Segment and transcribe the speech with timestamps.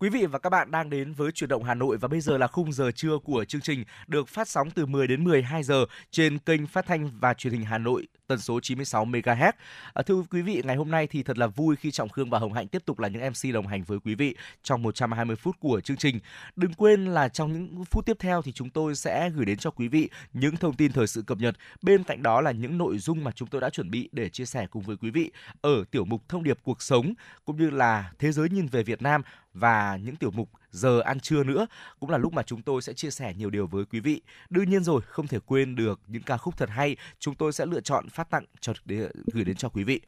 [0.00, 2.38] Quý vị và các bạn đang đến với Chuyển động Hà Nội và bây giờ
[2.38, 5.84] là khung giờ trưa của chương trình được phát sóng từ 10 đến 12 giờ
[6.10, 9.52] trên kênh phát thanh và truyền hình Hà Nội tần số 96 MHz.
[9.94, 12.38] À, thưa quý vị, ngày hôm nay thì thật là vui khi Trọng Khương và
[12.38, 15.56] Hồng Hạnh tiếp tục là những MC đồng hành với quý vị trong 120 phút
[15.60, 16.20] của chương trình.
[16.56, 19.70] Đừng quên là trong những phút tiếp theo thì chúng tôi sẽ gửi đến cho
[19.70, 21.56] quý vị những thông tin thời sự cập nhật.
[21.82, 24.46] Bên cạnh đó là những nội dung mà chúng tôi đã chuẩn bị để chia
[24.46, 27.14] sẻ cùng với quý vị ở tiểu mục thông điệp cuộc sống
[27.44, 29.22] cũng như là thế giới nhìn về Việt Nam
[29.54, 31.66] và những tiểu mục giờ ăn trưa nữa
[32.00, 34.22] cũng là lúc mà chúng tôi sẽ chia sẻ nhiều điều với quý vị.
[34.50, 37.66] Đương nhiên rồi, không thể quên được những ca khúc thật hay chúng tôi sẽ
[37.66, 40.00] lựa chọn phát tặng cho để gửi đến cho quý vị.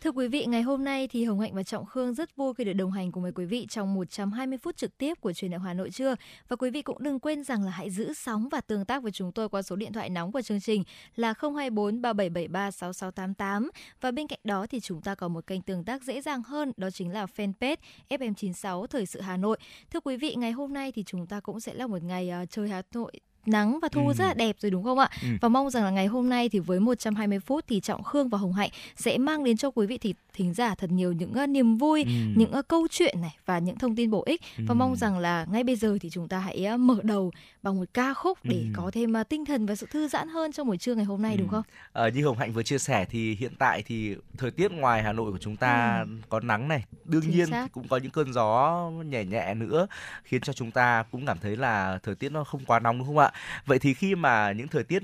[0.00, 2.64] Thưa quý vị, ngày hôm nay thì Hồng Hạnh và Trọng Khương rất vui khi
[2.64, 5.62] được đồng hành cùng với quý vị trong 120 phút trực tiếp của truyền động
[5.62, 6.14] Hà Nội trưa.
[6.48, 9.12] Và quý vị cũng đừng quên rằng là hãy giữ sóng và tương tác với
[9.12, 10.84] chúng tôi qua số điện thoại nóng của chương trình
[11.16, 13.70] là 024 3773 6688.
[14.00, 16.72] Và bên cạnh đó thì chúng ta có một kênh tương tác dễ dàng hơn,
[16.76, 17.76] đó chính là fanpage
[18.10, 19.58] FM96 Thời sự Hà Nội.
[19.90, 22.50] Thưa quý vị, ngày hôm nay thì chúng ta cũng sẽ là một ngày uh,
[22.50, 23.12] trời Hà Nội
[23.48, 24.14] nắng và thu ừ.
[24.14, 25.10] rất là đẹp rồi đúng không ạ?
[25.22, 25.28] Ừ.
[25.40, 28.38] Và mong rằng là ngày hôm nay thì với 120 phút thì Trọng Khương và
[28.38, 31.48] Hồng Hạnh sẽ mang đến cho quý vị thì thính giả thật nhiều những uh,
[31.48, 32.10] niềm vui, ừ.
[32.36, 34.64] những uh, câu chuyện này và những thông tin bổ ích ừ.
[34.68, 37.32] và mong rằng là ngay bây giờ thì chúng ta hãy uh, mở đầu
[37.62, 38.66] bằng một ca khúc để ừ.
[38.76, 41.22] có thêm uh, tinh thần và sự thư giãn hơn trong buổi trưa ngày hôm
[41.22, 41.38] nay ừ.
[41.38, 41.62] đúng không?
[41.92, 45.12] À, như Hồng Hạnh vừa chia sẻ thì hiện tại thì thời tiết ngoài Hà
[45.12, 46.12] Nội của chúng ta ừ.
[46.28, 47.72] có nắng này, đương Chính nhiên xác.
[47.72, 49.86] cũng có những cơn gió nhẹ nhẹ nữa
[50.24, 53.06] khiến cho chúng ta cũng cảm thấy là thời tiết nó không quá nóng đúng
[53.06, 53.30] không ạ?
[53.66, 55.02] Vậy thì khi mà những thời tiết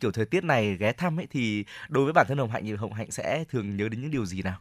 [0.00, 2.74] kiểu thời tiết này ghé thăm ấy thì đối với bản thân Hồng Hạnh thì
[2.74, 4.58] Hồng Hạnh sẽ thường nhớ đến những điều gì nào?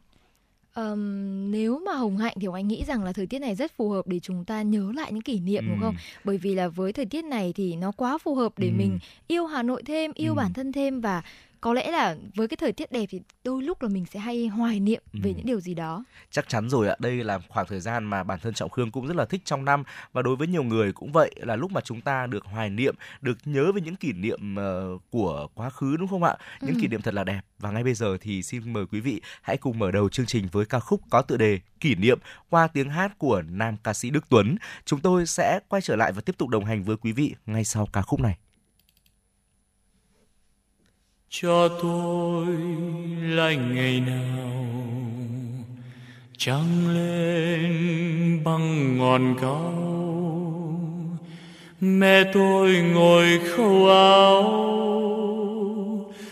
[0.76, 3.72] Um, nếu mà hồng hạnh thì hồng anh nghĩ rằng là thời tiết này rất
[3.78, 5.70] phù hợp để chúng ta nhớ lại những kỷ niệm ừ.
[5.70, 8.68] đúng không bởi vì là với thời tiết này thì nó quá phù hợp để
[8.68, 8.74] ừ.
[8.78, 10.36] mình yêu hà nội thêm yêu ừ.
[10.36, 11.22] bản thân thêm và
[11.62, 14.48] có lẽ là với cái thời tiết đẹp thì đôi lúc là mình sẽ hay
[14.48, 15.20] hoài niệm ừ.
[15.24, 18.24] về những điều gì đó chắc chắn rồi ạ đây là khoảng thời gian mà
[18.24, 19.84] bản thân trọng khương cũng rất là thích trong năm
[20.14, 22.96] và đối với nhiều người cũng vậy là lúc mà chúng ta được hoài niệm
[23.22, 26.80] được nhớ về những kỷ niệm uh, của quá khứ đúng không ạ những ừ.
[26.82, 29.58] kỷ niệm thật là đẹp và ngay bây giờ thì xin mời quý vị hãy
[29.58, 32.90] cùng mở đầu chương trình với ca khúc có tựa đề kỷ niệm qua tiếng
[32.90, 34.58] hát của nam ca sĩ Đức Tuấn.
[34.86, 37.66] Chúng tôi sẽ quay trở lại và tiếp tục đồng hành với quý vị ngay
[37.66, 38.38] sau ca khúc này
[41.40, 42.46] cho tôi
[43.22, 44.66] lành ngày nào
[46.38, 47.74] trăng lên
[48.44, 49.74] băng ngọn cao.
[51.82, 54.44] Mẹ tôi ngồi khâu áo,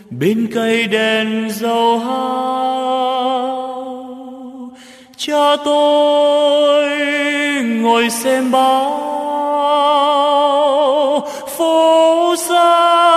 [0.10, 3.40] bên cây đèn dầu hao.
[5.18, 6.90] Cha tôi
[7.64, 9.10] ngồi xem báo
[11.58, 13.09] phố xa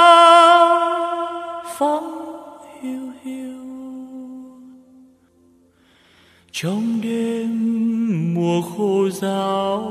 [6.63, 9.83] trong đêm mùa khô giáo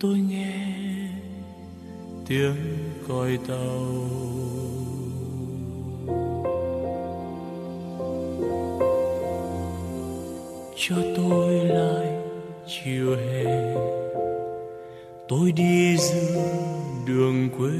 [0.00, 0.64] tôi nghe
[2.28, 2.56] tiếng
[3.08, 4.08] còi tàu.
[10.76, 12.06] Cho tôi lại
[12.66, 13.74] chiều hè.
[15.28, 16.42] Tôi đi giữa
[17.06, 17.70] đường quê.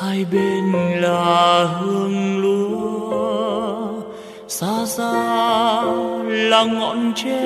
[0.00, 2.85] Hai bên là hương lúa
[4.48, 5.12] xa xa
[6.26, 7.42] là ngọn tre,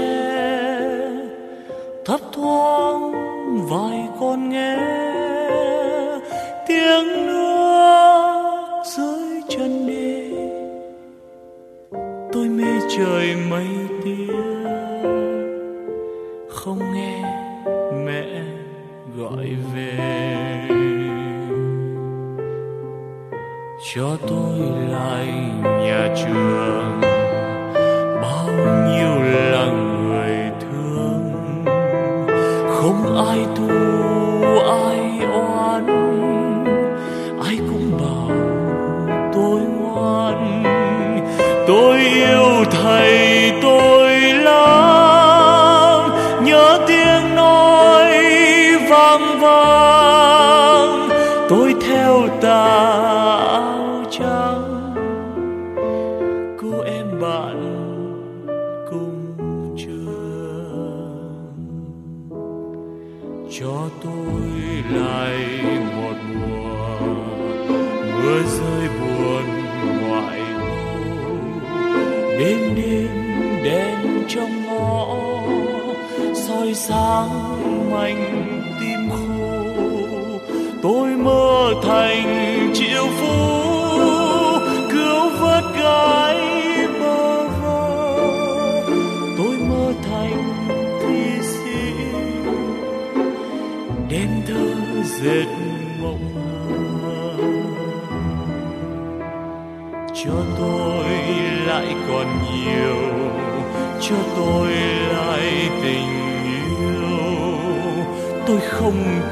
[2.05, 3.13] thấp thoáng
[3.69, 4.77] vài con nghe.
[6.67, 10.35] Tiếng nước dưới chân đi,
[12.33, 13.67] tôi mê trời mây
[14.05, 14.35] tía
[16.49, 17.23] không nghe
[18.07, 18.25] mẹ
[19.17, 20.10] gọi về.
[23.95, 24.59] Cho tôi
[24.91, 25.27] lại
[25.65, 27.01] nhà trường.
[28.23, 28.49] Bao
[28.89, 29.23] nhiêu
[29.53, 31.33] là người thương
[32.69, 33.69] không ai tu
[34.69, 35.00] ai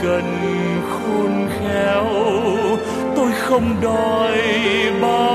[0.03, 0.25] cần
[0.91, 2.07] khôn khéo.
[3.17, 4.39] Tôi không đòi
[5.01, 5.28] bao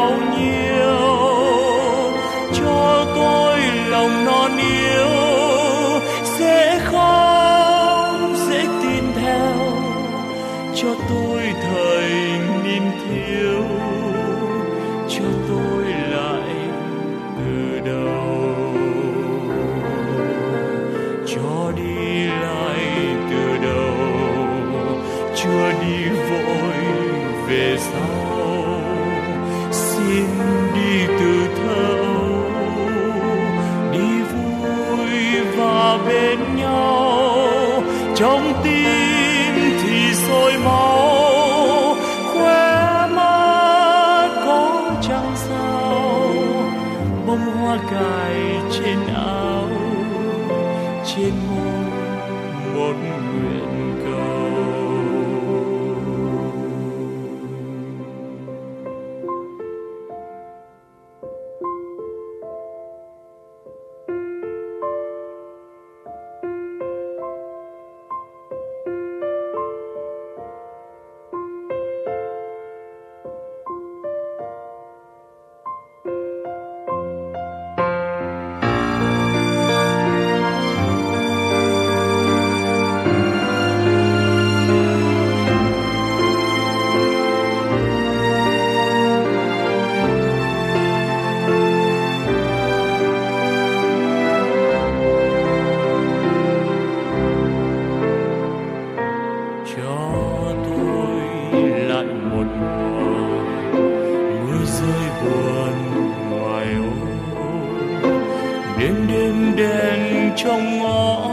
[110.36, 111.30] trong ngõ.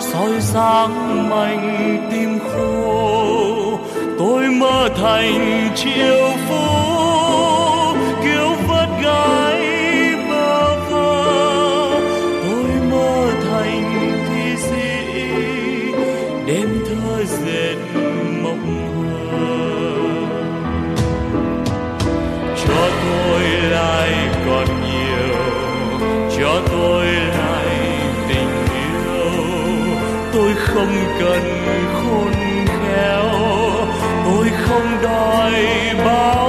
[0.00, 3.78] Soi sáng mảnh tim khô
[4.18, 6.91] tôi mơ thành chiều phố
[31.20, 31.42] cần
[31.94, 32.32] khôn
[32.66, 33.28] khéo.
[34.24, 35.52] Tôi không đòi
[36.04, 36.41] bao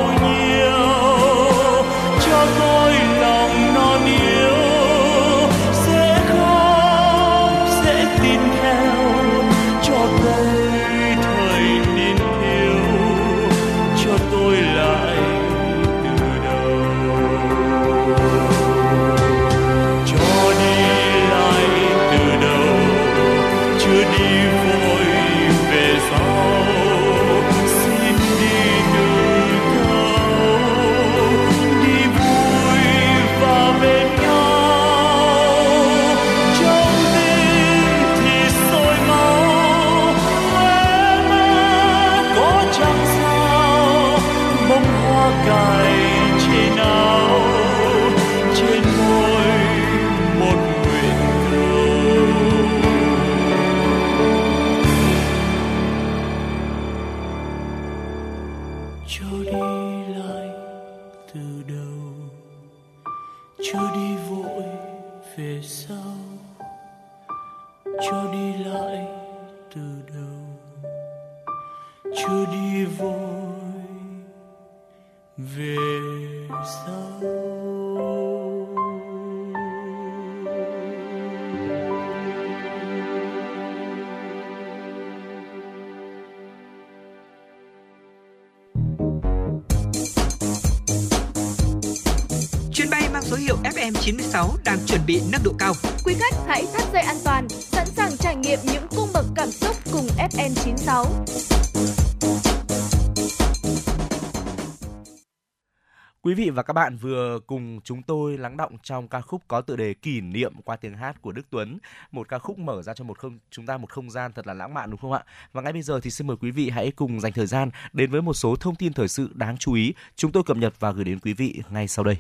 [106.33, 109.61] Quý vị và các bạn vừa cùng chúng tôi lắng động trong ca khúc có
[109.61, 111.77] tựa đề kỷ niệm qua tiếng hát của Đức Tuấn,
[112.11, 114.53] một ca khúc mở ra cho một không chúng ta một không gian thật là
[114.53, 115.23] lãng mạn đúng không ạ?
[115.53, 118.11] Và ngay bây giờ thì xin mời quý vị hãy cùng dành thời gian đến
[118.11, 120.91] với một số thông tin thời sự đáng chú ý chúng tôi cập nhật và
[120.91, 122.17] gửi đến quý vị ngay sau đây.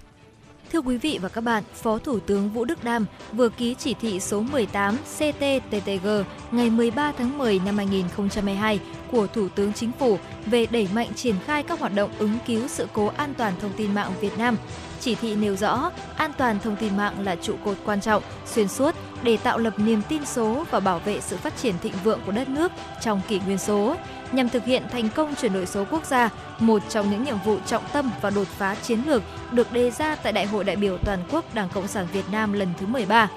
[0.71, 3.93] Thưa quý vị và các bạn, Phó Thủ tướng Vũ Đức Đam vừa ký chỉ
[3.93, 6.07] thị số 18 CTTTG
[6.51, 8.79] ngày 13 tháng 10 năm 2022
[9.11, 12.67] của Thủ tướng Chính phủ về đẩy mạnh triển khai các hoạt động ứng cứu
[12.67, 14.57] sự cố an toàn thông tin mạng Việt Nam.
[14.99, 18.67] Chỉ thị nêu rõ, an toàn thông tin mạng là trụ cột quan trọng, xuyên
[18.67, 22.19] suốt để tạo lập niềm tin số và bảo vệ sự phát triển thịnh vượng
[22.25, 23.95] của đất nước trong kỷ nguyên số.
[24.33, 27.57] Nhằm thực hiện thành công chuyển đổi số quốc gia, một trong những nhiệm vụ
[27.65, 30.97] trọng tâm và đột phá chiến lược được đề ra tại Đại hội đại biểu
[30.97, 33.29] toàn quốc Đảng Cộng sản Việt Nam lần thứ 13.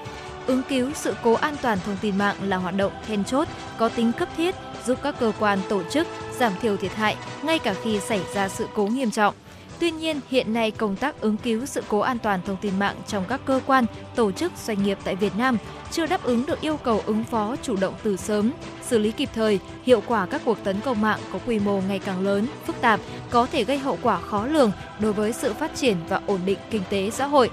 [0.47, 3.89] Ứng cứu sự cố an toàn thông tin mạng là hoạt động then chốt, có
[3.89, 6.07] tính cấp thiết giúp các cơ quan tổ chức
[6.39, 9.33] giảm thiểu thiệt hại ngay cả khi xảy ra sự cố nghiêm trọng.
[9.79, 12.95] Tuy nhiên, hiện nay công tác ứng cứu sự cố an toàn thông tin mạng
[13.07, 15.57] trong các cơ quan, tổ chức, doanh nghiệp tại Việt Nam
[15.91, 19.29] chưa đáp ứng được yêu cầu ứng phó chủ động từ sớm, xử lý kịp
[19.35, 22.81] thời, hiệu quả các cuộc tấn công mạng có quy mô ngày càng lớn, phức
[22.81, 26.39] tạp, có thể gây hậu quả khó lường đối với sự phát triển và ổn
[26.45, 27.49] định kinh tế xã hội.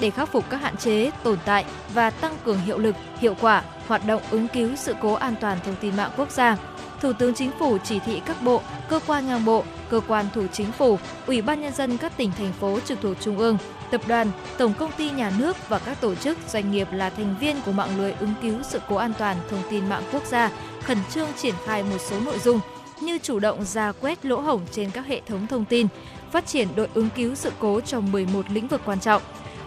[0.00, 1.64] Để khắc phục các hạn chế, tồn tại
[1.94, 5.58] và tăng cường hiệu lực, hiệu quả hoạt động ứng cứu sự cố an toàn
[5.64, 6.56] thông tin mạng quốc gia,
[7.00, 10.46] Thủ tướng Chính phủ chỉ thị các bộ, cơ quan ngang bộ, cơ quan thủ
[10.52, 13.58] chính phủ, ủy ban nhân dân các tỉnh thành phố trực thuộc trung ương,
[13.90, 17.34] tập đoàn, tổng công ty nhà nước và các tổ chức doanh nghiệp là thành
[17.40, 20.50] viên của mạng lưới ứng cứu sự cố an toàn thông tin mạng quốc gia
[20.82, 22.60] khẩn trương triển khai một số nội dung
[23.00, 25.86] như chủ động ra quét lỗ hổng trên các hệ thống thông tin,
[26.32, 29.22] phát triển đội ứng cứu sự cố trong 11 lĩnh vực quan trọng,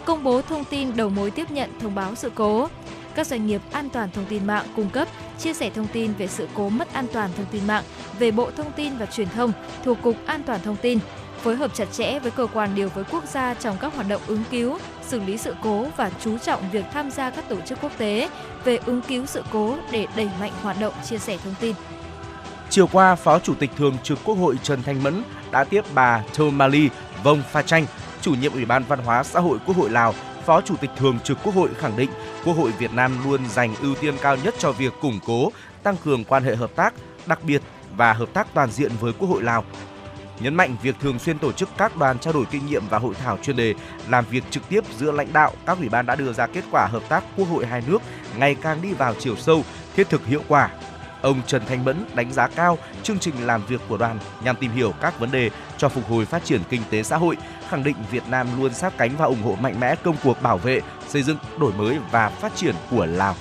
[0.05, 2.67] công bố thông tin đầu mối tiếp nhận thông báo sự cố,
[3.15, 5.07] các doanh nghiệp an toàn thông tin mạng cung cấp,
[5.39, 7.83] chia sẻ thông tin về sự cố mất an toàn thông tin mạng
[8.19, 9.51] về Bộ Thông tin và Truyền thông
[9.83, 10.99] thuộc Cục An toàn thông tin,
[11.41, 14.21] phối hợp chặt chẽ với cơ quan điều phối quốc gia trong các hoạt động
[14.27, 14.77] ứng cứu,
[15.07, 18.29] xử lý sự cố và chú trọng việc tham gia các tổ chức quốc tế
[18.63, 21.75] về ứng cứu sự cố để đẩy mạnh hoạt động chia sẻ thông tin.
[22.69, 26.23] Chiều qua, Phó Chủ tịch Thường trực Quốc hội Trần Thanh Mẫn đã tiếp bà
[26.33, 26.89] Thomali
[27.23, 27.85] Vong Pha Chanh,
[28.21, 30.13] chủ nhiệm Ủy ban Văn hóa Xã hội Quốc hội Lào
[30.45, 32.09] Phó Chủ tịch Thường trực Quốc hội khẳng định
[32.45, 35.51] Quốc hội Việt Nam luôn dành ưu tiên cao nhất cho việc củng cố,
[35.83, 36.93] tăng cường quan hệ hợp tác,
[37.25, 37.61] đặc biệt
[37.97, 39.63] và hợp tác toàn diện với Quốc hội Lào.
[40.39, 43.15] Nhấn mạnh việc thường xuyên tổ chức các đoàn trao đổi kinh nghiệm và hội
[43.15, 43.73] thảo chuyên đề,
[44.09, 46.85] làm việc trực tiếp giữa lãnh đạo, các ủy ban đã đưa ra kết quả
[46.85, 48.01] hợp tác Quốc hội hai nước
[48.37, 49.63] ngày càng đi vào chiều sâu,
[49.95, 50.69] thiết thực hiệu quả,
[51.21, 54.71] Ông Trần Thanh Mẫn đánh giá cao chương trình làm việc của đoàn nhằm tìm
[54.71, 57.37] hiểu các vấn đề cho phục hồi phát triển kinh tế xã hội,
[57.69, 60.57] khẳng định Việt Nam luôn sát cánh và ủng hộ mạnh mẽ công cuộc bảo
[60.57, 63.35] vệ, xây dựng, đổi mới và phát triển của Lào.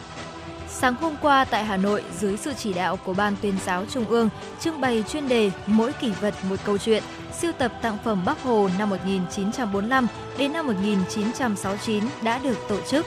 [0.69, 4.05] Sáng hôm qua tại Hà Nội, dưới sự chỉ đạo của Ban tuyên giáo Trung
[4.05, 4.29] ương,
[4.61, 7.03] trưng bày chuyên đề Mỗi kỷ vật một câu chuyện,
[7.39, 10.07] siêu tập tặng phẩm Bắc Hồ năm 1945
[10.39, 13.07] đến năm 1969 đã được tổ chức.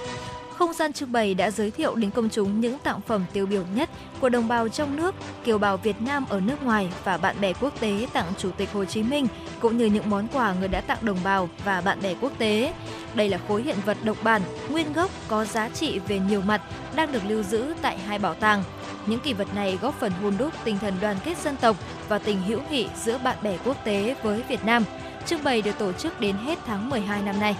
[0.62, 3.64] Không gian trưng bày đã giới thiệu đến công chúng những tặng phẩm tiêu biểu
[3.76, 3.90] nhất
[4.20, 7.54] của đồng bào trong nước, kiều bào Việt Nam ở nước ngoài và bạn bè
[7.54, 9.28] quốc tế tặng Chủ tịch Hồ Chí Minh,
[9.60, 12.74] cũng như những món quà người đã tặng đồng bào và bạn bè quốc tế.
[13.14, 14.42] Đây là khối hiện vật độc bản,
[14.72, 16.62] nguyên gốc có giá trị về nhiều mặt
[16.96, 18.64] đang được lưu giữ tại hai bảo tàng.
[19.06, 21.76] Những kỳ vật này góp phần hôn đúc tinh thần đoàn kết dân tộc
[22.10, 24.84] và tình hữu nghị giữa bạn bè quốc tế với Việt Nam.
[25.26, 27.56] Trưng bày được tổ chức đến hết tháng 12 năm nay.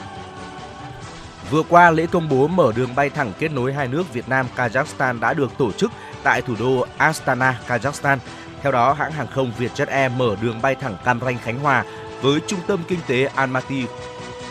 [1.52, 4.46] Vừa qua, lễ công bố mở đường bay thẳng kết nối hai nước Việt Nam
[4.56, 5.92] Kazakhstan đã được tổ chức
[6.24, 8.18] tại thủ đô Astana, Kazakhstan.
[8.62, 11.86] Theo đó, hãng hàng không Vietjet Air mở đường bay thẳng Cam Ranh Khánh Hòa
[12.22, 13.86] với trung tâm kinh tế Almaty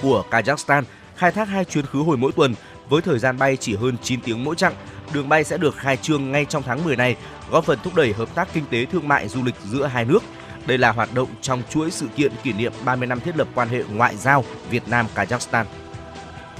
[0.02, 0.82] của Kazakhstan,
[1.16, 2.54] khai thác hai chuyến khứ hồi mỗi tuần
[2.88, 4.74] với thời gian bay chỉ hơn 9 tiếng mỗi chặng.
[5.12, 7.16] Đường bay sẽ được khai trương ngay trong tháng 10 này,
[7.50, 10.22] góp phần thúc đẩy hợp tác kinh tế thương mại du lịch giữa hai nước.
[10.66, 13.68] Đây là hoạt động trong chuỗi sự kiện kỷ niệm 30 năm thiết lập quan
[13.68, 15.64] hệ ngoại giao Việt Nam Kazakhstan.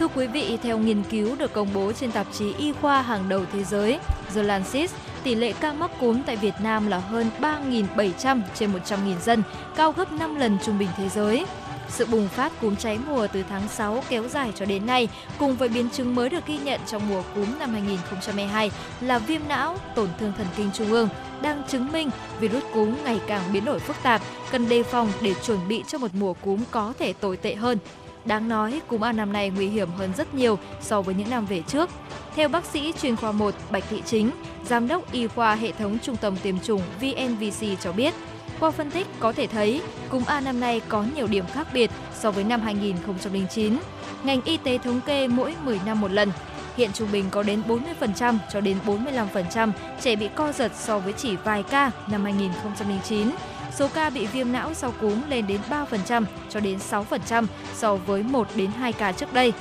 [0.00, 3.28] Thưa quý vị, theo nghiên cứu được công bố trên tạp chí y khoa hàng
[3.28, 3.99] đầu thế giới
[4.35, 4.90] The Lancet,
[5.23, 9.42] tỷ lệ ca mắc cúm tại Việt Nam là hơn 3.700 trên 100.000 dân,
[9.76, 11.47] cao gấp 5 lần trung bình thế giới.
[11.88, 15.57] Sự bùng phát cúm cháy mùa từ tháng 6 kéo dài cho đến nay, cùng
[15.57, 19.76] với biến chứng mới được ghi nhận trong mùa cúm năm 2022 là viêm não,
[19.95, 21.09] tổn thương thần kinh trung ương,
[21.42, 25.35] đang chứng minh virus cúm ngày càng biến đổi phức tạp, cần đề phòng để
[25.47, 27.78] chuẩn bị cho một mùa cúm có thể tồi tệ hơn.
[28.25, 31.47] Đáng nói, cúm A năm nay nguy hiểm hơn rất nhiều so với những năm
[31.47, 31.91] về trước.
[32.37, 34.31] Theo bác sĩ chuyên khoa 1 Bạch Thị Chính,
[34.65, 38.15] giám đốc y khoa hệ thống trung tâm tiêm chủng VNVC cho biết,
[38.61, 41.91] qua phân tích có thể thấy cúm A năm nay có nhiều điểm khác biệt
[42.15, 43.77] so với năm 2009.
[44.23, 46.33] Ngành y tế thống kê mỗi 10 năm một lần.
[46.77, 47.62] Hiện trung bình có đến
[48.00, 53.31] 40% cho đến 45% trẻ bị co giật so với chỉ vài ca năm 2009
[53.77, 58.23] số ca bị viêm não sau cúm lên đến 3% cho đến 6% so với
[58.23, 59.53] 1 đến 2 ca trước đây.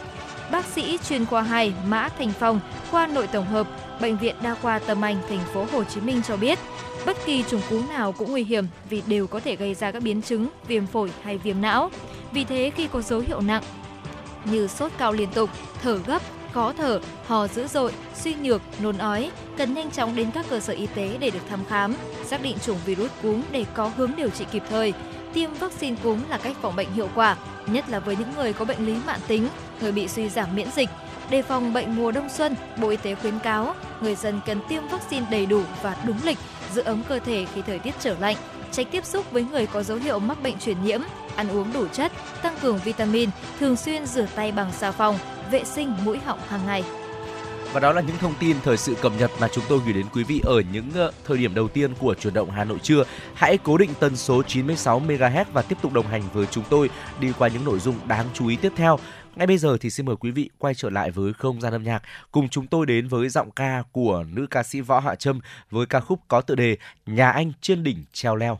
[0.51, 2.59] Bác sĩ chuyên khoa 2 Mã Thành Phong,
[2.91, 3.67] khoa nội tổng hợp,
[4.01, 6.59] Bệnh viện Đa khoa Tâm Anh, thành phố Hồ Chí Minh cho biết,
[7.05, 10.03] bất kỳ chủng cúm nào cũng nguy hiểm vì đều có thể gây ra các
[10.03, 11.91] biến chứng viêm phổi hay viêm não.
[12.31, 13.63] Vì thế khi có dấu hiệu nặng
[14.45, 15.49] như sốt cao liên tục,
[15.83, 16.21] thở gấp,
[16.53, 20.59] khó thở, hò dữ dội, suy nhược, nôn ói, cần nhanh chóng đến các cơ
[20.59, 24.11] sở y tế để được thăm khám, xác định chủng virus cúm để có hướng
[24.17, 24.93] điều trị kịp thời.
[25.33, 27.37] Tiêm vaccine cúm là cách phòng bệnh hiệu quả,
[27.67, 29.47] nhất là với những người có bệnh lý mạng tính,
[29.81, 30.89] người bị suy giảm miễn dịch.
[31.29, 34.87] Đề phòng bệnh mùa đông xuân, Bộ Y tế khuyến cáo người dân cần tiêm
[34.87, 36.37] vaccine đầy đủ và đúng lịch,
[36.73, 38.35] giữ ấm cơ thể khi thời tiết trở lạnh,
[38.71, 41.01] tránh tiếp xúc với người có dấu hiệu mắc bệnh truyền nhiễm,
[41.35, 43.29] ăn uống đủ chất, tăng cường vitamin,
[43.59, 45.19] thường xuyên rửa tay bằng xà phòng,
[45.51, 46.83] vệ sinh mũi họng hàng ngày.
[47.73, 50.05] Và đó là những thông tin thời sự cập nhật mà chúng tôi gửi đến
[50.13, 53.03] quý vị ở những ờ, thời điểm đầu tiên của chuyển động Hà Nội trưa.
[53.33, 56.89] Hãy cố định tần số 96 MHz và tiếp tục đồng hành với chúng tôi
[57.19, 58.99] đi qua những nội dung đáng chú ý tiếp theo.
[59.35, 61.83] Ngay bây giờ thì xin mời quý vị quay trở lại với không gian âm
[61.83, 65.39] nhạc cùng chúng tôi đến với giọng ca của nữ ca sĩ Võ Hạ Trâm
[65.71, 68.59] với ca khúc có tựa đề Nhà anh trên đỉnh treo leo.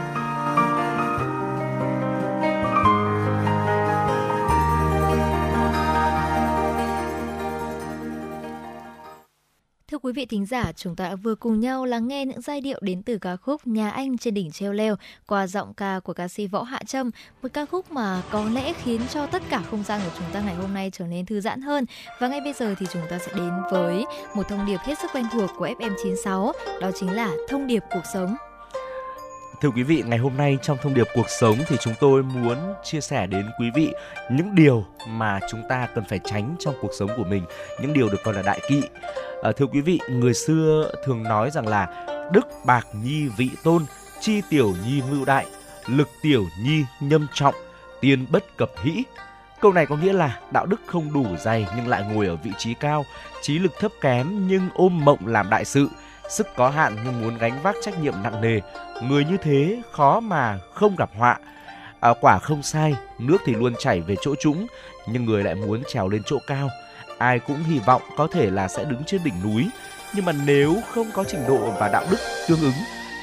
[10.11, 13.03] quý vị thính giả, chúng ta vừa cùng nhau lắng nghe những giai điệu đến
[13.03, 14.95] từ ca khúc Nhà Anh trên đỉnh treo leo
[15.27, 18.73] qua giọng ca của ca sĩ Võ Hạ Trâm, một ca khúc mà có lẽ
[18.73, 21.41] khiến cho tất cả không gian của chúng ta ngày hôm nay trở nên thư
[21.41, 21.85] giãn hơn.
[22.19, 25.11] Và ngay bây giờ thì chúng ta sẽ đến với một thông điệp hết sức
[25.13, 28.50] quen thuộc của FM96, đó chính là thông điệp cuộc sống.
[29.61, 32.57] Thưa quý vị, ngày hôm nay trong thông điệp cuộc sống thì chúng tôi muốn
[32.83, 33.93] chia sẻ đến quý vị
[34.31, 37.43] những điều mà chúng ta cần phải tránh trong cuộc sống của mình,
[37.81, 38.83] những điều được coi là đại kỵ.
[39.43, 43.85] À, thưa quý vị, người xưa thường nói rằng là đức bạc nhi vị tôn,
[44.19, 45.45] chi tiểu nhi mưu đại,
[45.87, 47.55] lực tiểu nhi nhâm trọng,
[48.01, 49.03] tiên bất cập hĩ.
[49.59, 52.51] Câu này có nghĩa là đạo đức không đủ dày nhưng lại ngồi ở vị
[52.57, 53.05] trí cao,
[53.41, 55.87] trí lực thấp kém nhưng ôm mộng làm đại sự,
[56.31, 58.59] sức có hạn nhưng muốn gánh vác trách nhiệm nặng nề.
[59.03, 61.37] Người như thế khó mà không gặp họa.
[61.99, 64.67] À, quả không sai, nước thì luôn chảy về chỗ trũng,
[65.07, 66.69] nhưng người lại muốn trèo lên chỗ cao.
[67.17, 69.69] Ai cũng hy vọng có thể là sẽ đứng trên đỉnh núi,
[70.15, 72.17] nhưng mà nếu không có trình độ và đạo đức
[72.47, 72.73] tương ứng,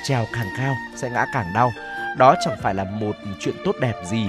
[0.04, 1.72] trèo càng cao sẽ ngã càng đau.
[2.18, 4.28] Đó chẳng phải là một chuyện tốt đẹp gì.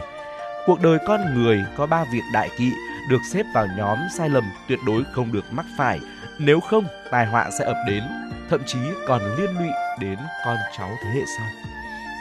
[0.65, 2.71] Cuộc đời con người có ba việc đại kỵ
[3.09, 5.99] được xếp vào nhóm sai lầm tuyệt đối không được mắc phải.
[6.39, 8.03] Nếu không, tai họa sẽ ập đến,
[8.49, 11.47] thậm chí còn liên lụy đến con cháu thế hệ sau.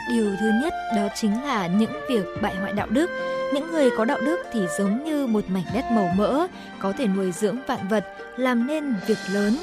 [0.09, 3.09] Điều thứ nhất đó chính là những việc bại hoại đạo đức.
[3.53, 6.47] Những người có đạo đức thì giống như một mảnh đất màu mỡ,
[6.79, 8.05] có thể nuôi dưỡng vạn vật,
[8.37, 9.57] làm nên việc lớn.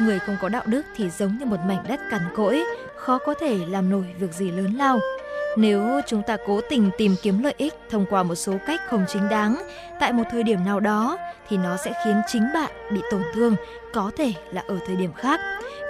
[0.00, 2.64] Người không có đạo đức thì giống như một mảnh đất cằn cỗi,
[2.96, 5.00] khó có thể làm nổi việc gì lớn lao.
[5.56, 9.04] Nếu chúng ta cố tình tìm kiếm lợi ích thông qua một số cách không
[9.08, 9.62] chính đáng,
[10.00, 13.56] tại một thời điểm nào đó thì nó sẽ khiến chính bạn bị tổn thương,
[13.92, 15.40] có thể là ở thời điểm khác.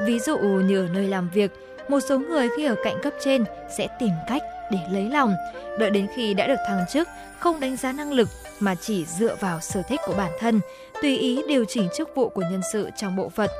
[0.03, 1.51] Ví dụ như ở nơi làm việc,
[1.89, 3.45] một số người khi ở cạnh cấp trên
[3.79, 5.35] sẽ tìm cách để lấy lòng,
[5.79, 8.29] đợi đến khi đã được thăng chức, không đánh giá năng lực
[8.61, 10.61] mà chỉ dựa vào sở thích của bản thân,
[11.03, 13.51] tùy ý điều chỉnh chức vụ của nhân sự trong bộ phận.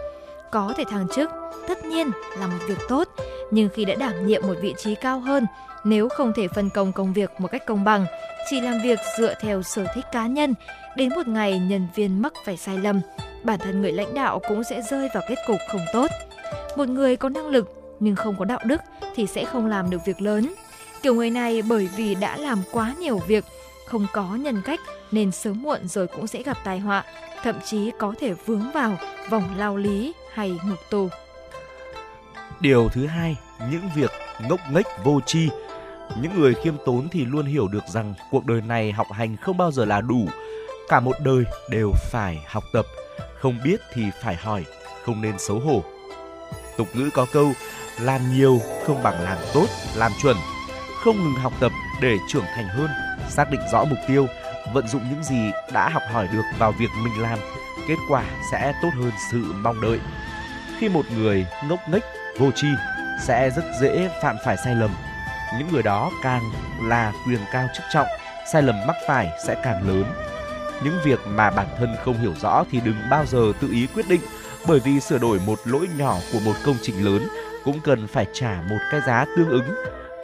[0.51, 1.31] Có thể thăng chức,
[1.69, 3.09] tất nhiên là một việc tốt,
[3.51, 5.47] nhưng khi đã đảm nhiệm một vị trí cao hơn,
[5.85, 8.07] nếu không thể phân công công việc một cách công bằng,
[8.51, 10.55] chỉ làm việc dựa theo sở thích cá nhân,
[10.97, 13.01] đến một ngày nhân viên mắc phải sai lầm,
[13.43, 16.11] bản thân người lãnh đạo cũng sẽ rơi vào kết cục không tốt.
[16.77, 18.81] Một người có năng lực nhưng không có đạo đức
[19.15, 20.55] thì sẽ không làm được việc lớn.
[21.03, 23.45] Kiểu người này bởi vì đã làm quá nhiều việc,
[23.87, 24.81] không có nhân cách
[25.13, 27.05] nên sớm muộn rồi cũng sẽ gặp tai họa,
[27.43, 28.99] thậm chí có thể vướng vào
[29.31, 31.09] vòng lao lý hay ngục tù.
[32.61, 33.37] Điều thứ hai,
[33.71, 34.11] những việc
[34.49, 35.49] ngốc nghếch vô tri.
[36.17, 39.57] Những người khiêm tốn thì luôn hiểu được rằng cuộc đời này học hành không
[39.57, 40.29] bao giờ là đủ.
[40.89, 42.87] Cả một đời đều phải học tập,
[43.41, 44.65] không biết thì phải hỏi,
[45.05, 45.83] không nên xấu hổ.
[46.77, 47.53] Tục ngữ có câu,
[48.01, 50.37] làm nhiều không bằng làm tốt, làm chuẩn.
[51.05, 52.89] Không ngừng học tập để trưởng thành hơn,
[53.29, 54.27] xác định rõ mục tiêu,
[54.73, 57.39] vận dụng những gì đã học hỏi được vào việc mình làm,
[57.89, 59.99] kết quả sẽ tốt hơn sự mong đợi.
[60.79, 62.05] Khi một người ngốc nghếch,
[62.39, 62.69] vô tri
[63.27, 64.91] sẽ rất dễ phạm phải sai lầm.
[65.59, 66.43] Những người đó càng
[66.83, 68.07] là quyền cao chức trọng,
[68.53, 70.05] sai lầm mắc phải sẽ càng lớn.
[70.85, 74.09] Những việc mà bản thân không hiểu rõ thì đừng bao giờ tự ý quyết
[74.09, 74.21] định,
[74.69, 77.29] bởi vì sửa đổi một lỗi nhỏ của một công trình lớn
[77.65, 79.75] cũng cần phải trả một cái giá tương ứng.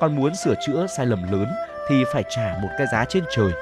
[0.01, 1.47] Còn muốn sửa chữa sai lầm lớn
[1.89, 3.53] thì phải trả một cái giá trên trời.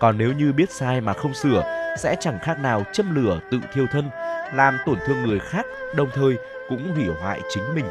[0.00, 1.62] Còn nếu như biết sai mà không sửa
[1.98, 4.10] sẽ chẳng khác nào châm lửa tự thiêu thân,
[4.54, 6.36] làm tổn thương người khác, đồng thời
[6.68, 7.86] cũng hủy hoại chính mình.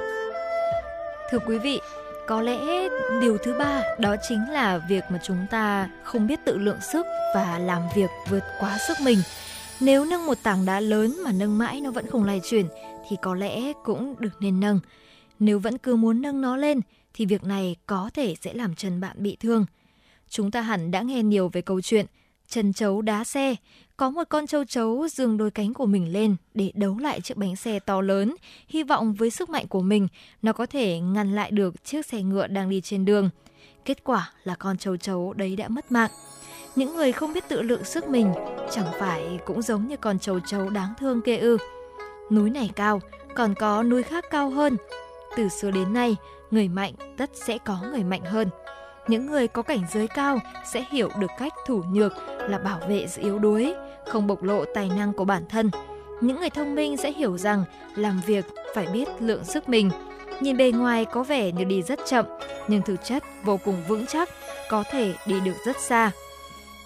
[1.31, 1.81] Thưa quý vị,
[2.27, 2.89] có lẽ
[3.21, 7.05] điều thứ ba đó chính là việc mà chúng ta không biết tự lượng sức
[7.35, 9.19] và làm việc vượt quá sức mình.
[9.81, 12.67] Nếu nâng một tảng đá lớn mà nâng mãi nó vẫn không lay chuyển,
[13.09, 14.79] thì có lẽ cũng được nên nâng.
[15.39, 16.81] Nếu vẫn cứ muốn nâng nó lên,
[17.13, 19.65] thì việc này có thể sẽ làm chân bạn bị thương.
[20.29, 22.05] Chúng ta hẳn đã nghe nhiều về câu chuyện,
[22.47, 23.55] chân chấu đá xe.
[23.97, 27.37] Có một con châu chấu dương đôi cánh của mình lên để đấu lại chiếc
[27.37, 28.35] bánh xe to lớn,
[28.67, 30.07] hy vọng với sức mạnh của mình
[30.41, 33.29] nó có thể ngăn lại được chiếc xe ngựa đang đi trên đường.
[33.85, 36.11] Kết quả là con châu chấu đấy đã mất mạng.
[36.75, 38.33] Những người không biết tự lượng sức mình
[38.71, 41.57] chẳng phải cũng giống như con châu chấu đáng thương kia ư.
[42.31, 43.01] Núi này cao,
[43.35, 44.77] còn có núi khác cao hơn.
[45.37, 46.15] Từ xưa đến nay,
[46.51, 48.49] người mạnh tất sẽ có người mạnh hơn.
[49.07, 52.13] Những người có cảnh giới cao sẽ hiểu được cách thủ nhược
[52.49, 53.73] là bảo vệ sự yếu đuối,
[54.07, 55.71] không bộc lộ tài năng của bản thân.
[56.21, 57.63] Những người thông minh sẽ hiểu rằng
[57.95, 59.89] làm việc phải biết lượng sức mình.
[60.39, 62.25] Nhìn bề ngoài có vẻ như đi rất chậm,
[62.67, 64.29] nhưng thực chất vô cùng vững chắc,
[64.69, 66.11] có thể đi được rất xa.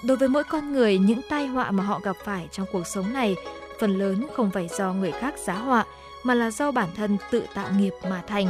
[0.03, 3.13] Đối với mỗi con người, những tai họa mà họ gặp phải trong cuộc sống
[3.13, 3.35] này
[3.79, 5.85] phần lớn không phải do người khác giá họa,
[6.23, 8.47] mà là do bản thân tự tạo nghiệp mà thành.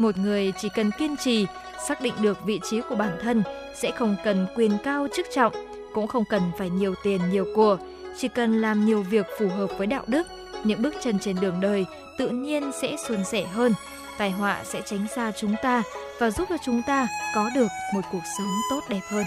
[0.00, 1.46] Một người chỉ cần kiên trì,
[1.88, 3.42] xác định được vị trí của bản thân,
[3.74, 5.52] sẽ không cần quyền cao chức trọng,
[5.94, 7.76] cũng không cần phải nhiều tiền nhiều của,
[8.18, 10.26] chỉ cần làm nhiều việc phù hợp với đạo đức,
[10.64, 11.86] những bước chân trên đường đời
[12.18, 13.74] tự nhiên sẽ suôn sẻ hơn,
[14.18, 15.82] tai họa sẽ tránh xa chúng ta
[16.18, 19.24] và giúp cho chúng ta có được một cuộc sống tốt đẹp hơn.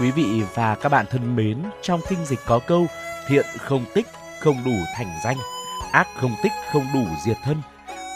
[0.00, 2.86] Quý vị và các bạn thân mến, trong kinh dịch có câu
[3.28, 4.06] thiện không tích
[4.40, 5.36] không đủ thành danh,
[5.92, 7.56] ác không tích không đủ diệt thân.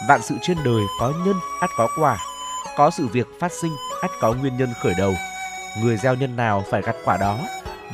[0.07, 2.17] Vạn sự trên đời có nhân ắt có quả,
[2.77, 5.13] có sự việc phát sinh ắt có nguyên nhân khởi đầu.
[5.81, 7.37] Người gieo nhân nào phải gặt quả đó.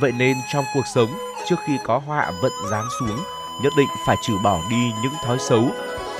[0.00, 1.08] Vậy nên trong cuộc sống,
[1.48, 3.18] trước khi có họa vận giáng xuống,
[3.62, 5.64] nhất định phải trừ bỏ đi những thói xấu,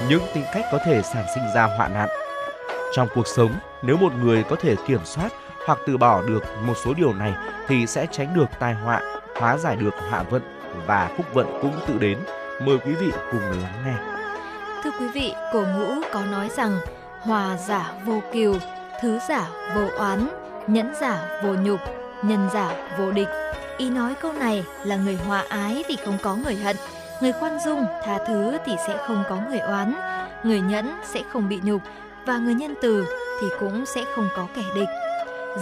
[0.09, 2.09] những tính cách có thể sản sinh ra họa nạn.
[2.95, 5.33] Trong cuộc sống, nếu một người có thể kiểm soát
[5.67, 7.35] hoặc từ bỏ được một số điều này
[7.69, 9.01] thì sẽ tránh được tai họa,
[9.41, 10.43] hóa giải được họa vận
[10.87, 12.19] và phúc vận cũng tự đến.
[12.63, 14.16] Mời quý vị cùng lắng nghe.
[14.87, 16.79] Thưa quý vị, cổ ngữ có nói rằng
[17.21, 18.55] hòa giả vô kiều,
[19.01, 20.29] thứ giả vô oán,
[20.67, 21.81] nhẫn giả vô nhục,
[22.23, 23.29] nhân giả vô địch.
[23.79, 26.77] Ý nói câu này là người hòa ái thì không có người hận,
[27.21, 29.95] người khoan dung, tha thứ thì sẽ không có người oán,
[30.43, 31.83] người nhẫn sẽ không bị nhục
[32.27, 33.07] và người nhân từ
[33.41, 34.89] thì cũng sẽ không có kẻ địch.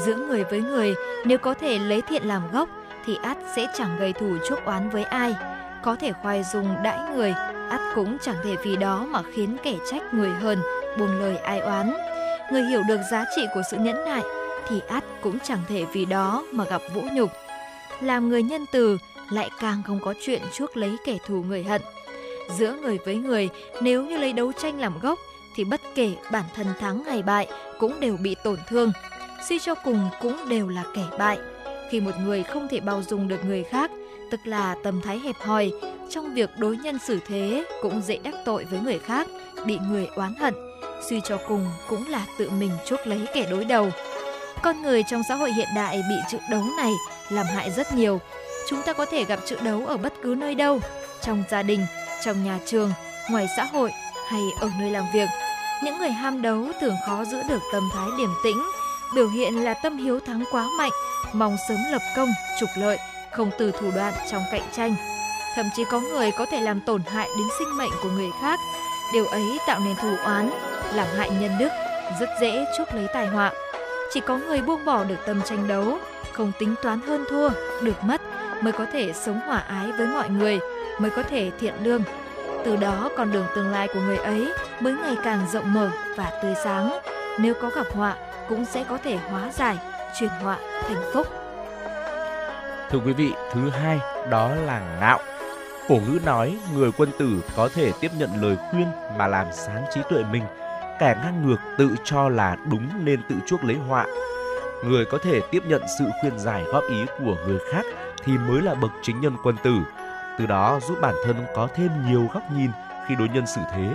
[0.05, 2.69] Giữa người với người, nếu có thể lấy thiện làm gốc
[3.07, 5.37] thì ắt sẽ chẳng gây thù chuốc oán với ai.
[5.83, 7.35] Có thể khoai dung đãi người,
[7.71, 10.59] ắt cũng chẳng thể vì đó mà khiến kẻ trách người hơn,
[10.99, 11.93] buông lời ai oán.
[12.53, 14.23] Người hiểu được giá trị của sự nhẫn nại
[14.69, 17.31] thì ắt cũng chẳng thể vì đó mà gặp vũ nhục.
[18.01, 18.99] Làm người nhân từ
[19.31, 21.83] lại càng không có chuyện chuốc lấy kẻ thù người hận.
[22.59, 23.49] Giữa người với người,
[23.81, 25.19] nếu như lấy đấu tranh làm gốc
[25.57, 27.49] thì bất kể bản thân thắng hay bại
[27.79, 28.93] cũng đều bị tổn thương.
[29.49, 31.39] Suy cho cùng cũng đều là kẻ bại.
[31.91, 33.91] Khi một người không thể bao dung được người khác,
[34.31, 35.73] tức là tâm thái hẹp hòi,
[36.11, 39.27] trong việc đối nhân xử thế cũng dễ đắc tội với người khác,
[39.67, 40.55] bị người oán hận.
[41.11, 43.91] Suy cho cùng cũng là tự mình chuốc lấy kẻ đối đầu.
[44.63, 46.93] Con người trong xã hội hiện đại bị chữ đấu này
[47.31, 48.21] làm hại rất nhiều.
[48.69, 50.81] Chúng ta có thể gặp chữ đấu ở bất cứ nơi đâu,
[51.23, 51.87] trong gia đình,
[52.25, 52.93] trong nhà trường,
[53.31, 53.91] ngoài xã hội
[54.29, 55.29] hay ở nơi làm việc.
[55.83, 58.63] Những người ham đấu thường khó giữ được tâm thái điềm tĩnh,
[59.15, 60.93] biểu hiện là tâm hiếu thắng quá mạnh,
[61.33, 62.29] mong sớm lập công,
[62.61, 62.99] trục lợi,
[63.37, 64.95] không từ thủ đoạn trong cạnh tranh.
[65.55, 68.61] Thậm chí có người có thể làm tổn hại đến sinh mệnh của người khác.
[69.13, 70.51] Điều ấy tạo nên thù oán,
[70.95, 71.69] làm hại nhân đức,
[72.21, 73.53] rất dễ chuốc lấy tai họa.
[74.13, 75.99] Chỉ có người buông bỏ được tâm tranh đấu,
[76.33, 77.51] không tính toán hơn thua,
[77.83, 78.21] được mất
[78.61, 80.59] mới có thể sống hòa ái với mọi người,
[80.99, 82.03] mới có thể thiện lương.
[82.65, 86.33] Từ đó con đường tương lai của người ấy mới ngày càng rộng mở và
[86.43, 86.99] tươi sáng.
[87.39, 88.17] Nếu có gặp họa
[88.49, 89.79] cũng sẽ có thể hóa giải,
[90.21, 91.44] chuyển họa thành phúc.
[92.95, 93.99] Thưa quý vị, thứ hai
[94.31, 95.19] đó là ngạo.
[95.89, 98.87] Cổ ngữ nói người quân tử có thể tiếp nhận lời khuyên
[99.19, 100.43] mà làm sáng trí tuệ mình.
[101.01, 104.07] Kẻ ngang ngược tự cho là đúng nên tự chuốc lấy họa.
[104.85, 107.85] Người có thể tiếp nhận sự khuyên giải góp ý của người khác
[108.25, 109.75] thì mới là bậc chính nhân quân tử.
[110.39, 112.71] Từ đó giúp bản thân có thêm nhiều góc nhìn
[113.07, 113.95] khi đối nhân xử thế,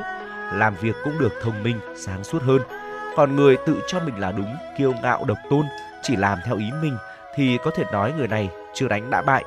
[0.54, 2.62] làm việc cũng được thông minh, sáng suốt hơn.
[3.16, 5.66] Còn người tự cho mình là đúng, kiêu ngạo độc tôn,
[6.02, 6.98] chỉ làm theo ý mình
[7.36, 9.44] thì có thể nói người này chưa đánh đã bại.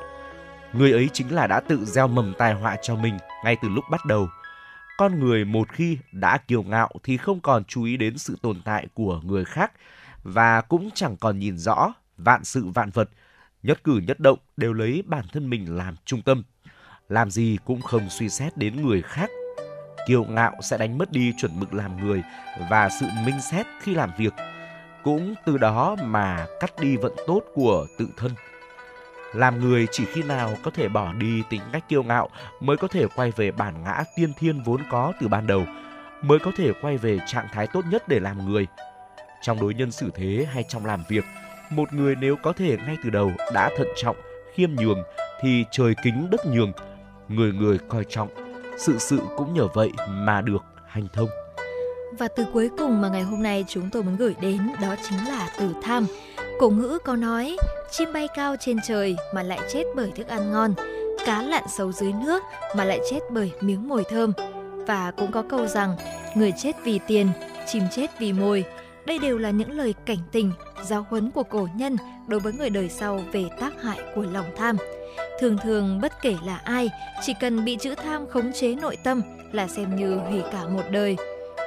[0.73, 3.83] Người ấy chính là đã tự gieo mầm tai họa cho mình ngay từ lúc
[3.91, 4.27] bắt đầu.
[4.97, 8.61] Con người một khi đã kiêu ngạo thì không còn chú ý đến sự tồn
[8.65, 9.71] tại của người khác
[10.23, 13.09] và cũng chẳng còn nhìn rõ vạn sự vạn vật,
[13.63, 16.43] nhất cử nhất động đều lấy bản thân mình làm trung tâm.
[17.09, 19.29] Làm gì cũng không suy xét đến người khác.
[20.07, 22.23] Kiêu ngạo sẽ đánh mất đi chuẩn mực làm người
[22.69, 24.33] và sự minh xét khi làm việc.
[25.03, 28.31] Cũng từ đó mà cắt đi vận tốt của tự thân.
[29.33, 32.87] Làm người chỉ khi nào có thể bỏ đi tính cách kiêu ngạo mới có
[32.87, 35.65] thể quay về bản ngã tiên thiên vốn có từ ban đầu,
[36.21, 38.67] mới có thể quay về trạng thái tốt nhất để làm người.
[39.41, 41.23] Trong đối nhân xử thế hay trong làm việc,
[41.69, 44.15] một người nếu có thể ngay từ đầu đã thận trọng,
[44.53, 45.03] khiêm nhường
[45.41, 46.71] thì trời kính đất nhường,
[47.27, 48.29] người người coi trọng,
[48.77, 51.29] sự sự cũng nhờ vậy mà được hành thông.
[52.19, 55.17] Và từ cuối cùng mà ngày hôm nay chúng tôi muốn gửi đến đó chính
[55.27, 56.05] là từ tham.
[56.59, 57.57] Cổ ngữ có nói,
[57.91, 60.73] chim bay cao trên trời mà lại chết bởi thức ăn ngon,
[61.25, 62.43] cá lặn sâu dưới nước
[62.75, 64.33] mà lại chết bởi miếng mồi thơm.
[64.87, 65.95] Và cũng có câu rằng,
[66.35, 67.27] người chết vì tiền,
[67.67, 68.65] chim chết vì mồi.
[69.05, 70.51] Đây đều là những lời cảnh tình,
[70.83, 74.51] giáo huấn của cổ nhân đối với người đời sau về tác hại của lòng
[74.57, 74.77] tham.
[75.39, 76.89] Thường thường bất kể là ai,
[77.21, 80.83] chỉ cần bị chữ tham khống chế nội tâm là xem như hủy cả một
[80.91, 81.17] đời.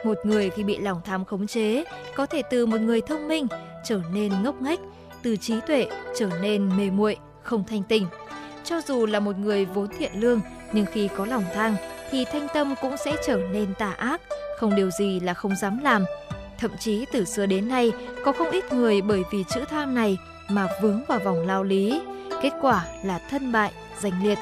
[0.04, 1.84] Một người khi bị lòng tham khống chế
[2.16, 3.46] có thể từ một người thông minh
[3.88, 4.80] trở nên ngốc nghếch,
[5.22, 5.86] từ trí tuệ
[6.18, 8.06] trở nên mê muội, không thanh tình.
[8.64, 10.40] Cho dù là một người vốn thiện lương
[10.72, 11.76] nhưng khi có lòng tham
[12.10, 14.20] thì thanh tâm cũng sẽ trở nên tà ác,
[14.58, 16.04] không điều gì là không dám làm.
[16.58, 17.92] Thậm chí từ xưa đến nay
[18.24, 20.18] có không ít người bởi vì chữ tham này
[20.48, 22.00] mà vướng vào vòng lao lý,
[22.42, 24.38] kết quả là thân bại, danh liệt.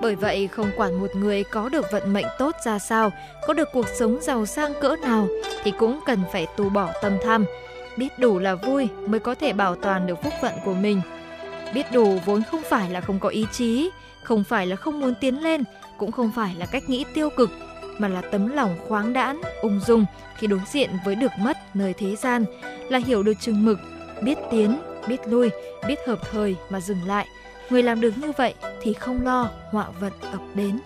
[0.00, 3.12] Bởi vậy không quản một người có được vận mệnh tốt ra sao,
[3.46, 5.28] có được cuộc sống giàu sang cỡ nào
[5.62, 7.44] thì cũng cần phải tu bỏ tâm tham.
[7.98, 11.00] Biết đủ là vui mới có thể bảo toàn được phúc phận của mình.
[11.74, 13.90] Biết đủ vốn không phải là không có ý chí,
[14.22, 15.64] không phải là không muốn tiến lên,
[15.98, 17.50] cũng không phải là cách nghĩ tiêu cực,
[17.98, 20.04] mà là tấm lòng khoáng đãn, ung dung
[20.36, 22.44] khi đối diện với được mất nơi thế gian,
[22.88, 23.78] là hiểu được chừng mực,
[24.22, 25.50] biết tiến, biết lui,
[25.86, 27.26] biết hợp thời mà dừng lại.
[27.70, 30.78] Người làm được như vậy thì không lo họa vận ập đến.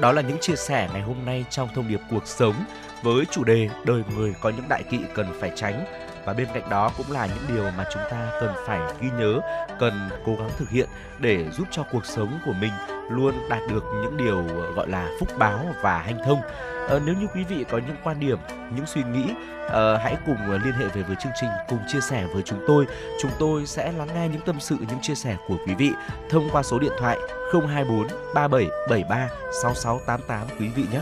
[0.00, 2.54] Đó là những chia sẻ ngày hôm nay trong thông điệp cuộc sống
[3.02, 5.84] với chủ đề đời người có những đại kỵ cần phải tránh
[6.24, 9.40] và bên cạnh đó cũng là những điều mà chúng ta cần phải ghi nhớ,
[9.80, 12.72] cần cố gắng thực hiện để giúp cho cuộc sống của mình
[13.10, 16.40] luôn đạt được những điều ờ, gọi là phúc báo và hanh thông.
[16.88, 18.38] À, nếu như quý vị có những quan điểm,
[18.76, 19.24] những suy nghĩ,
[19.68, 22.86] à, hãy cùng liên hệ về với chương trình, cùng chia sẻ với chúng tôi.
[23.20, 25.90] Chúng tôi sẽ lắng nghe những tâm sự, những chia sẻ của quý vị
[26.30, 27.18] thông qua số điện thoại
[27.52, 29.28] 024 3773
[29.62, 31.00] 6688 quý vị nhé.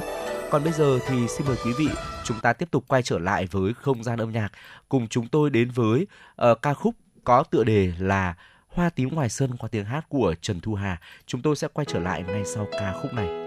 [0.51, 1.89] Còn bây giờ thì xin mời quý vị
[2.25, 4.53] chúng ta tiếp tục quay trở lại với không gian âm nhạc
[4.89, 6.07] cùng chúng tôi đến với
[6.51, 6.95] uh, ca khúc
[7.25, 8.35] có tựa đề là
[8.69, 11.01] Hoa tím ngoài sân qua tiếng hát của Trần Thu Hà.
[11.27, 13.42] Chúng tôi sẽ quay trở lại ngay sau ca khúc này.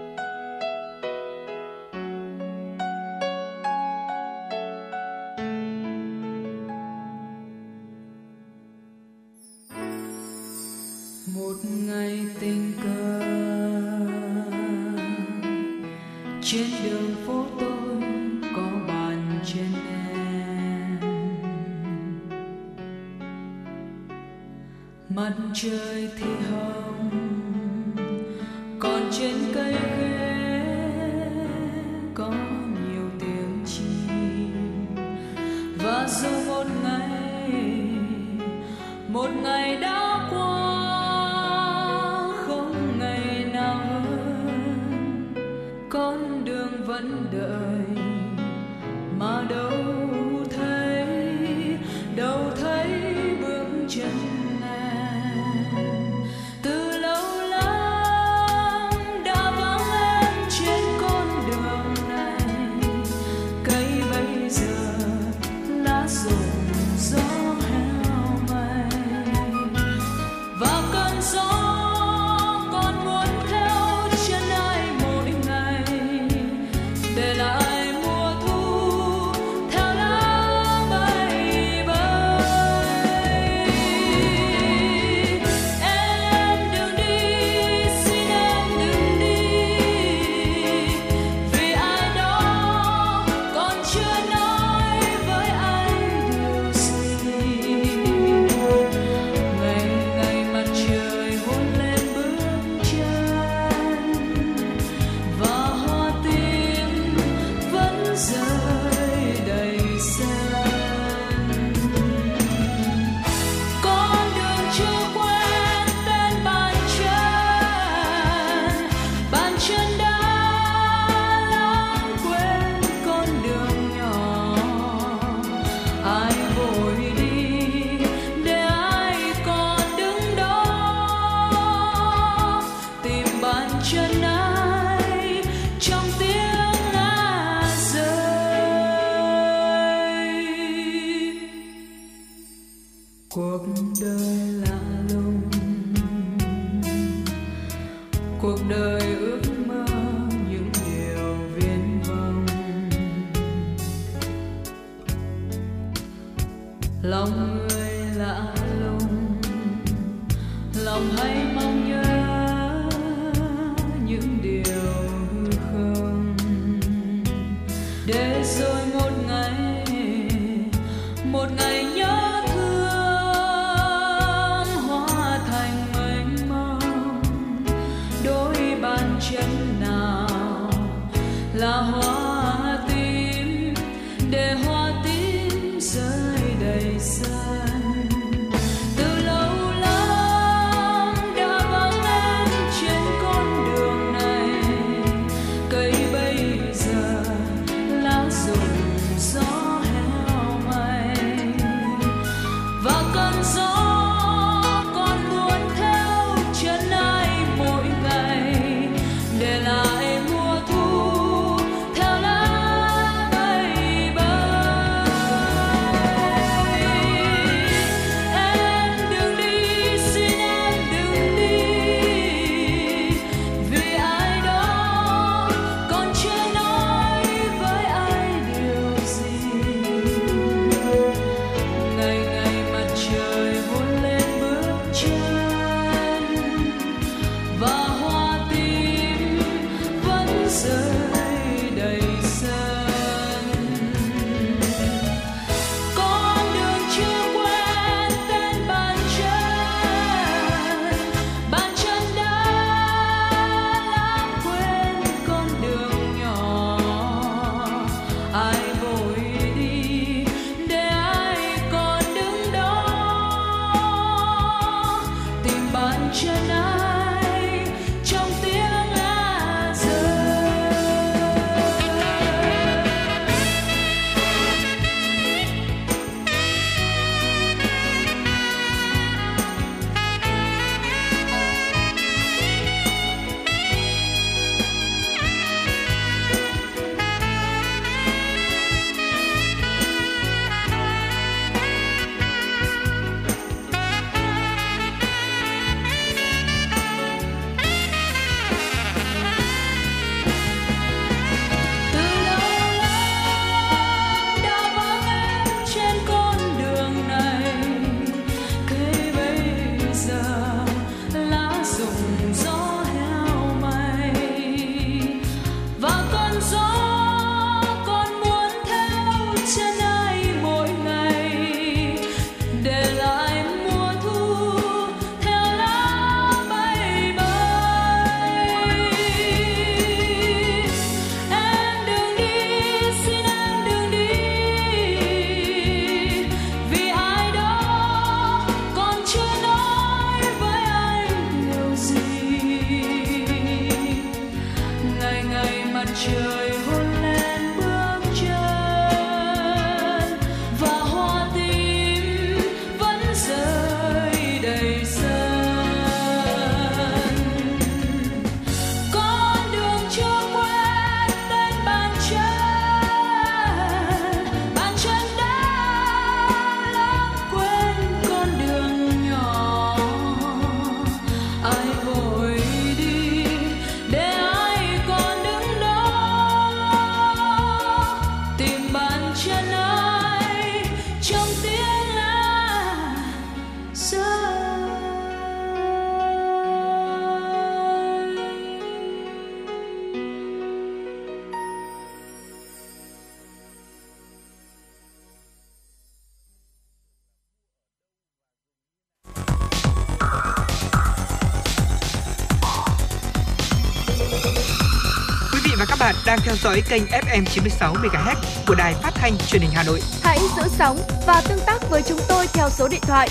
[405.78, 408.14] Các bạn đang theo dõi kênh FM 96 MHz
[408.46, 409.80] của đài phát thanh truyền hình Hà Nội.
[410.02, 413.08] Hãy giữ sóng và tương tác với chúng tôi theo số điện thoại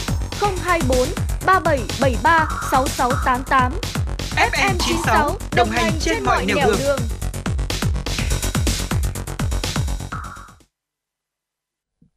[0.64, 0.98] 024
[1.46, 3.72] 3773 6688.
[4.52, 6.76] FM 96 đồng hành trên mọi nẻo đường.
[6.80, 7.00] đường.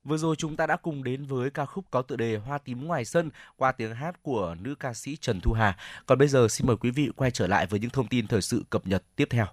[0.05, 2.87] Vừa rồi chúng ta đã cùng đến với ca khúc có tựa đề Hoa tím
[2.87, 5.77] ngoài sân qua tiếng hát của nữ ca sĩ Trần Thu Hà.
[6.07, 8.43] Còn bây giờ xin mời quý vị quay trở lại với những thông tin thời
[8.43, 9.47] sự cập nhật tiếp theo.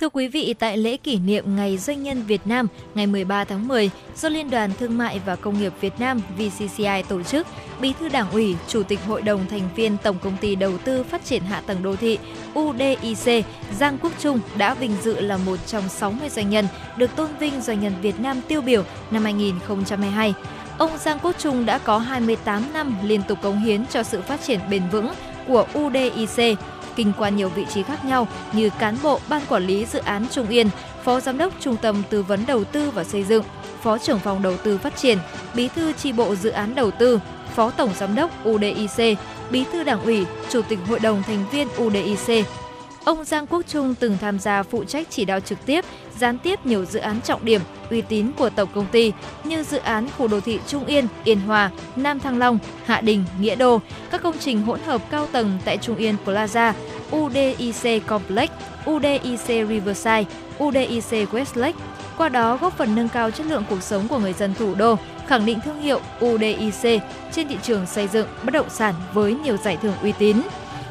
[0.00, 3.68] Thưa quý vị, tại lễ kỷ niệm Ngày Doanh nhân Việt Nam ngày 13 tháng
[3.68, 7.46] 10 do Liên đoàn Thương mại và Công nghiệp Việt Nam VCCI tổ chức,
[7.80, 11.02] Bí thư Đảng ủy, Chủ tịch Hội đồng thành viên Tổng công ty Đầu tư
[11.02, 12.18] Phát triển Hạ tầng Đô thị
[12.58, 13.44] UDIC
[13.78, 16.66] Giang Quốc Trung đã vinh dự là một trong 60 doanh nhân
[16.96, 20.34] được tôn vinh doanh nhân Việt Nam tiêu biểu năm 2022.
[20.78, 24.40] Ông Giang Quốc Trung đã có 28 năm liên tục cống hiến cho sự phát
[24.42, 25.08] triển bền vững
[25.48, 26.58] của UDIC
[26.96, 30.26] kinh qua nhiều vị trí khác nhau như cán bộ ban quản lý dự án
[30.30, 30.68] Trung Yên,
[31.04, 33.44] phó giám đốc trung tâm tư vấn đầu tư và xây dựng,
[33.82, 35.18] phó trưởng phòng đầu tư phát triển,
[35.54, 37.20] bí thư tri bộ dự án đầu tư,
[37.54, 39.18] phó tổng giám đốc UDIC,
[39.50, 42.46] bí thư đảng ủy, chủ tịch hội đồng thành viên UDIC,
[43.06, 45.84] Ông Giang Quốc Trung từng tham gia phụ trách chỉ đạo trực tiếp,
[46.18, 49.12] gián tiếp nhiều dự án trọng điểm, uy tín của tổng công ty
[49.44, 53.24] như dự án khu đô thị Trung Yên, Yên Hòa, Nam Thăng Long, Hạ Đình,
[53.40, 53.80] Nghĩa Đô,
[54.10, 56.72] các công trình hỗn hợp cao tầng tại Trung Yên Plaza,
[57.16, 58.50] UDIC Complex,
[58.90, 60.24] UDIC Riverside,
[60.64, 61.72] UDIC Westlake,
[62.18, 64.98] qua đó góp phần nâng cao chất lượng cuộc sống của người dân thủ đô,
[65.26, 67.02] khẳng định thương hiệu UDIC
[67.32, 70.36] trên thị trường xây dựng bất động sản với nhiều giải thưởng uy tín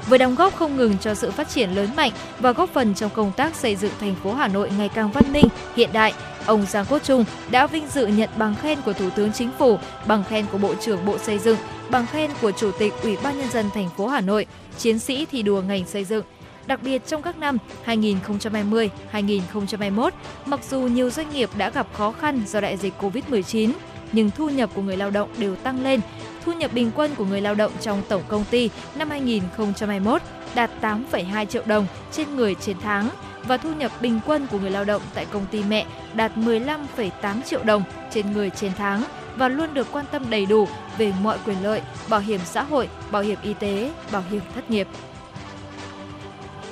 [0.07, 3.11] với đóng góp không ngừng cho sự phát triển lớn mạnh và góp phần trong
[3.13, 6.13] công tác xây dựng thành phố Hà Nội ngày càng văn minh, hiện đại.
[6.45, 9.77] Ông Giang Quốc Trung đã vinh dự nhận bằng khen của Thủ tướng Chính phủ,
[10.07, 11.57] bằng khen của Bộ trưởng Bộ Xây dựng,
[11.89, 14.45] bằng khen của Chủ tịch Ủy ban nhân dân thành phố Hà Nội,
[14.77, 16.25] chiến sĩ thi đua ngành xây dựng.
[16.67, 20.13] Đặc biệt trong các năm 2020, 2021,
[20.45, 23.71] mặc dù nhiều doanh nghiệp đã gặp khó khăn do đại dịch Covid-19,
[24.11, 26.01] nhưng thu nhập của người lao động đều tăng lên
[26.45, 30.21] thu nhập bình quân của người lao động trong tổng công ty năm 2021
[30.55, 33.09] đạt 8,2 triệu đồng trên người trên tháng
[33.43, 37.41] và thu nhập bình quân của người lao động tại công ty mẹ đạt 15,8
[37.41, 39.03] triệu đồng trên người trên tháng
[39.35, 40.67] và luôn được quan tâm đầy đủ
[40.97, 44.69] về mọi quyền lợi, bảo hiểm xã hội, bảo hiểm y tế, bảo hiểm thất
[44.69, 44.87] nghiệp.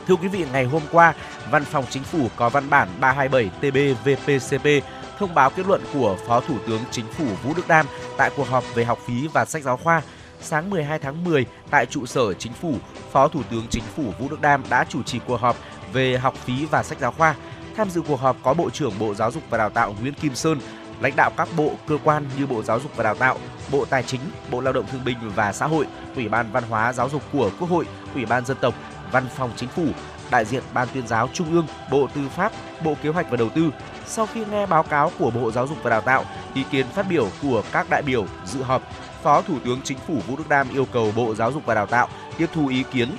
[0.08, 1.14] Thưa quý vị, ngày hôm qua,
[1.52, 4.82] Văn phòng Chính phủ có văn bản 327 TB-VPCP
[5.20, 7.86] thông báo kết luận của Phó Thủ tướng Chính phủ Vũ Đức Đam
[8.18, 10.02] tại cuộc họp về học phí và sách giáo khoa.
[10.42, 12.76] Sáng 12 tháng 10, tại trụ sở Chính phủ,
[13.12, 15.56] Phó Thủ tướng Chính phủ Vũ Đức Đam đã chủ trì cuộc họp
[15.94, 17.36] về học phí và sách giáo khoa.
[17.78, 20.36] Tham dự cuộc họp có Bộ trưởng Bộ Giáo dục và Đào tạo Nguyễn Kim
[20.36, 20.60] Sơn,
[21.02, 23.38] lãnh đạo các bộ, cơ quan như Bộ Giáo dục và Đào tạo,
[23.72, 26.94] Bộ Tài chính, Bộ Lao động Thương binh và Xã hội, Ủy ban Văn hóa
[26.94, 27.86] Giáo dục của Quốc hội,
[28.16, 28.74] Ủy ban Dân tộc,
[29.12, 29.86] Văn phòng Chính phủ,
[30.32, 32.52] đại diện Ban tuyên giáo Trung ương, Bộ Tư pháp,
[32.84, 33.70] Bộ Kế hoạch và Đầu tư.
[34.06, 37.06] Sau khi nghe báo cáo của Bộ Giáo dục và Đào tạo, ý kiến phát
[37.10, 38.82] biểu của các đại biểu dự họp,
[39.24, 41.86] Phó Thủ tướng Chính phủ Vũ Đức Đam yêu cầu Bộ Giáo dục và Đào
[41.86, 43.10] tạo tiếp thu ý kiến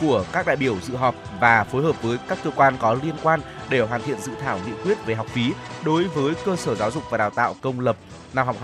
[0.00, 3.14] của các đại biểu dự họp và phối hợp với các cơ quan có liên
[3.22, 5.52] quan để hoàn thiện dự thảo nghị quyết về học phí
[5.84, 7.96] đối với cơ sở giáo dục và đào tạo công lập
[8.34, 8.56] năm học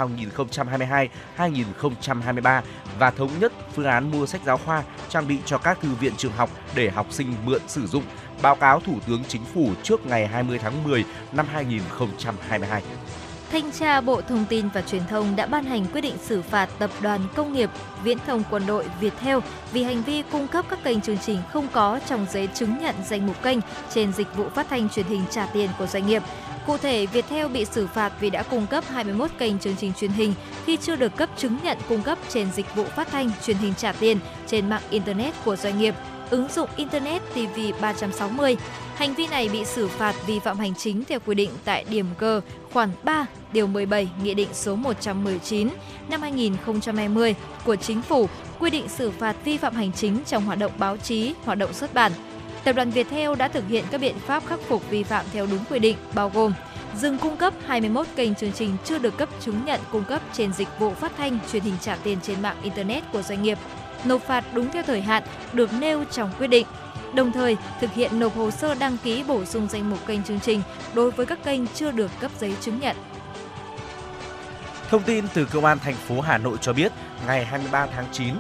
[1.39, 2.63] 2022-2023
[2.99, 6.13] và thống nhất phương án mua sách giáo khoa trang bị cho các thư viện
[6.17, 8.03] trường học để học sinh mượn sử dụng,
[8.43, 12.83] báo cáo Thủ tướng Chính phủ trước ngày 20 tháng 10 năm 2022.
[13.53, 16.69] Thanh tra Bộ Thông tin và Truyền thông đã ban hành quyết định xử phạt
[16.79, 17.71] Tập đoàn Công nghiệp
[18.03, 19.39] Viễn thông Quân đội Viettel
[19.73, 22.95] vì hành vi cung cấp các kênh chương trình không có trong giấy chứng nhận
[23.07, 23.59] danh mục kênh
[23.95, 26.23] trên dịch vụ phát thanh truyền hình trả tiền của doanh nghiệp.
[26.67, 30.11] Cụ thể, Viettel bị xử phạt vì đã cung cấp 21 kênh chương trình truyền
[30.11, 30.35] hình
[30.65, 33.75] khi chưa được cấp chứng nhận cung cấp trên dịch vụ phát thanh truyền hình
[33.77, 35.95] trả tiền trên mạng Internet của doanh nghiệp
[36.31, 38.57] ứng dụng Internet TV 360.
[38.95, 42.07] Hành vi này bị xử phạt vi phạm hành chính theo quy định tại điểm
[42.19, 42.25] G
[42.73, 45.69] khoản 3 điều 17 Nghị định số 119
[46.09, 48.29] năm 2020 của Chính phủ
[48.61, 51.73] quy định xử phạt vi phạm hành chính trong hoạt động báo chí, hoạt động
[51.73, 52.13] xuất bản.
[52.65, 55.65] Tập đoàn Viettel đã thực hiện các biện pháp khắc phục vi phạm theo đúng
[55.71, 56.53] quy định bao gồm
[56.97, 60.53] dừng cung cấp 21 kênh chương trình chưa được cấp chứng nhận cung cấp trên
[60.53, 63.59] dịch vụ phát thanh truyền hình trả tiền trên mạng internet của doanh nghiệp
[64.09, 66.67] nộp phạt đúng theo thời hạn được nêu trong quyết định.
[67.15, 70.41] Đồng thời, thực hiện nộp hồ sơ đăng ký bổ sung danh mục kênh chương
[70.41, 70.63] trình
[70.95, 72.97] đối với các kênh chưa được cấp giấy chứng nhận.
[74.91, 76.93] Thông tin từ Công an thành phố Hà Nội cho biết,
[77.27, 78.35] ngày 23 tháng 9,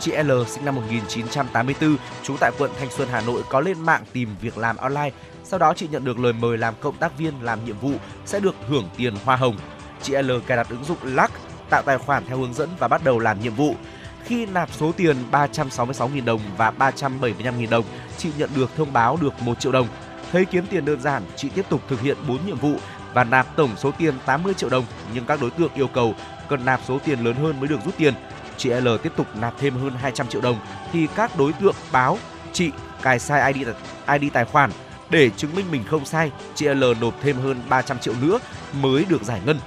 [0.00, 4.04] chị L sinh năm 1984, trú tại quận Thanh Xuân, Hà Nội có lên mạng
[4.12, 5.10] tìm việc làm online.
[5.44, 7.92] Sau đó chị nhận được lời mời làm cộng tác viên làm nhiệm vụ
[8.26, 9.56] sẽ được hưởng tiền hoa hồng.
[10.02, 11.30] Chị L cài đặt ứng dụng Lắc,
[11.70, 13.74] tạo tài khoản theo hướng dẫn và bắt đầu làm nhiệm vụ.
[14.28, 17.84] Khi nạp số tiền 366.000 đồng và 375.000 đồng,
[18.18, 19.88] chị nhận được thông báo được 1 triệu đồng.
[20.32, 22.76] Thấy kiếm tiền đơn giản, chị tiếp tục thực hiện 4 nhiệm vụ
[23.14, 26.14] và nạp tổng số tiền 80 triệu đồng nhưng các đối tượng yêu cầu
[26.48, 28.14] cần nạp số tiền lớn hơn mới được rút tiền.
[28.56, 30.56] Chị L tiếp tục nạp thêm hơn 200 triệu đồng
[30.92, 32.18] thì các đối tượng báo
[32.52, 32.70] chị
[33.02, 33.68] cài sai ID
[34.20, 34.70] ID tài khoản
[35.10, 38.38] để chứng minh mình không sai, chị L nộp thêm hơn 300 triệu nữa
[38.72, 39.58] mới được giải ngân.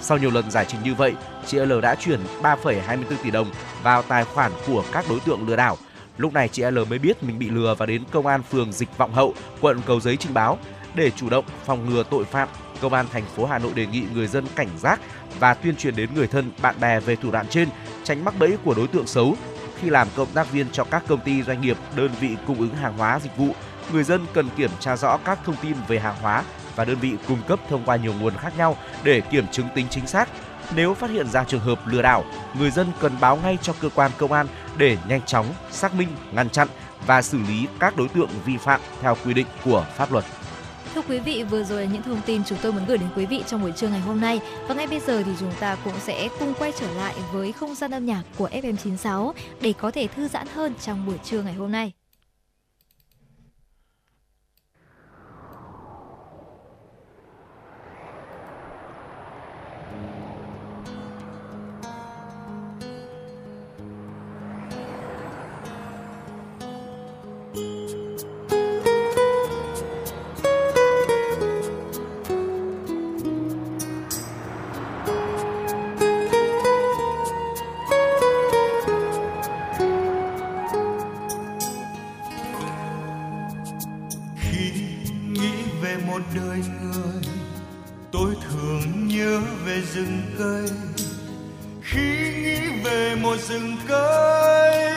[0.00, 1.14] Sau nhiều lần giải trình như vậy,
[1.46, 3.50] chị L đã chuyển 3,24 tỷ đồng
[3.82, 5.76] vào tài khoản của các đối tượng lừa đảo.
[6.18, 8.98] Lúc này chị L mới biết mình bị lừa và đến công an phường Dịch
[8.98, 10.58] Vọng Hậu, quận Cầu Giấy trình báo.
[10.94, 12.48] Để chủ động phòng ngừa tội phạm,
[12.80, 15.00] công an thành phố Hà Nội đề nghị người dân cảnh giác
[15.38, 17.68] và tuyên truyền đến người thân, bạn bè về thủ đoạn trên,
[18.04, 19.36] tránh mắc bẫy của đối tượng xấu.
[19.80, 22.74] Khi làm cộng tác viên cho các công ty doanh nghiệp, đơn vị cung ứng
[22.74, 23.48] hàng hóa dịch vụ,
[23.92, 26.44] người dân cần kiểm tra rõ các thông tin về hàng hóa
[26.76, 29.86] và đơn vị cung cấp thông qua nhiều nguồn khác nhau để kiểm chứng tính
[29.90, 30.28] chính xác.
[30.76, 32.24] Nếu phát hiện ra trường hợp lừa đảo,
[32.58, 34.46] người dân cần báo ngay cho cơ quan công an
[34.76, 36.68] để nhanh chóng xác minh, ngăn chặn
[37.06, 40.24] và xử lý các đối tượng vi phạm theo quy định của pháp luật.
[40.94, 43.26] Thưa quý vị, vừa rồi là những thông tin chúng tôi muốn gửi đến quý
[43.26, 44.40] vị trong buổi trưa ngày hôm nay.
[44.68, 47.74] Và ngay bây giờ thì chúng ta cũng sẽ cùng quay trở lại với không
[47.74, 51.54] gian âm nhạc của FM96 để có thể thư giãn hơn trong buổi trưa ngày
[51.54, 51.92] hôm nay.
[86.34, 87.22] Đời người.
[88.12, 90.68] Tôi thường nhớ về rừng cây.
[91.82, 94.94] Khi nghĩ về một rừng cây,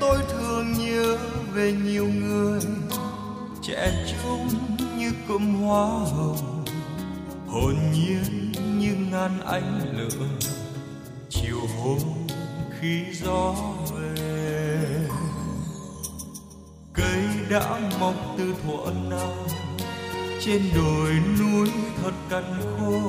[0.00, 1.18] tôi thường nhớ
[1.54, 2.60] về nhiều người.
[3.62, 4.48] Trẻ trung
[4.98, 6.64] như cụm hoa hồng,
[7.46, 10.26] hồn nhiên như ngàn ánh lửa.
[11.30, 11.98] Chiều hôm
[12.80, 13.54] khi gió
[13.96, 14.78] về,
[16.92, 19.34] cây đã mọc từ thuở nào
[20.46, 21.68] trên đồi núi
[22.02, 22.44] thật cằn
[22.78, 23.00] khô.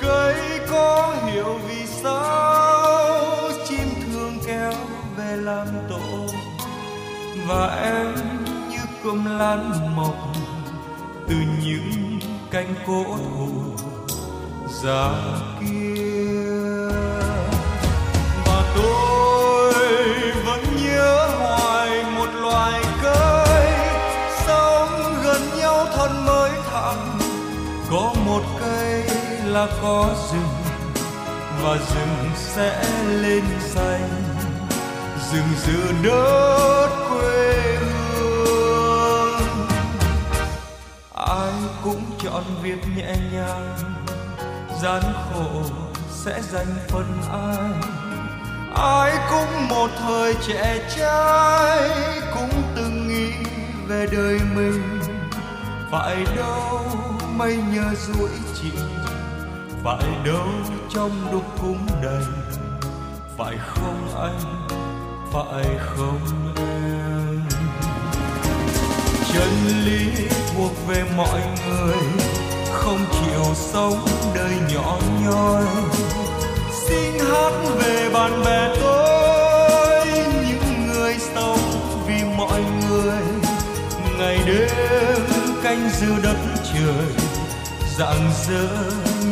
[0.00, 4.72] Cây có hiểu vì sao chim thương kéo
[5.16, 6.26] về làm tổ.
[7.46, 8.14] Và em
[8.70, 10.14] như cơm lan mọc
[11.28, 12.18] từ những
[12.50, 13.48] cánh cổ thụ
[14.82, 15.12] già
[15.60, 15.79] kia
[27.90, 29.02] có một cây
[29.44, 30.48] là có rừng,
[31.62, 34.08] và rừng sẽ lên xanh.
[35.32, 39.40] Rừng giữa đất quê hương.
[41.14, 41.52] Ai
[41.84, 43.76] cũng chọn việc nhẹ nhàng,
[44.82, 45.62] gian khổ
[46.10, 47.90] sẽ dành phần ai.
[48.74, 51.90] Ai cũng một thời trẻ trai,
[52.34, 53.32] cũng từng nghĩ
[53.86, 55.00] về đời mình.
[55.90, 56.79] Phải đâu
[57.36, 58.30] mây nhờ duỗi
[58.62, 58.70] chị
[59.84, 60.48] phải đâu
[60.94, 62.24] trong đục cũng đầy,
[63.38, 64.66] phải không anh,
[65.32, 66.20] phải không
[66.56, 67.42] em?
[69.32, 71.96] Chân lý thuộc về mọi người,
[72.72, 75.64] không chịu sống đời nhỏ nhoi.
[76.72, 80.06] Xin hát về bạn bè tôi,
[80.48, 81.58] những người sống
[82.06, 83.39] vì mọi người
[84.20, 84.68] ngày đêm
[85.62, 86.36] canh giữ đất
[86.74, 87.28] trời
[87.98, 88.68] rạng rỡ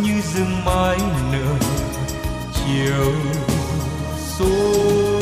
[0.03, 0.99] như rừng mai
[1.33, 1.55] nở
[2.55, 3.13] chiều
[4.39, 5.18] xuống.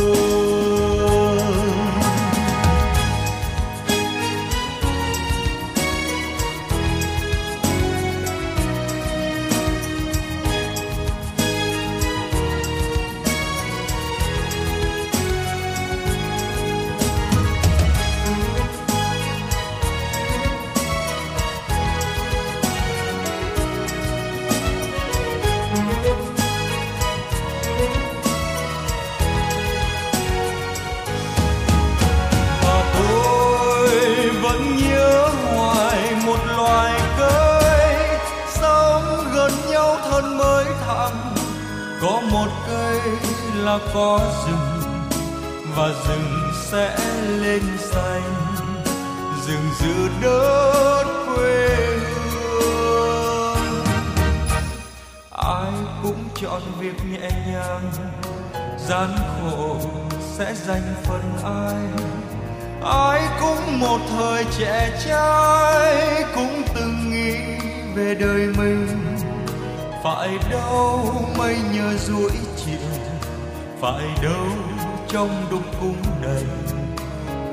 [73.97, 74.47] Phải đâu
[75.09, 76.45] trong đục cung này,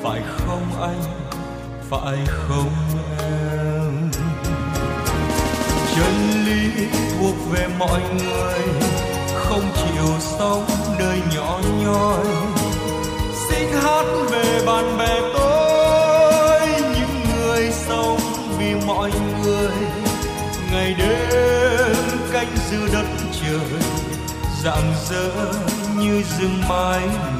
[0.03, 1.01] phải không anh?
[1.89, 2.71] Phải không
[3.19, 4.11] em?
[5.95, 6.87] Chân lý
[7.19, 8.59] thuộc về mọi người,
[9.33, 10.65] không chịu sống
[10.99, 12.25] đời nhỏ nhoi.
[13.49, 18.19] Xin hát về bạn bè tôi, những người sống
[18.59, 19.11] vì mọi
[19.43, 19.71] người.
[20.71, 21.95] Ngày đêm
[22.31, 23.05] canh giữ đất
[23.41, 23.81] trời,
[24.63, 25.29] rạng rỡ
[26.03, 27.32] như rừng mai.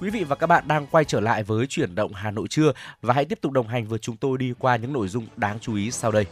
[0.00, 2.72] Quý vị và các bạn đang quay trở lại với chuyển động Hà Nội trưa
[3.02, 5.58] và hãy tiếp tục đồng hành với chúng tôi đi qua những nội dung đáng
[5.60, 6.26] chú ý sau đây.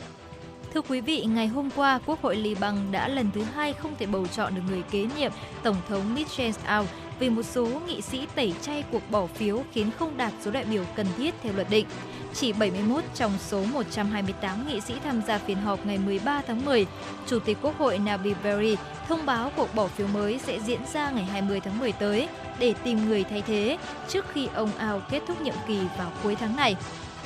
[0.74, 4.06] Thưa quý vị, ngày hôm qua, Quốc hội Liban đã lần thứ hai không thể
[4.06, 6.86] bầu chọn được người kế nhiệm Tổng thống Michel Aoun
[7.18, 10.64] vì một số nghị sĩ tẩy chay cuộc bỏ phiếu khiến không đạt số đại
[10.64, 11.86] biểu cần thiết theo luật định.
[12.34, 16.86] Chỉ 71 trong số 128 nghị sĩ tham gia phiên họp ngày 13 tháng 10,
[17.26, 18.76] Chủ tịch Quốc hội Nabi Berri
[19.08, 22.74] thông báo cuộc bỏ phiếu mới sẽ diễn ra ngày 20 tháng 10 tới để
[22.84, 26.56] tìm người thay thế trước khi ông ao kết thúc nhiệm kỳ vào cuối tháng
[26.56, 26.76] này.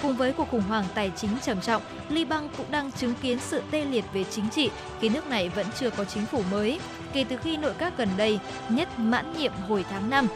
[0.03, 3.63] Cùng với cuộc khủng hoảng tài chính trầm trọng, Liban cũng đang chứng kiến sự
[3.71, 4.71] tê liệt về chính trị
[5.01, 6.81] khi nước này vẫn chưa có chính phủ mới
[7.13, 8.39] kể từ khi nội các gần đây
[8.69, 10.27] nhất mãn nhiệm hồi tháng 5.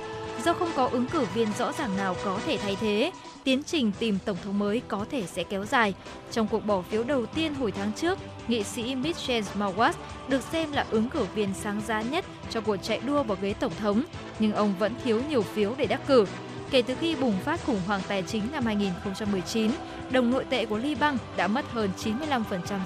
[0.44, 3.10] Do không có ứng cử viên rõ ràng nào có thể thay thế,
[3.44, 5.94] tiến trình tìm tổng thống mới có thể sẽ kéo dài.
[6.30, 8.18] Trong cuộc bỏ phiếu đầu tiên hồi tháng trước,
[8.48, 9.92] nghị sĩ Michel Mawat
[10.28, 13.52] được xem là ứng cử viên sáng giá nhất cho cuộc chạy đua vào ghế
[13.52, 14.02] tổng thống,
[14.38, 16.26] nhưng ông vẫn thiếu nhiều phiếu để đắc cử.
[16.70, 19.70] Kể từ khi bùng phát khủng hoảng tài chính năm 2019,
[20.10, 22.40] đồng nội tệ của Liban đã mất hơn 95%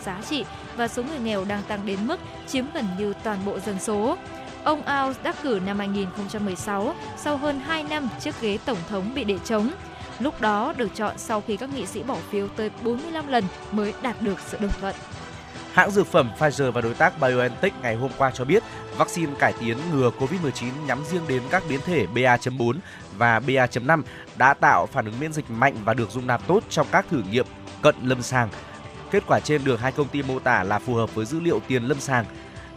[0.05, 0.45] giá trị
[0.77, 4.17] và số người nghèo đang tăng đến mức chiếm gần như toàn bộ dân số.
[4.65, 9.25] Ông Aoun đắc cử năm 2016 sau hơn 2 năm chiếc ghế tổng thống bị
[9.25, 9.71] để trống.
[10.19, 13.95] Lúc đó được chọn sau khi các nghị sĩ bỏ phiếu tới 45 lần mới
[14.03, 14.95] đạt được sự đồng thuận.
[15.73, 18.63] Hãng dược phẩm Pfizer và đối tác BioNTech ngày hôm qua cho biết
[18.97, 22.75] vaccine cải tiến ngừa COVID-19 nhắm riêng đến các biến thể BA.4
[23.21, 24.03] và BA.5
[24.37, 27.23] đã tạo phản ứng miễn dịch mạnh và được dung nạp tốt trong các thử
[27.31, 27.47] nghiệm
[27.83, 28.49] cận lâm sàng.
[29.11, 31.61] Kết quả trên được hai công ty mô tả là phù hợp với dữ liệu
[31.69, 32.25] tiền lâm sàng.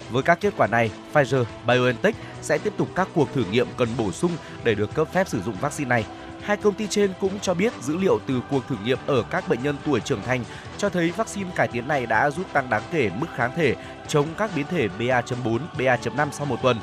[0.09, 3.89] Với các kết quả này, Pfizer, BioNTech sẽ tiếp tục các cuộc thử nghiệm cần
[3.97, 4.31] bổ sung
[4.63, 6.05] để được cấp phép sử dụng vaccine này.
[6.41, 9.47] Hai công ty trên cũng cho biết dữ liệu từ cuộc thử nghiệm ở các
[9.47, 10.43] bệnh nhân tuổi trưởng thành
[10.77, 13.75] cho thấy vaccine cải tiến này đã giúp tăng đáng kể mức kháng thể
[14.07, 16.77] chống các biến thể BA.4, BA.5 sau một tuần.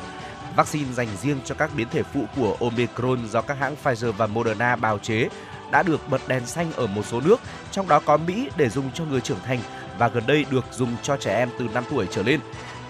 [0.56, 4.26] Vaccine dành riêng cho các biến thể phụ của Omicron do các hãng Pfizer và
[4.26, 5.28] Moderna bào chế
[5.72, 7.40] đã được bật đèn xanh ở một số nước,
[7.70, 9.58] trong đó có Mỹ để dùng cho người trưởng thành
[9.98, 12.40] và gần đây được dùng cho trẻ em từ 5 tuổi trở lên.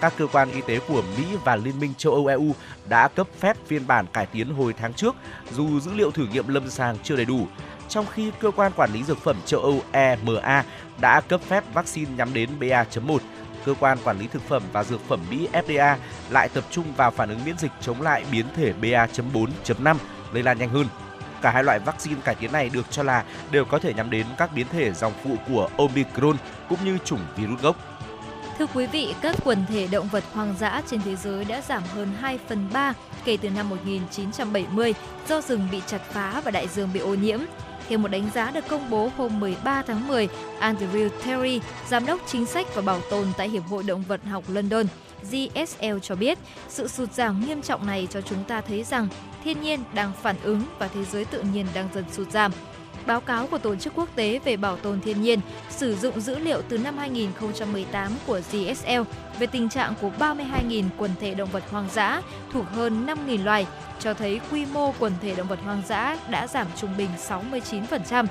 [0.01, 2.55] Các cơ quan y tế của Mỹ và Liên minh châu Âu EU
[2.89, 5.15] đã cấp phép phiên bản cải tiến hồi tháng trước,
[5.51, 7.47] dù dữ liệu thử nghiệm lâm sàng chưa đầy đủ.
[7.89, 10.63] Trong khi cơ quan quản lý dược phẩm châu Âu EMA
[11.01, 13.17] đã cấp phép vaccine nhắm đến BA.1,
[13.65, 15.95] cơ quan quản lý thực phẩm và dược phẩm Mỹ FDA
[16.29, 19.95] lại tập trung vào phản ứng miễn dịch chống lại biến thể BA.4.5
[20.33, 20.87] lây lan nhanh hơn.
[21.41, 24.25] Cả hai loại vaccine cải tiến này được cho là đều có thể nhắm đến
[24.37, 26.37] các biến thể dòng phụ của Omicron
[26.69, 27.75] cũng như chủng virus gốc.
[28.59, 31.83] Thưa quý vị, các quần thể động vật hoang dã trên thế giới đã giảm
[31.95, 32.93] hơn 2 phần 3
[33.23, 34.93] kể từ năm 1970
[35.27, 37.39] do rừng bị chặt phá và đại dương bị ô nhiễm.
[37.91, 40.27] Theo một đánh giá được công bố hôm 13 tháng 10,
[40.59, 44.43] Andrew Terry, giám đốc chính sách và bảo tồn tại Hiệp hội Động vật học
[44.47, 44.85] London,
[45.31, 46.37] GSL cho biết,
[46.69, 49.07] sự sụt giảm nghiêm trọng này cho chúng ta thấy rằng
[49.43, 52.51] thiên nhiên đang phản ứng và thế giới tự nhiên đang dần sụt giảm.
[53.05, 55.39] Báo cáo của Tổ chức Quốc tế về Bảo tồn Thiên nhiên
[55.69, 59.01] sử dụng dữ liệu từ năm 2018 của GSL
[59.39, 62.21] về tình trạng của 32.000 quần thể động vật hoang dã
[62.53, 63.67] thuộc hơn 5.000 loài,
[63.99, 68.25] cho thấy quy mô quần thể động vật hoang dã đã giảm trung bình 69%.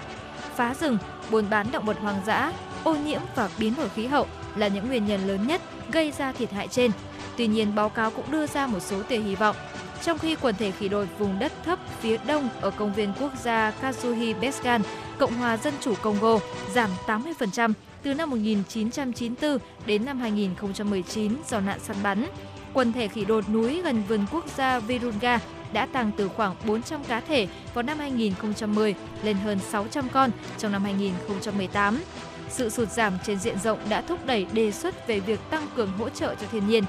[0.56, 0.98] Phá rừng,
[1.30, 2.52] buôn bán động vật hoang dã,
[2.84, 5.62] ô nhiễm và biến đổi khí hậu là những nguyên nhân lớn nhất
[5.92, 6.90] gây ra thiệt hại trên.
[7.36, 9.56] Tuy nhiên, báo cáo cũng đưa ra một số tia hy vọng
[10.02, 13.32] trong khi quần thể khỉ đột vùng đất thấp phía đông ở công viên quốc
[13.42, 14.82] gia Kazuhi Besgan,
[15.18, 16.38] Cộng hòa Dân chủ Congo
[16.74, 17.72] giảm 80%
[18.02, 22.26] từ năm 1994 đến năm 2019 do nạn săn bắn.
[22.74, 25.38] quần thể khỉ đột núi gần vườn quốc gia Virunga
[25.72, 30.72] đã tăng từ khoảng 400 cá thể vào năm 2010 lên hơn 600 con trong
[30.72, 32.02] năm 2018.
[32.48, 35.92] Sự sụt giảm trên diện rộng đã thúc đẩy đề xuất về việc tăng cường
[35.98, 36.84] hỗ trợ cho thiên nhiên.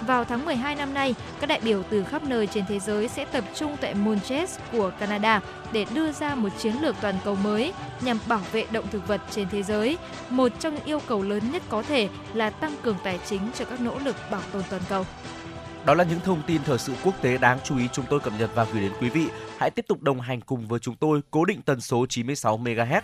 [0.00, 3.24] Vào tháng 12 năm nay, các đại biểu từ khắp nơi trên thế giới sẽ
[3.24, 5.40] tập trung tại Montreal của Canada
[5.72, 9.20] để đưa ra một chiến lược toàn cầu mới nhằm bảo vệ động thực vật
[9.30, 9.98] trên thế giới.
[10.30, 13.64] Một trong những yêu cầu lớn nhất có thể là tăng cường tài chính cho
[13.64, 15.06] các nỗ lực bảo tồn toàn cầu.
[15.86, 18.32] Đó là những thông tin thời sự quốc tế đáng chú ý chúng tôi cập
[18.38, 19.26] nhật và gửi đến quý vị.
[19.58, 23.00] Hãy tiếp tục đồng hành cùng với chúng tôi, cố định tần số 96 MHz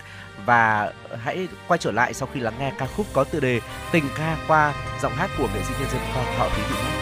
[0.46, 3.60] và hãy quay trở lại sau khi lắng nghe ca khúc có tựa đề
[3.92, 7.01] Tình ca qua, giọng hát của nghệ sĩ nhân dân Hoàng Thọ Thúy Thị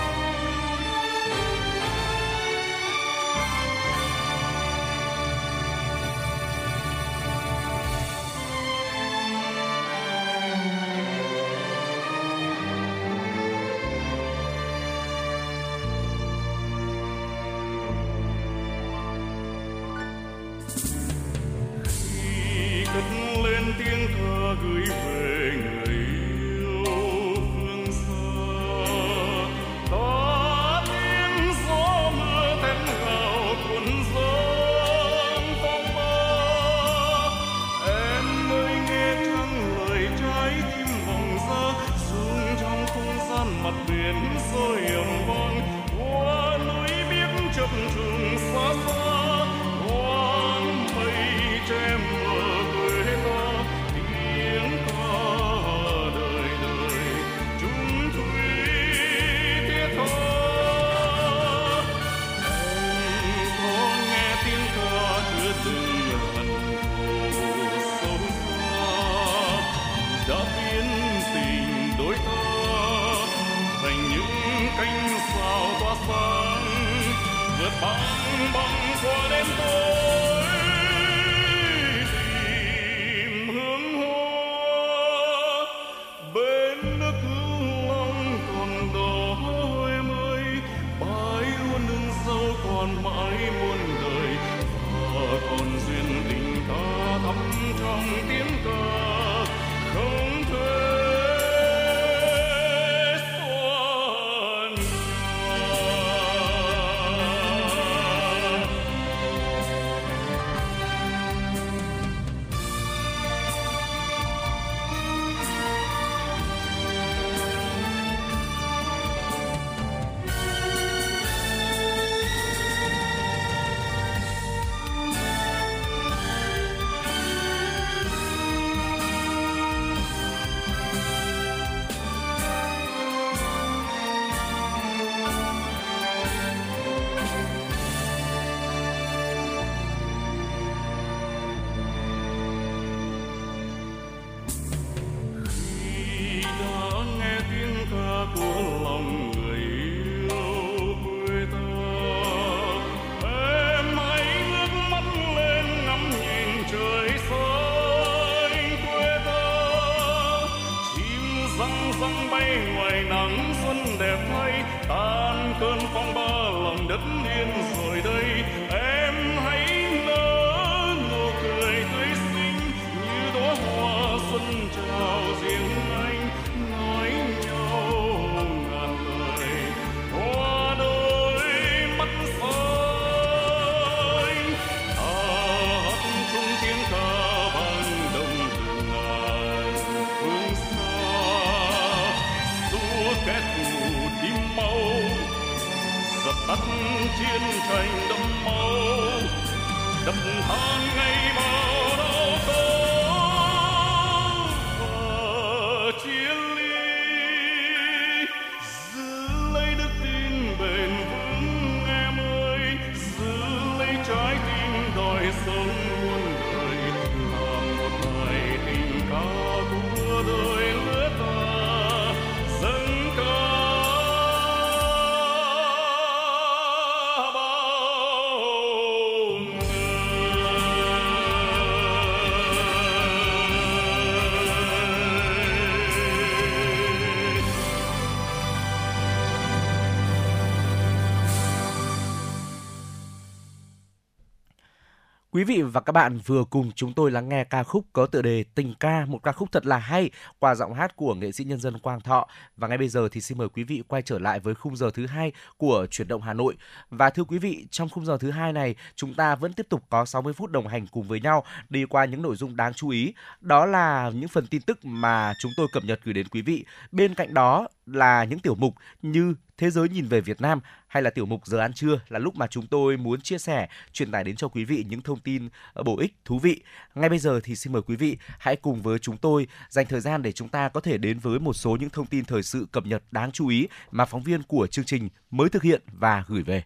[245.41, 248.22] Quý vị và các bạn vừa cùng chúng tôi lắng nghe ca khúc có tựa
[248.22, 251.45] đề Tình ca, một ca khúc thật là hay qua giọng hát của nghệ sĩ
[251.45, 252.28] nhân dân Quang Thọ.
[252.57, 254.91] Và ngay bây giờ thì xin mời quý vị quay trở lại với khung giờ
[254.95, 256.57] thứ hai của chuyển động Hà Nội.
[256.91, 259.82] Và thưa quý vị, trong khung giờ thứ hai này, chúng ta vẫn tiếp tục
[259.91, 262.88] có 60 phút đồng hành cùng với nhau đi qua những nội dung đáng chú
[262.88, 263.14] ý.
[263.41, 266.64] Đó là những phần tin tức mà chúng tôi cập nhật gửi đến quý vị.
[266.93, 271.03] Bên cạnh đó là những tiểu mục như Thế giới nhìn về Việt Nam hay
[271.03, 274.11] là tiểu mục giờ ăn trưa là lúc mà chúng tôi muốn chia sẻ, truyền
[274.11, 276.62] tải đến cho quý vị những thông tin ờ, bổ ích, thú vị.
[276.95, 280.01] Ngay bây giờ thì xin mời quý vị hãy cùng với chúng tôi dành thời
[280.01, 282.66] gian để chúng ta có thể đến với một số những thông tin thời sự
[282.72, 286.24] cập nhật đáng chú ý mà phóng viên của chương trình mới thực hiện và
[286.28, 286.62] gửi về.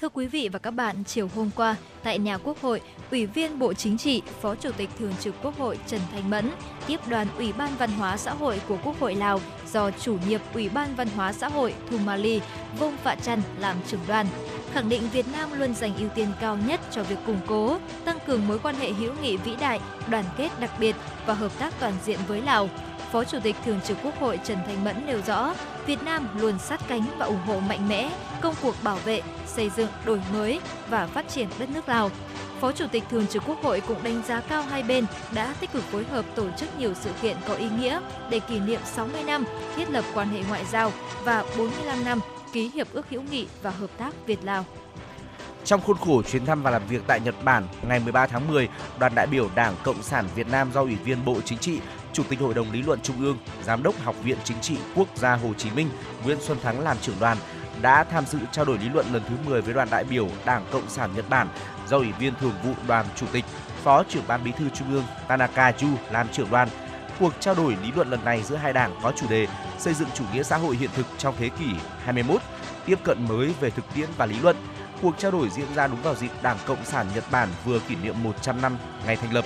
[0.00, 2.80] Thưa quý vị và các bạn, chiều hôm qua, tại nhà Quốc hội,
[3.10, 6.50] Ủy viên Bộ Chính trị, Phó Chủ tịch Thường trực Quốc hội Trần Thanh Mẫn
[6.86, 9.40] tiếp đoàn Ủy ban Văn hóa xã hội của Quốc hội Lào
[9.72, 12.40] do chủ nhiệm Ủy ban Văn hóa xã hội Thumali
[12.78, 14.26] Vông Phạ Trăn làm trưởng đoàn,
[14.72, 18.18] khẳng định Việt Nam luôn dành ưu tiên cao nhất cho việc củng cố, tăng
[18.26, 19.80] cường mối quan hệ hữu nghị vĩ đại,
[20.10, 20.96] đoàn kết đặc biệt
[21.26, 22.68] và hợp tác toàn diện với Lào.
[23.12, 25.54] Phó Chủ tịch Thường trực Quốc hội Trần Thanh Mẫn nêu rõ,
[25.88, 28.10] Việt Nam luôn sát cánh và ủng hộ mạnh mẽ
[28.40, 32.10] công cuộc bảo vệ, xây dựng, đổi mới và phát triển đất nước Lào.
[32.60, 35.72] Phó Chủ tịch Thường trực Quốc hội cũng đánh giá cao hai bên đã tích
[35.72, 39.22] cực phối hợp tổ chức nhiều sự kiện có ý nghĩa để kỷ niệm 60
[39.26, 39.44] năm
[39.76, 40.92] thiết lập quan hệ ngoại giao
[41.24, 42.20] và 45 năm
[42.52, 44.64] ký hiệp ước hữu nghị và hợp tác Việt Lào.
[45.64, 48.68] Trong khuôn khổ chuyến thăm và làm việc tại Nhật Bản ngày 13 tháng 10,
[48.98, 51.80] đoàn đại biểu Đảng Cộng sản Việt Nam do Ủy viên Bộ Chính trị,
[52.12, 55.08] Chủ tịch Hội đồng Lý luận Trung ương, Giám đốc Học viện Chính trị Quốc
[55.14, 55.88] gia Hồ Chí Minh
[56.24, 57.36] Nguyễn Xuân Thắng làm trưởng đoàn
[57.82, 60.66] đã tham dự trao đổi lý luận lần thứ 10 với đoàn đại biểu Đảng
[60.70, 61.48] Cộng sản Nhật Bản
[61.88, 63.44] do Ủy viên Thường vụ Đoàn Chủ tịch,
[63.84, 66.68] Phó trưởng Ban Bí thư Trung ương Tanaka Yu làm trưởng đoàn.
[67.20, 69.46] Cuộc trao đổi lý luận lần này giữa hai đảng có chủ đề
[69.78, 71.70] xây dựng chủ nghĩa xã hội hiện thực trong thế kỷ
[72.04, 72.40] 21,
[72.86, 74.56] tiếp cận mới về thực tiễn và lý luận.
[75.02, 77.96] Cuộc trao đổi diễn ra đúng vào dịp Đảng Cộng sản Nhật Bản vừa kỷ
[77.96, 79.44] niệm 100 năm ngày thành lập,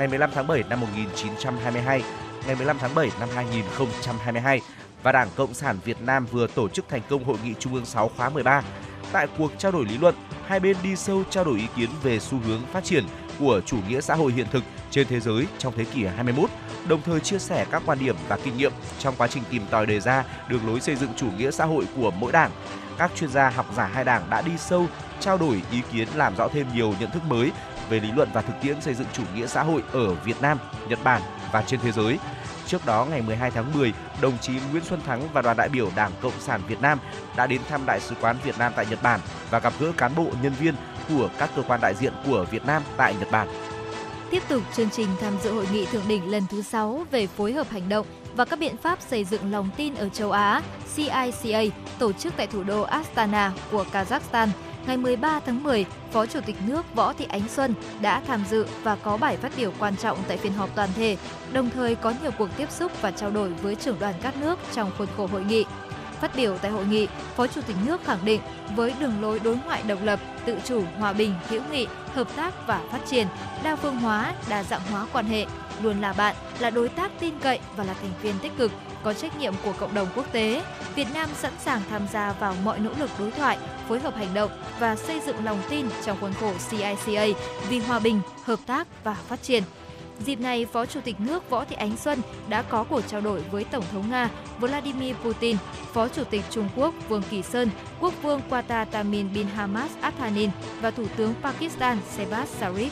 [0.00, 2.02] ngày 15 tháng 7 năm 1922,
[2.46, 4.60] ngày 15 tháng 7 năm 2022
[5.02, 7.86] và Đảng Cộng sản Việt Nam vừa tổ chức thành công Hội nghị Trung ương
[7.86, 8.62] 6 khóa 13.
[9.12, 10.14] Tại cuộc trao đổi lý luận,
[10.46, 13.04] hai bên đi sâu trao đổi ý kiến về xu hướng phát triển
[13.38, 16.50] của chủ nghĩa xã hội hiện thực trên thế giới trong thế kỷ 21,
[16.88, 19.86] đồng thời chia sẻ các quan điểm và kinh nghiệm trong quá trình tìm tòi
[19.86, 22.50] đề ra đường lối xây dựng chủ nghĩa xã hội của mỗi đảng.
[22.98, 24.86] Các chuyên gia học giả hai đảng đã đi sâu
[25.20, 27.50] trao đổi ý kiến làm rõ thêm nhiều nhận thức mới
[27.90, 30.58] về lý luận và thực tiễn xây dựng chủ nghĩa xã hội ở Việt Nam,
[30.88, 31.22] Nhật Bản
[31.52, 32.18] và trên thế giới.
[32.66, 35.90] Trước đó, ngày 12 tháng 10, đồng chí Nguyễn Xuân Thắng và đoàn đại biểu
[35.96, 36.98] Đảng Cộng sản Việt Nam
[37.36, 39.20] đã đến thăm Đại sứ quán Việt Nam tại Nhật Bản
[39.50, 40.74] và gặp gỡ cán bộ nhân viên
[41.08, 43.48] của các cơ quan đại diện của Việt Nam tại Nhật Bản.
[44.30, 47.52] Tiếp tục chương trình tham dự hội nghị thượng đỉnh lần thứ 6 về phối
[47.52, 50.62] hợp hành động và các biện pháp xây dựng lòng tin ở châu Á
[50.96, 51.62] CICA
[51.98, 54.48] tổ chức tại thủ đô Astana của Kazakhstan
[54.86, 58.66] ngày 13 tháng 10, Phó Chủ tịch nước Võ Thị Ánh Xuân đã tham dự
[58.82, 61.16] và có bài phát biểu quan trọng tại phiên họp toàn thể,
[61.52, 64.58] đồng thời có nhiều cuộc tiếp xúc và trao đổi với trưởng đoàn các nước
[64.72, 65.64] trong khuôn khổ hội nghị.
[66.20, 68.40] Phát biểu tại hội nghị, Phó Chủ tịch nước khẳng định
[68.76, 72.66] với đường lối đối ngoại độc lập, tự chủ, hòa bình, hữu nghị, hợp tác
[72.66, 73.26] và phát triển,
[73.62, 75.46] đa phương hóa, đa dạng hóa quan hệ,
[75.82, 78.72] luôn là bạn, là đối tác tin cậy và là thành viên tích cực,
[79.04, 80.62] có trách nhiệm của cộng đồng quốc tế.
[80.94, 83.58] Việt Nam sẵn sàng tham gia vào mọi nỗ lực đối thoại,
[83.88, 84.50] phối hợp hành động
[84.80, 87.26] và xây dựng lòng tin trong khuôn khổ CICA
[87.68, 89.62] vì hòa bình, hợp tác và phát triển.
[90.24, 93.40] Dịp này, Phó Chủ tịch nước Võ Thị Ánh Xuân đã có cuộc trao đổi
[93.50, 95.56] với Tổng thống Nga Vladimir Putin,
[95.92, 97.70] Phó Chủ tịch Trung Quốc Vương Kỳ Sơn,
[98.00, 100.48] Quốc vương Qatar Tamim bin Hamad Al Thani
[100.80, 102.88] và Thủ tướng Pakistan Shehbaz Sharif.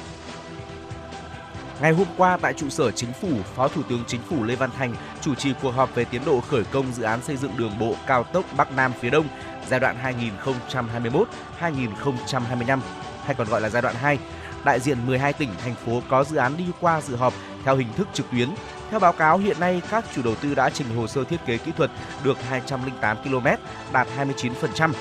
[1.81, 4.71] Ngày hôm qua tại trụ sở chính phủ, Phó Thủ tướng Chính phủ Lê Văn
[4.79, 7.79] Thành chủ trì cuộc họp về tiến độ khởi công dự án xây dựng đường
[7.79, 9.27] bộ cao tốc Bắc Nam phía Đông
[9.69, 9.97] giai đoạn
[11.61, 12.79] 2021-2025
[13.25, 14.19] hay còn gọi là giai đoạn 2.
[14.65, 17.93] Đại diện 12 tỉnh thành phố có dự án đi qua dự họp theo hình
[17.97, 18.49] thức trực tuyến.
[18.91, 21.59] Theo báo cáo hiện nay các chủ đầu tư đã trình hồ sơ thiết kế
[21.59, 21.91] kỹ thuật
[22.25, 23.47] được 208 km,
[23.93, 24.93] đạt 29%.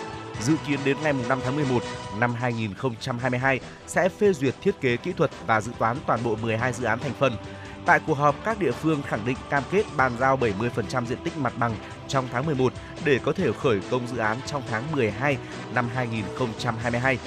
[0.42, 1.84] Dự kiến đến ngày 5 tháng 11
[2.20, 6.74] năm 2022 sẽ phê duyệt thiết kế kỹ thuật và dự toán toàn bộ 12
[6.74, 7.38] dự án thành phần.
[7.86, 11.38] Tại cuộc họp, các địa phương khẳng định cam kết bàn giao 70% diện tích
[11.38, 11.76] mặt bằng
[12.08, 12.74] trong tháng 11
[13.06, 15.38] để có thể khởi công dự án trong tháng 12
[15.76, 17.18] năm 2022.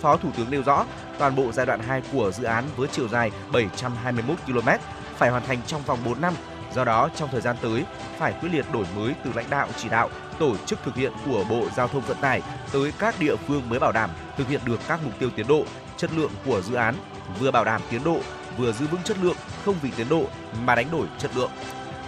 [0.00, 0.86] Phó Thủ tướng nêu rõ,
[1.18, 4.68] toàn bộ giai đoạn 2 của dự án với chiều dài 721 km
[5.16, 6.34] phải hoàn thành trong vòng 4 năm.
[6.74, 7.84] Do đó, trong thời gian tới,
[8.18, 10.10] phải quyết liệt đổi mới từ lãnh đạo chỉ đạo,
[10.42, 13.78] tổ chức thực hiện của Bộ Giao thông Vận tải tới các địa phương mới
[13.78, 15.64] bảo đảm thực hiện được các mục tiêu tiến độ,
[15.96, 16.94] chất lượng của dự án,
[17.40, 18.18] vừa bảo đảm tiến độ,
[18.58, 20.24] vừa giữ vững chất lượng, không vì tiến độ
[20.64, 21.50] mà đánh đổi chất lượng.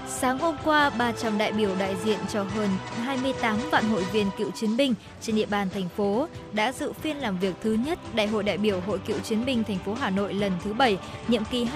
[0.08, 2.68] Sáng hôm qua, 300 đại biểu đại diện cho hơn
[3.02, 7.16] 28 vạn hội viên cựu chiến binh trên địa bàn thành phố đã dự phiên
[7.16, 10.10] làm việc thứ nhất Đại hội đại biểu Hội cựu chiến binh thành phố Hà
[10.10, 10.98] Nội lần thứ 7,
[11.28, 11.66] nhiệm kỳ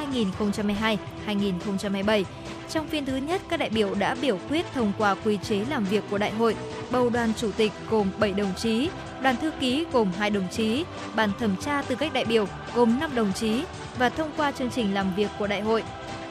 [1.27, 2.25] 2022-2027.
[2.71, 5.85] Trong phiên thứ nhất, các đại biểu đã biểu quyết thông qua quy chế làm
[5.85, 6.57] việc của đại hội,
[6.91, 8.89] bầu đoàn chủ tịch gồm 7 đồng chí,
[9.23, 10.85] đoàn thư ký gồm 2 đồng chí,
[11.17, 13.65] ban thẩm tra tư cách đại biểu gồm 5 đồng chí
[13.99, 15.83] và thông qua chương trình làm việc của đại hội.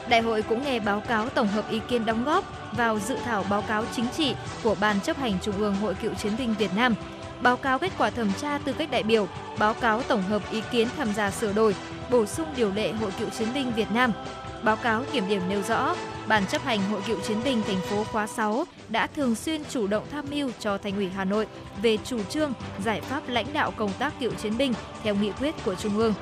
[0.08, 2.44] Đại hội cũng nghe báo cáo tổng hợp ý kiến đóng góp
[2.76, 6.14] vào dự thảo báo cáo chính trị của Ban chấp hành Trung ương Hội Cựu
[6.14, 6.94] Chiến binh Việt Nam,
[7.40, 9.28] báo cáo kết quả thẩm tra tư cách đại biểu,
[9.58, 11.74] báo cáo tổng hợp ý kiến tham gia sửa đổi,
[12.10, 14.12] bổ sung điều lệ Hội Cựu Chiến binh Việt Nam.
[14.62, 15.94] Báo cáo kiểm điểm nêu rõ,
[16.28, 19.86] Ban chấp hành Hội Cựu Chiến binh thành phố khóa 6 đã thường xuyên chủ
[19.86, 21.46] động tham mưu cho Thành ủy Hà Nội
[21.82, 22.52] về chủ trương,
[22.84, 26.14] giải pháp lãnh đạo công tác cựu chiến binh theo nghị quyết của Trung ương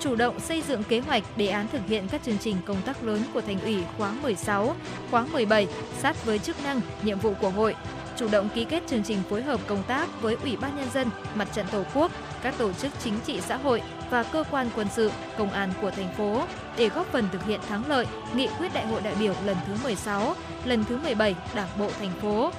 [0.00, 3.02] chủ động xây dựng kế hoạch đề án thực hiện các chương trình công tác
[3.02, 4.74] lớn của thành ủy khóa 16,
[5.10, 5.66] khóa 17
[5.98, 7.74] sát với chức năng, nhiệm vụ của hội,
[8.16, 11.10] chủ động ký kết chương trình phối hợp công tác với Ủy ban nhân dân,
[11.34, 12.12] Mặt trận Tổ quốc,
[12.42, 15.90] các tổ chức chính trị xã hội và cơ quan quân sự, công an của
[15.90, 16.42] thành phố
[16.76, 19.72] để góp phần thực hiện thắng lợi nghị quyết Đại hội đại biểu lần thứ
[19.82, 20.34] 16,
[20.64, 22.52] lần thứ 17 Đảng bộ thành phố.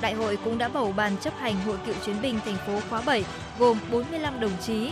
[0.00, 3.02] Đại hội cũng đã bầu ban chấp hành Hội cựu chiến binh thành phố khóa
[3.06, 3.24] 7
[3.58, 4.90] gồm 45 đồng chí,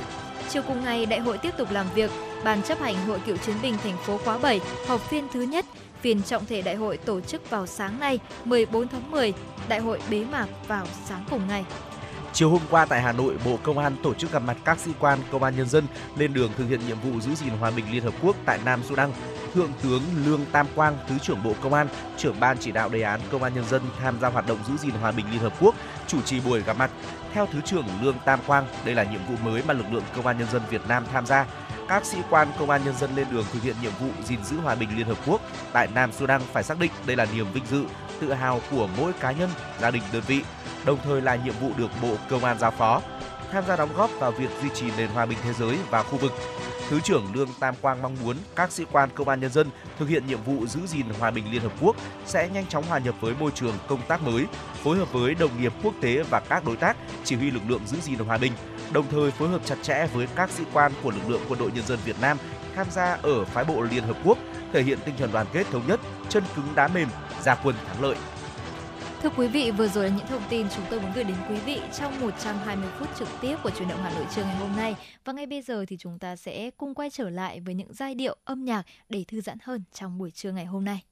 [0.50, 2.10] Chiều cùng ngày, đại hội tiếp tục làm việc.
[2.44, 5.66] Ban chấp hành Hội Cựu chiến binh thành phố khóa 7 họp phiên thứ nhất.
[6.00, 9.32] Phiên trọng thể đại hội tổ chức vào sáng nay, 14 tháng 10.
[9.68, 11.64] Đại hội bế mạc vào sáng cùng ngày.
[12.32, 14.90] Chiều hôm qua tại Hà Nội, Bộ Công an tổ chức gặp mặt các sĩ
[15.00, 17.84] quan công an nhân dân lên đường thực hiện nhiệm vụ giữ gìn hòa bình
[17.92, 19.12] Liên Hợp Quốc tại Nam Sudan.
[19.54, 23.02] Thượng tướng Lương Tam Quang, Thứ trưởng Bộ Công an, trưởng ban chỉ đạo đề
[23.02, 25.52] án Công an nhân dân tham gia hoạt động giữ gìn hòa bình Liên Hợp
[25.60, 25.74] Quốc,
[26.06, 26.90] chủ trì buổi gặp mặt.
[27.32, 30.26] Theo Thứ trưởng Lương Tam Quang, đây là nhiệm vụ mới mà lực lượng Công
[30.26, 31.46] an nhân dân Việt Nam tham gia.
[31.90, 34.56] Các sĩ quan công an nhân dân lên đường thực hiện nhiệm vụ gìn giữ
[34.56, 35.40] hòa bình Liên Hợp Quốc
[35.72, 37.84] tại Nam Sudan phải xác định đây là niềm vinh dự,
[38.20, 40.42] tự hào của mỗi cá nhân, gia đình đơn vị,
[40.84, 43.02] đồng thời là nhiệm vụ được Bộ Công an giao phó,
[43.52, 46.18] tham gia đóng góp vào việc duy trì nền hòa bình thế giới và khu
[46.18, 46.32] vực.
[46.88, 50.08] Thứ trưởng Lương Tam Quang mong muốn các sĩ quan công an nhân dân thực
[50.08, 51.96] hiện nhiệm vụ giữ gìn hòa bình Liên Hợp Quốc
[52.26, 54.46] sẽ nhanh chóng hòa nhập với môi trường công tác mới,
[54.82, 57.86] phối hợp với đồng nghiệp quốc tế và các đối tác chỉ huy lực lượng
[57.86, 58.52] giữ gìn hòa bình,
[58.92, 61.70] đồng thời phối hợp chặt chẽ với các sĩ quan của lực lượng quân đội
[61.74, 62.38] nhân dân Việt Nam
[62.76, 64.38] tham gia ở phái bộ Liên Hợp Quốc,
[64.72, 67.08] thể hiện tinh thần đoàn kết thống nhất, chân cứng đá mềm,
[67.42, 68.16] ra quân thắng lợi.
[69.22, 71.56] Thưa quý vị, vừa rồi là những thông tin chúng tôi muốn gửi đến quý
[71.56, 74.96] vị trong 120 phút trực tiếp của truyền động Hà Nội trưa ngày hôm nay.
[75.24, 78.14] Và ngay bây giờ thì chúng ta sẽ cùng quay trở lại với những giai
[78.14, 81.09] điệu âm nhạc để thư giãn hơn trong buổi trưa ngày hôm nay.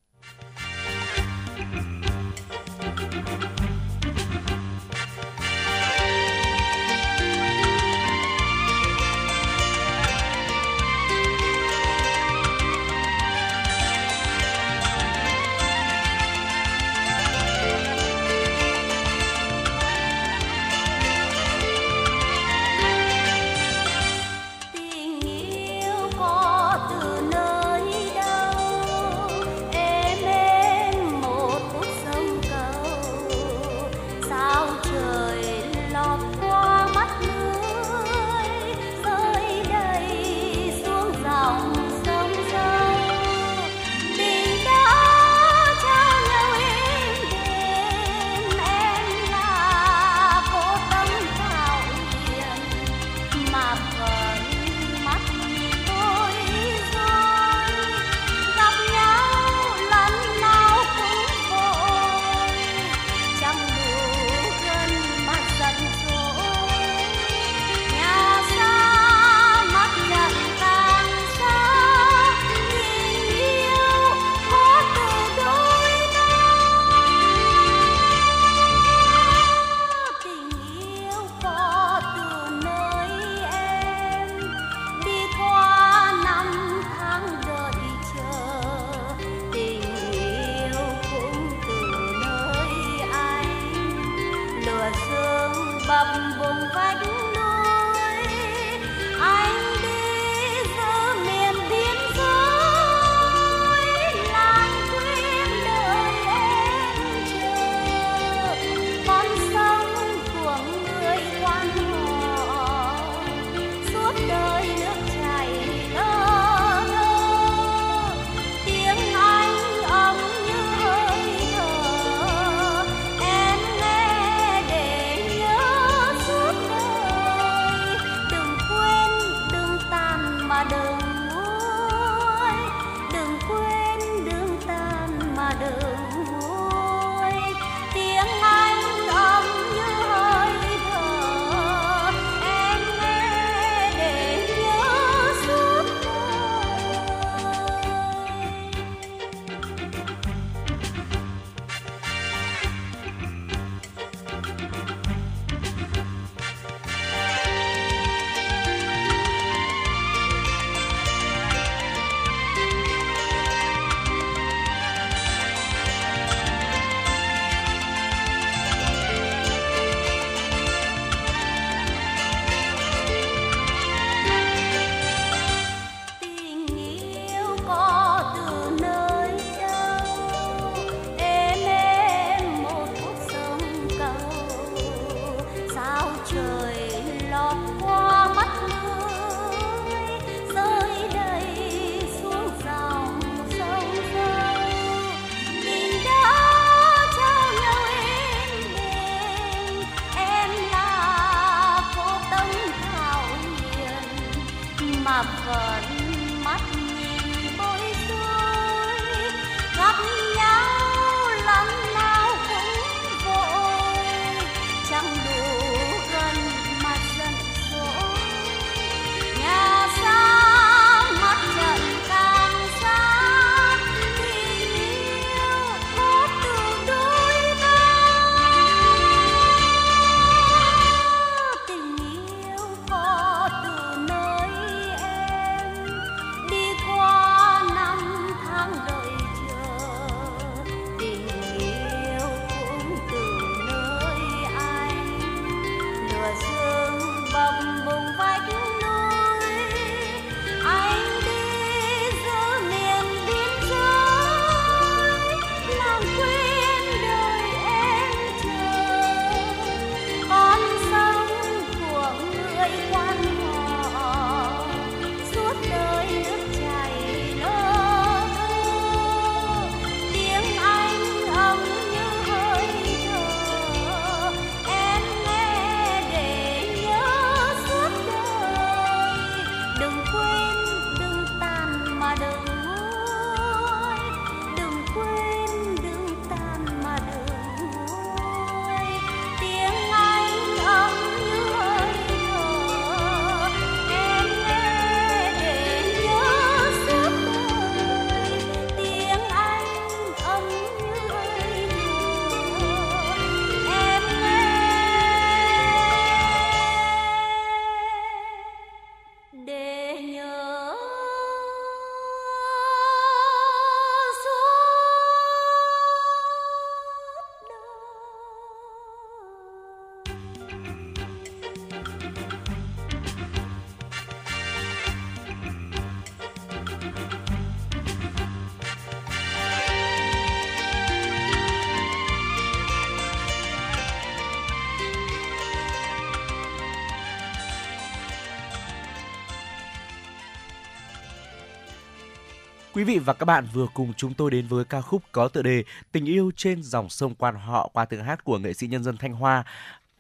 [342.78, 345.42] Quý vị và các bạn vừa cùng chúng tôi đến với ca khúc có tựa
[345.42, 348.84] đề Tình yêu trên dòng sông Quan Họ qua tiếng hát của nghệ sĩ nhân
[348.84, 349.44] dân Thanh Hoa.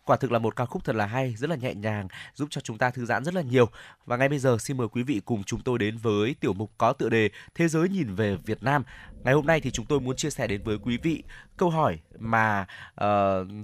[0.08, 2.60] Quả thực là một ca khúc thật là hay, rất là nhẹ nhàng, giúp cho
[2.60, 3.68] chúng ta thư giãn rất là nhiều.
[4.06, 6.70] Và ngay bây giờ xin mời quý vị cùng chúng tôi đến với tiểu mục
[6.78, 8.82] có tựa đề Thế giới nhìn về Việt Nam.
[9.24, 11.22] Ngày hôm nay thì chúng tôi muốn chia sẻ đến với quý vị
[11.56, 13.06] câu hỏi mà uh,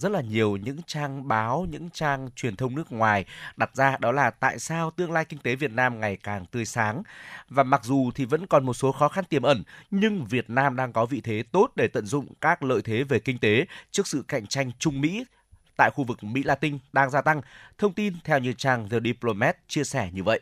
[0.01, 3.25] rất là nhiều những trang báo, những trang truyền thông nước ngoài
[3.57, 6.65] đặt ra đó là tại sao tương lai kinh tế Việt Nam ngày càng tươi
[6.65, 7.03] sáng.
[7.49, 10.77] Và mặc dù thì vẫn còn một số khó khăn tiềm ẩn, nhưng Việt Nam
[10.77, 14.07] đang có vị thế tốt để tận dụng các lợi thế về kinh tế trước
[14.07, 15.25] sự cạnh tranh Trung Mỹ
[15.77, 17.41] tại khu vực Mỹ Latin đang gia tăng.
[17.79, 20.41] Thông tin theo như trang The Diplomat chia sẻ như vậy.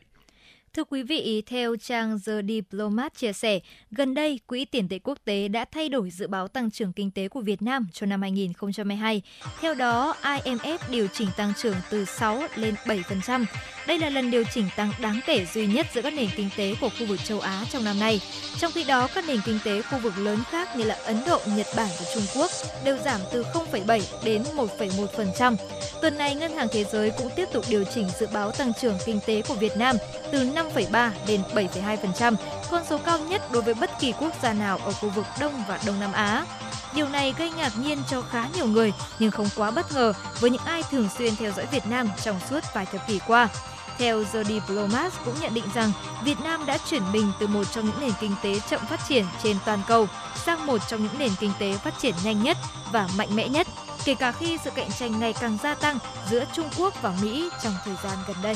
[0.76, 5.18] Thưa quý vị, theo trang The Diplomat chia sẻ, gần đây Quỹ tiền tệ quốc
[5.24, 8.22] tế đã thay đổi dự báo tăng trưởng kinh tế của Việt Nam cho năm
[8.22, 9.22] 2022.
[9.60, 13.44] Theo đó, IMF điều chỉnh tăng trưởng từ 6 lên 7%.
[13.86, 16.74] Đây là lần điều chỉnh tăng đáng kể duy nhất giữa các nền kinh tế
[16.80, 18.20] của khu vực châu Á trong năm nay.
[18.58, 21.40] Trong khi đó, các nền kinh tế khu vực lớn khác như là Ấn Độ,
[21.56, 22.50] Nhật Bản và Trung Quốc
[22.84, 25.56] đều giảm từ 0,7 đến 1,1%.
[26.02, 28.98] Tuần này, Ngân hàng Thế giới cũng tiếp tục điều chỉnh dự báo tăng trưởng
[29.06, 29.96] kinh tế của Việt Nam
[30.32, 32.36] từ 5,3 đến 7,2%,
[32.70, 35.62] con số cao nhất đối với bất kỳ quốc gia nào ở khu vực Đông
[35.68, 36.44] và Đông Nam Á.
[36.94, 40.50] Điều này gây ngạc nhiên cho khá nhiều người nhưng không quá bất ngờ với
[40.50, 43.48] những ai thường xuyên theo dõi Việt Nam trong suốt vài thập kỷ qua.
[43.98, 45.92] Theo The Diplomat cũng nhận định rằng
[46.24, 49.24] Việt Nam đã chuyển mình từ một trong những nền kinh tế chậm phát triển
[49.42, 50.06] trên toàn cầu
[50.44, 52.56] sang một trong những nền kinh tế phát triển nhanh nhất
[52.92, 53.66] và mạnh mẽ nhất,
[54.04, 55.98] kể cả khi sự cạnh tranh ngày càng gia tăng
[56.30, 58.54] giữa Trung Quốc và Mỹ trong thời gian gần đây.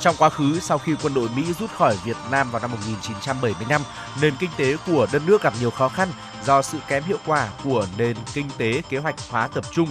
[0.00, 3.82] Trong quá khứ, sau khi quân đội Mỹ rút khỏi Việt Nam vào năm 1975,
[4.22, 6.08] nền kinh tế của đất nước gặp nhiều khó khăn
[6.44, 9.88] do sự kém hiệu quả của nền kinh tế kế hoạch hóa tập trung.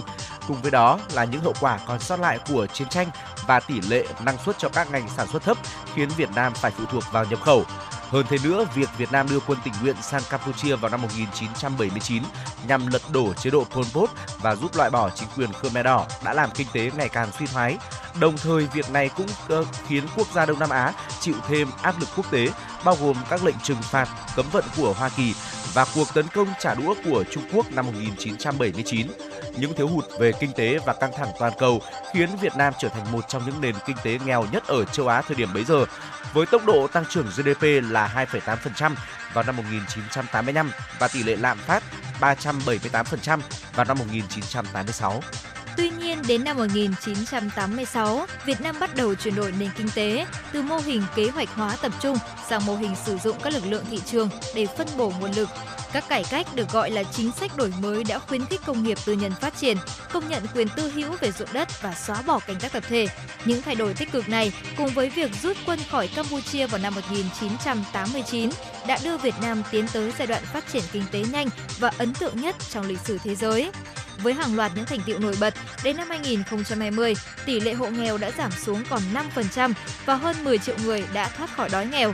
[0.48, 3.10] Cùng với đó là những hậu quả còn sót lại của chiến tranh
[3.46, 5.56] và tỷ lệ năng suất cho các ngành sản xuất thấp
[5.94, 7.64] khiến Việt Nam phải phụ thuộc vào nhập khẩu.
[8.10, 12.22] Hơn thế nữa, việc Việt Nam đưa quân tình nguyện sang Campuchia vào năm 1979
[12.68, 14.10] nhằm lật đổ chế độ Pol Pot
[14.42, 17.46] và giúp loại bỏ chính quyền Khmer Đỏ đã làm kinh tế ngày càng suy
[17.46, 17.78] thoái.
[18.20, 19.26] Đồng thời, việc này cũng
[19.60, 22.48] uh, khiến quốc gia Đông Nam Á chịu thêm áp lực quốc tế,
[22.84, 25.34] bao gồm các lệnh trừng phạt, cấm vận của Hoa Kỳ
[25.76, 29.06] và cuộc tấn công trả đũa của Trung Quốc năm 1979.
[29.56, 31.80] Những thiếu hụt về kinh tế và căng thẳng toàn cầu
[32.12, 35.08] khiến Việt Nam trở thành một trong những nền kinh tế nghèo nhất ở châu
[35.08, 35.84] Á thời điểm bấy giờ,
[36.32, 38.94] với tốc độ tăng trưởng GDP là 2,8%
[39.32, 41.82] vào năm 1985 và tỷ lệ lạm phát
[42.20, 43.40] 378%
[43.74, 45.22] vào năm 1986.
[45.76, 50.62] Tuy nhiên, đến năm 1986, Việt Nam bắt đầu chuyển đổi nền kinh tế từ
[50.62, 52.16] mô hình kế hoạch hóa tập trung
[52.48, 55.48] sang mô hình sử dụng các lực lượng thị trường để phân bổ nguồn lực.
[55.92, 58.98] Các cải cách được gọi là chính sách đổi mới đã khuyến khích công nghiệp
[59.04, 59.76] tư nhân phát triển,
[60.12, 63.06] công nhận quyền tư hữu về ruộng đất và xóa bỏ canh tác tập thể.
[63.44, 66.94] Những thay đổi tích cực này cùng với việc rút quân khỏi Campuchia vào năm
[66.94, 68.50] 1989
[68.86, 71.48] đã đưa Việt Nam tiến tới giai đoạn phát triển kinh tế nhanh
[71.78, 73.70] và ấn tượng nhất trong lịch sử thế giới.
[74.22, 77.14] Với hàng loạt những thành tiệu nổi bật, đến năm 2020,
[77.46, 79.02] tỷ lệ hộ nghèo đã giảm xuống còn
[79.34, 79.72] 5%
[80.06, 82.12] và hơn 10 triệu người đã thoát khỏi đói nghèo.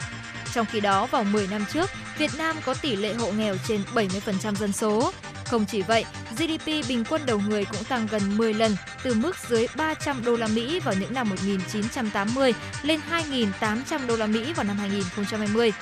[0.52, 3.82] Trong khi đó, vào 10 năm trước, Việt Nam có tỷ lệ hộ nghèo trên
[3.94, 5.12] 70% dân số.
[5.44, 6.04] Không chỉ vậy,
[6.36, 10.36] GDP bình quân đầu người cũng tăng gần 10 lần, từ mức dưới 300 đô
[10.36, 13.00] la Mỹ vào những năm 1980 lên
[13.30, 15.72] 2.800 đô la Mỹ vào năm 2020.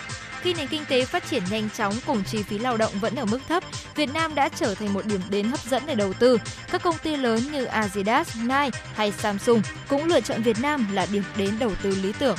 [0.43, 3.25] Khi nền kinh tế phát triển nhanh chóng cùng chi phí lao động vẫn ở
[3.25, 3.65] mức thấp,
[3.97, 6.39] Việt Nam đã trở thành một điểm đến hấp dẫn để đầu tư.
[6.73, 11.07] Các công ty lớn như Adidas, Nike hay Samsung cũng lựa chọn Việt Nam là
[11.13, 12.37] điểm đến đầu tư lý tưởng.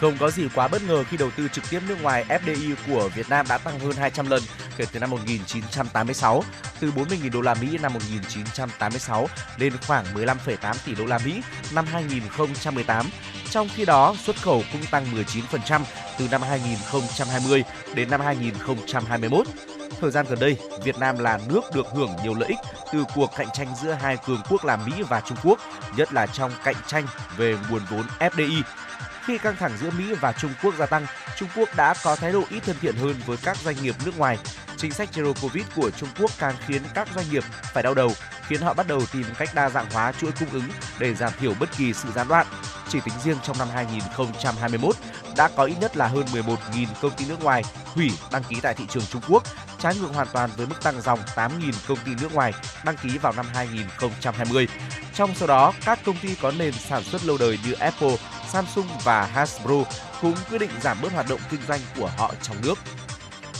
[0.00, 3.08] Không có gì quá bất ngờ khi đầu tư trực tiếp nước ngoài FDI của
[3.14, 4.42] Việt Nam đã tăng hơn 200 lần
[4.76, 6.44] kể từ năm 1986,
[6.80, 9.28] từ 40.000 đô la Mỹ năm 1986
[9.58, 11.42] lên khoảng 15,8 tỷ đô la Mỹ
[11.74, 13.06] năm 2018.
[13.50, 15.06] Trong khi đó, xuất khẩu cũng tăng
[15.60, 15.80] 19%
[16.18, 17.64] từ năm 2020
[17.94, 19.46] đến năm 2021.
[20.00, 22.58] Thời gian gần đây, Việt Nam là nước được hưởng nhiều lợi ích
[22.92, 25.58] từ cuộc cạnh tranh giữa hai cường quốc là Mỹ và Trung Quốc,
[25.96, 27.06] nhất là trong cạnh tranh
[27.36, 28.62] về nguồn vốn FDI
[29.30, 32.32] khi căng thẳng giữa Mỹ và Trung Quốc gia tăng, Trung Quốc đã có thái
[32.32, 34.38] độ ít thân thiện hơn với các doanh nghiệp nước ngoài.
[34.76, 38.12] Chính sách Zero Covid của Trung Quốc càng khiến các doanh nghiệp phải đau đầu,
[38.46, 41.54] khiến họ bắt đầu tìm cách đa dạng hóa chuỗi cung ứng để giảm thiểu
[41.60, 42.46] bất kỳ sự gián đoạn.
[42.88, 44.96] Chỉ tính riêng trong năm 2021,
[45.36, 47.62] đã có ít nhất là hơn 11.000 công ty nước ngoài
[47.94, 49.42] hủy đăng ký tại thị trường Trung Quốc,
[49.78, 52.52] trái ngược hoàn toàn với mức tăng dòng 8.000 công ty nước ngoài
[52.84, 54.68] đăng ký vào năm 2020.
[55.14, 58.16] Trong số đó, các công ty có nền sản xuất lâu đời như Apple,
[58.52, 59.84] Samsung và Hasbro
[60.20, 62.78] cũng quyết định giảm bớt hoạt động kinh doanh của họ trong nước.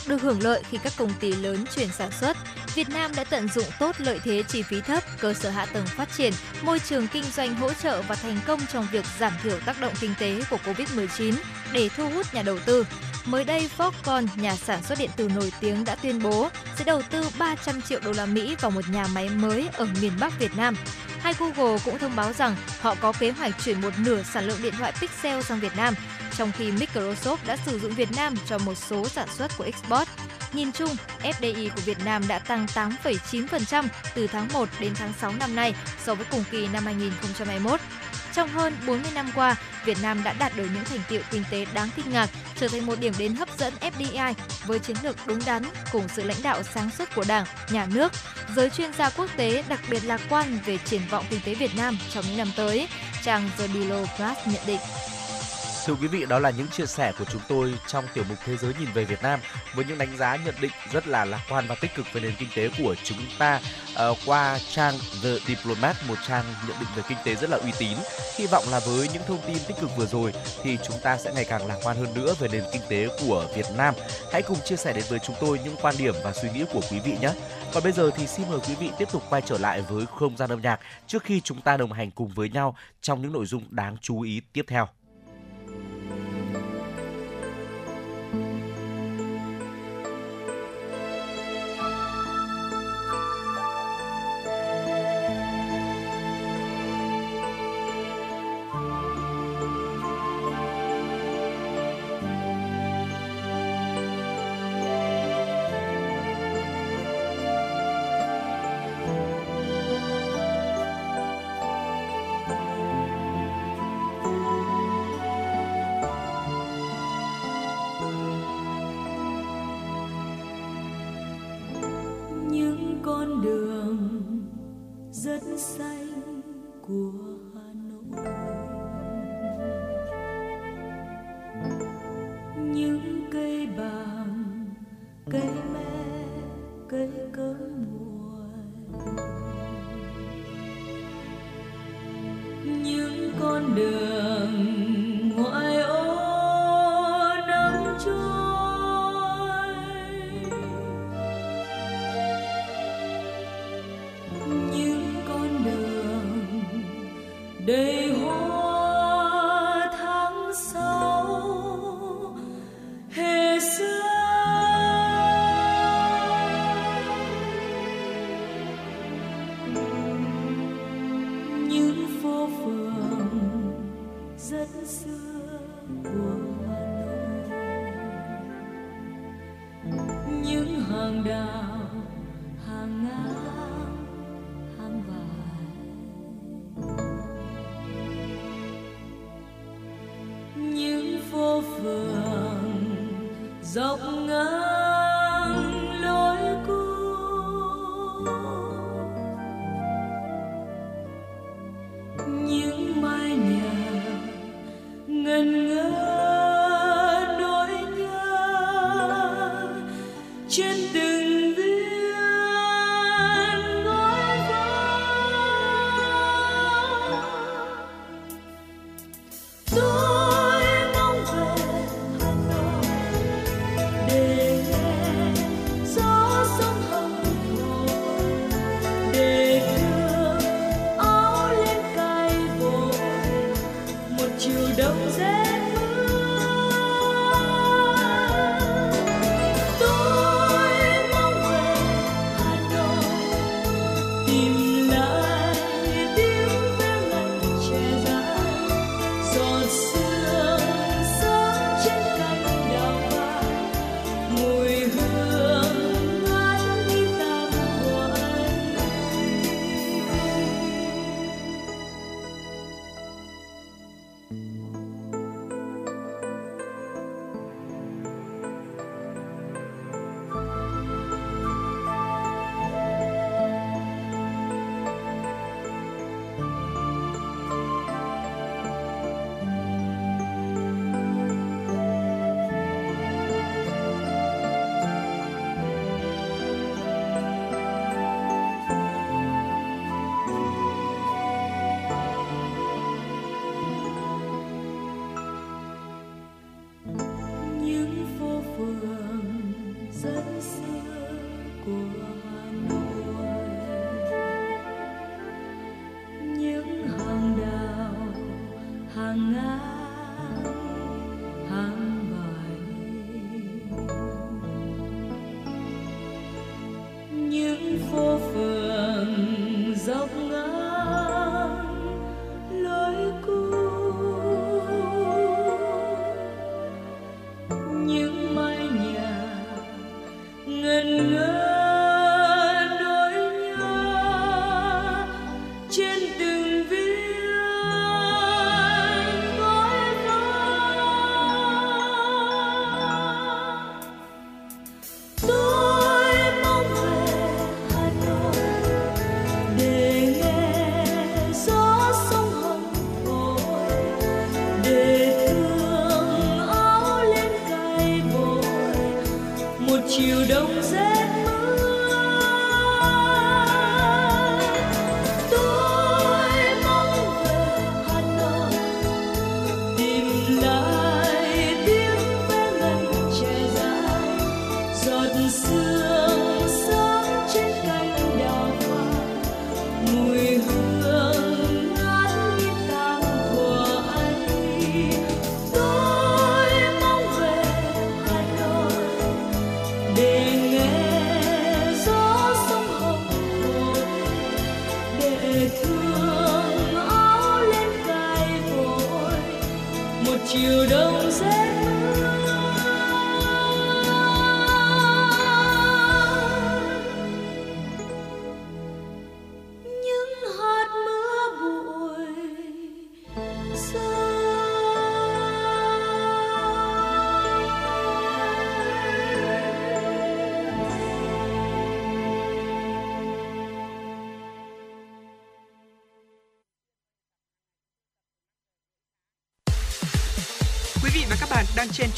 [0.07, 2.37] Được hưởng lợi khi các công ty lớn chuyển sản xuất,
[2.75, 5.85] Việt Nam đã tận dụng tốt lợi thế chi phí thấp, cơ sở hạ tầng
[5.85, 9.59] phát triển, môi trường kinh doanh hỗ trợ và thành công trong việc giảm thiểu
[9.65, 11.33] tác động kinh tế của Covid-19
[11.73, 12.85] để thu hút nhà đầu tư.
[13.25, 17.01] Mới đây, Foxconn, nhà sản xuất điện tử nổi tiếng đã tuyên bố sẽ đầu
[17.09, 20.57] tư 300 triệu đô la Mỹ vào một nhà máy mới ở miền Bắc Việt
[20.57, 20.75] Nam.
[21.19, 24.61] Hay Google cũng thông báo rằng họ có kế hoạch chuyển một nửa sản lượng
[24.63, 25.93] điện thoại Pixel sang Việt Nam,
[26.37, 30.07] trong khi Microsoft đã sử dụng Việt Nam cho một số sản xuất của Xbox.
[30.53, 33.85] Nhìn chung, FDI của Việt Nam đã tăng 8,9%
[34.15, 35.75] từ tháng 1 đến tháng 6 năm nay
[36.05, 37.79] so với cùng kỳ năm 2021.
[38.33, 39.55] Trong hơn 40 năm qua,
[39.85, 42.29] Việt Nam đã đạt được những thành tiệu kinh tế đáng kinh ngạc,
[42.59, 44.33] trở thành một điểm đến hấp dẫn FDI
[44.65, 48.11] với chiến lược đúng đắn cùng sự lãnh đạo sáng suốt của Đảng, Nhà nước.
[48.55, 51.75] Giới chuyên gia quốc tế đặc biệt lạc quan về triển vọng kinh tế Việt
[51.77, 52.87] Nam trong những năm tới.
[53.23, 54.79] Trang The Below Plus nhận định.
[55.85, 58.57] Thưa quý vị, đó là những chia sẻ của chúng tôi trong tiểu mục Thế
[58.57, 59.39] giới nhìn về Việt Nam
[59.75, 62.33] với những đánh giá nhận định rất là lạc quan và tích cực về nền
[62.39, 63.61] kinh tế của chúng ta
[64.09, 64.93] uh, qua trang
[65.23, 67.97] The Diplomat, một trang nhận định về kinh tế rất là uy tín.
[68.37, 70.33] Hy vọng là với những thông tin tích cực vừa rồi
[70.63, 73.45] thì chúng ta sẽ ngày càng lạc quan hơn nữa về nền kinh tế của
[73.55, 73.93] Việt Nam.
[74.31, 76.81] Hãy cùng chia sẻ đến với chúng tôi những quan điểm và suy nghĩ của
[76.91, 77.33] quý vị nhé.
[77.73, 80.37] Còn bây giờ thì xin mời quý vị tiếp tục quay trở lại với không
[80.37, 83.45] gian âm nhạc trước khi chúng ta đồng hành cùng với nhau trong những nội
[83.45, 84.87] dung đáng chú ý tiếp theo.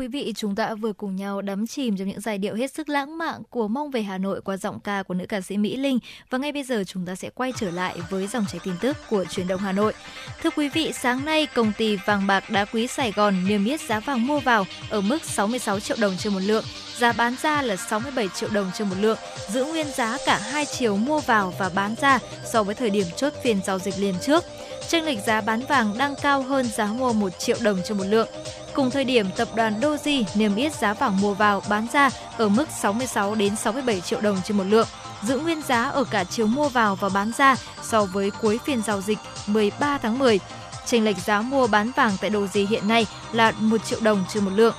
[0.00, 2.88] Quý vị, chúng ta vừa cùng nhau đắm chìm trong những giai điệu hết sức
[2.88, 5.76] lãng mạn của Mong về Hà Nội qua giọng ca của nữ ca sĩ Mỹ
[5.76, 5.98] Linh.
[6.30, 8.96] Và ngay bây giờ chúng ta sẽ quay trở lại với dòng chảy tin tức
[9.10, 9.92] của truyền động Hà Nội.
[10.42, 13.80] Thưa quý vị, sáng nay công ty vàng bạc đá quý Sài Gòn niêm yết
[13.80, 16.64] giá vàng mua vào ở mức 66 triệu đồng trên một lượng,
[16.98, 19.18] giá bán ra là 67 triệu đồng trên một lượng,
[19.48, 22.18] giữ nguyên giá cả hai chiều mua vào và bán ra
[22.52, 24.44] so với thời điểm chốt phiên giao dịch liền trước.
[24.88, 28.04] chênh lệch giá bán vàng đang cao hơn giá mua 1 triệu đồng trên một
[28.04, 28.28] lượng.
[28.74, 32.48] Cùng thời điểm, tập đoàn Doji niêm yết giá vàng mua vào bán ra ở
[32.48, 34.88] mức 66 đến 67 triệu đồng trên một lượng,
[35.22, 38.82] giữ nguyên giá ở cả chiều mua vào và bán ra so với cuối phiên
[38.82, 40.40] giao dịch 13 tháng 10.
[40.86, 44.44] Chênh lệch giá mua bán vàng tại Doji hiện nay là 1 triệu đồng trên
[44.44, 44.74] một lượng.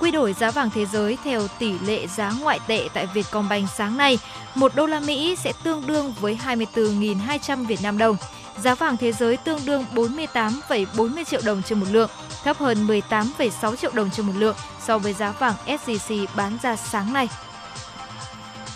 [0.00, 3.96] Quy đổi giá vàng thế giới theo tỷ lệ giá ngoại tệ tại Vietcombank sáng
[3.96, 4.18] nay,
[4.54, 8.16] 1 đô la Mỹ sẽ tương đương với 24.200 Việt Nam đồng.
[8.62, 12.10] Giá vàng thế giới tương đương 48,40 triệu đồng trên một lượng,
[12.44, 16.76] thấp hơn 18,6 triệu đồng trên một lượng so với giá vàng SJC bán ra
[16.76, 17.28] sáng nay.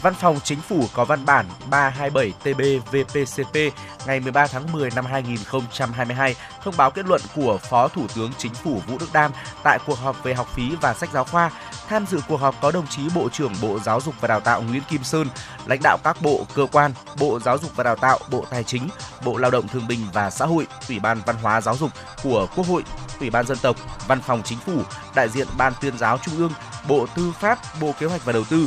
[0.02, 3.70] Văn phòng Chính phủ có văn bản 327/TB-VPCP
[4.06, 8.54] ngày 13 tháng 10 năm 2022 thông báo kết luận của Phó Thủ tướng Chính
[8.54, 9.32] phủ Vũ Đức Đam
[9.62, 11.50] tại cuộc họp về học phí và sách giáo khoa.
[11.88, 14.62] Tham dự cuộc họp có đồng chí Bộ trưởng Bộ Giáo dục và Đào tạo
[14.62, 15.26] Nguyễn Kim Sơn,
[15.66, 18.88] lãnh đạo các bộ, cơ quan, Bộ Giáo dục và Đào tạo, Bộ Tài chính,
[19.24, 21.90] Bộ Lao động Thương binh và Xã hội, Ủy ban Văn hóa Giáo dục
[22.22, 22.84] của Quốc hội,
[23.20, 23.76] Ủy ban Dân tộc,
[24.08, 24.82] Văn phòng Chính phủ,
[25.14, 26.52] đại diện Ban tuyên giáo Trung ương,
[26.88, 28.66] Bộ Tư pháp, Bộ Kế hoạch và Đầu tư,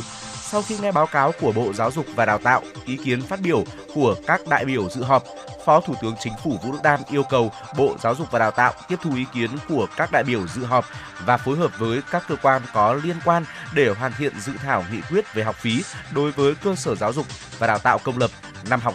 [0.50, 3.40] sau khi nghe báo cáo của Bộ Giáo dục và Đào tạo, ý kiến phát
[3.40, 3.64] biểu
[3.94, 5.24] của các đại biểu dự họp,
[5.64, 8.50] Phó Thủ tướng Chính phủ Vũ Đức Đam yêu cầu Bộ Giáo dục và Đào
[8.50, 10.84] tạo tiếp thu ý kiến của các đại biểu dự họp
[11.26, 13.44] và phối hợp với các cơ quan có liên quan
[13.74, 15.82] để hoàn thiện dự thảo nghị quyết về học phí
[16.14, 17.26] đối với cơ sở giáo dục
[17.58, 18.30] và đào tạo công lập
[18.70, 18.94] năm học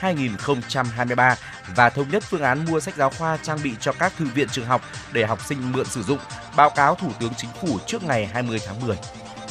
[0.00, 1.34] 2022-2023
[1.76, 4.48] và thống nhất phương án mua sách giáo khoa trang bị cho các thư viện
[4.52, 6.18] trường học để học sinh mượn sử dụng,
[6.56, 8.96] báo cáo Thủ tướng Chính phủ trước ngày 20 tháng 10.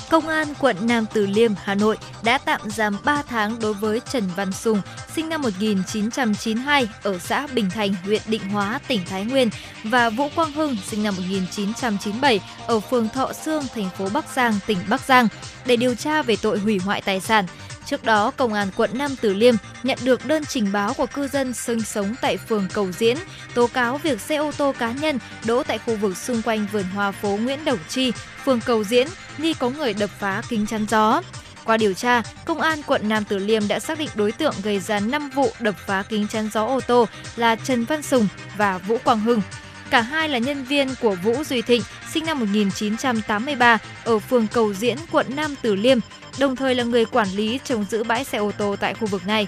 [0.10, 4.02] Công an quận Nam Từ Liêm, Hà Nội đã tạm giam 3 tháng đối với
[4.12, 4.82] Trần Văn Sùng,
[5.16, 9.50] sinh năm 1992 ở xã Bình Thành, huyện Định Hóa, tỉnh Thái Nguyên
[9.84, 14.54] và Vũ Quang Hưng, sinh năm 1997 ở phường Thọ Sương, thành phố Bắc Giang,
[14.68, 15.28] tỉnh Bắc Giang
[15.66, 17.46] để điều tra về tội hủy hoại tài sản.
[17.90, 21.28] Trước đó, Công an quận Nam Từ Liêm nhận được đơn trình báo của cư
[21.28, 23.18] dân sinh sống tại phường Cầu Diễn,
[23.54, 26.84] tố cáo việc xe ô tô cá nhân đỗ tại khu vực xung quanh vườn
[26.84, 28.12] hoa phố Nguyễn Đồng Chi,
[28.46, 29.08] phường Cầu Diễn,
[29.38, 31.22] nghi có người đập phá kính chắn gió.
[31.66, 34.80] Qua điều tra, Công an quận Nam Từ Liêm đã xác định đối tượng gây
[34.80, 38.78] ra 5 vụ đập phá kính chắn gió ô tô là Trần Văn Sùng và
[38.78, 39.42] Vũ Quang Hưng.
[39.90, 41.82] Cả hai là nhân viên của Vũ Duy Thịnh,
[42.14, 45.98] sinh năm 1983 ở phường Cầu Diễn, quận Nam Từ Liêm,
[46.40, 49.28] đồng thời là người quản lý trông giữ bãi xe ô tô tại khu vực
[49.28, 49.48] này.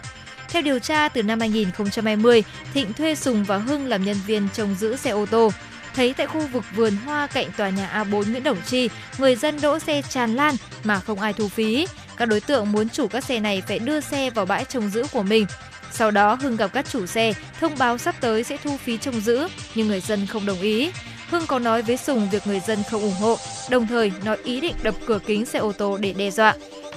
[0.49, 2.43] Theo điều tra, từ năm 2020,
[2.73, 5.51] Thịnh thuê Sùng và Hưng làm nhân viên trông giữ xe ô tô.
[5.95, 9.61] Thấy tại khu vực vườn hoa cạnh tòa nhà A4 Nguyễn Đồng Chi, người dân
[9.61, 11.87] đỗ xe tràn lan mà không ai thu phí.
[12.17, 15.05] Các đối tượng muốn chủ các xe này phải đưa xe vào bãi trông giữ
[15.11, 15.45] của mình.
[15.91, 19.21] Sau đó Hưng gặp các chủ xe, thông báo sắp tới sẽ thu phí trông
[19.21, 20.91] giữ, nhưng người dân không đồng ý.
[21.29, 23.37] Hưng có nói với Sùng việc người dân không ủng hộ,
[23.69, 26.55] đồng thời nói ý định đập cửa kính xe ô tô để đe dọa.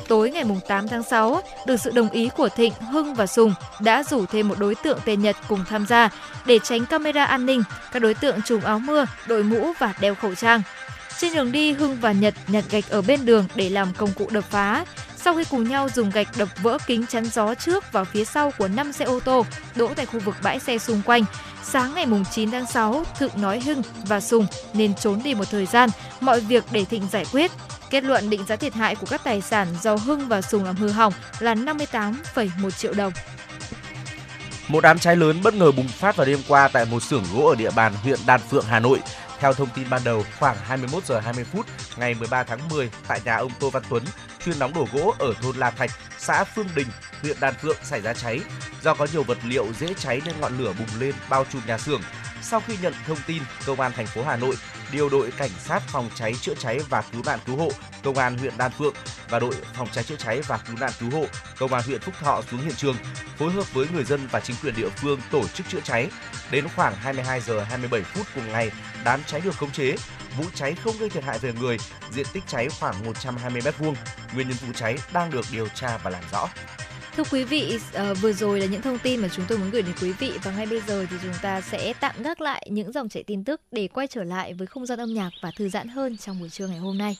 [0.09, 4.03] Tối ngày 8 tháng 6, được sự đồng ý của Thịnh, Hưng và Sùng đã
[4.03, 6.11] rủ thêm một đối tượng tên Nhật cùng tham gia.
[6.47, 7.63] Để tránh camera an ninh,
[7.93, 10.63] các đối tượng trùm áo mưa, đội mũ và đeo khẩu trang.
[11.19, 14.29] Trên đường đi, Hưng và Nhật nhặt gạch ở bên đường để làm công cụ
[14.31, 14.85] đập phá.
[15.25, 18.53] Sau khi cùng nhau dùng gạch đập vỡ kính chắn gió trước và phía sau
[18.59, 19.47] của 5 xe ô tô
[19.77, 21.25] đỗ tại khu vực bãi xe xung quanh,
[21.63, 25.67] sáng ngày 9 tháng 6, Thượng nói Hưng và Sùng nên trốn đi một thời
[25.67, 25.91] gian,
[26.21, 27.51] mọi việc để Thịnh giải quyết.
[27.91, 30.77] Kết luận định giá thiệt hại của các tài sản do Hưng và Sùng làm
[30.77, 33.13] hư hỏng là 58,1 triệu đồng.
[34.69, 37.47] Một đám cháy lớn bất ngờ bùng phát vào đêm qua tại một xưởng gỗ
[37.49, 38.99] ở địa bàn huyện Đan Phượng, Hà Nội.
[39.45, 41.67] Theo thông tin ban đầu, khoảng 21 giờ 20 phút
[41.97, 44.03] ngày 13 tháng 10 tại nhà ông Tô Văn Tuấn,
[44.45, 46.87] chuyên đóng đổ gỗ ở thôn La Thạch, xã Phương Đình,
[47.23, 48.41] huyện Đan Phượng xảy ra cháy.
[48.83, 51.79] Do có nhiều vật liệu dễ cháy nên ngọn lửa bùng lên bao trùm nhà
[51.79, 52.01] xưởng.
[52.43, 54.55] Sau khi nhận thông tin, công an thành phố Hà Nội
[54.93, 57.71] điều đội cảnh sát phòng cháy chữa cháy và cứu nạn cứu hộ
[58.05, 58.95] công an huyện Đan Phượng
[59.29, 61.27] và đội phòng cháy chữa cháy và cứu nạn cứu hộ
[61.59, 62.97] công an huyện Phúc Thọ xuống hiện trường
[63.39, 66.09] phối hợp với người dân và chính quyền địa phương tổ chức chữa cháy.
[66.51, 68.71] Đến khoảng 22 giờ 27 phút cùng ngày,
[69.05, 69.97] đám cháy được khống chế.
[70.39, 71.77] Vụ cháy không gây thiệt hại về người,
[72.13, 73.95] diện tích cháy khoảng 120 m2.
[74.35, 76.49] Nguyên nhân vụ cháy đang được điều tra và làm rõ.
[77.17, 79.83] Thưa quý vị, ờ, vừa rồi là những thông tin mà chúng tôi muốn gửi
[79.83, 82.93] đến quý vị và ngay bây giờ thì chúng ta sẽ tạm gác lại những
[82.93, 85.69] dòng chảy tin tức để quay trở lại với không gian âm nhạc và thư
[85.69, 87.17] giãn hơn trong buổi trưa ngày hôm nay.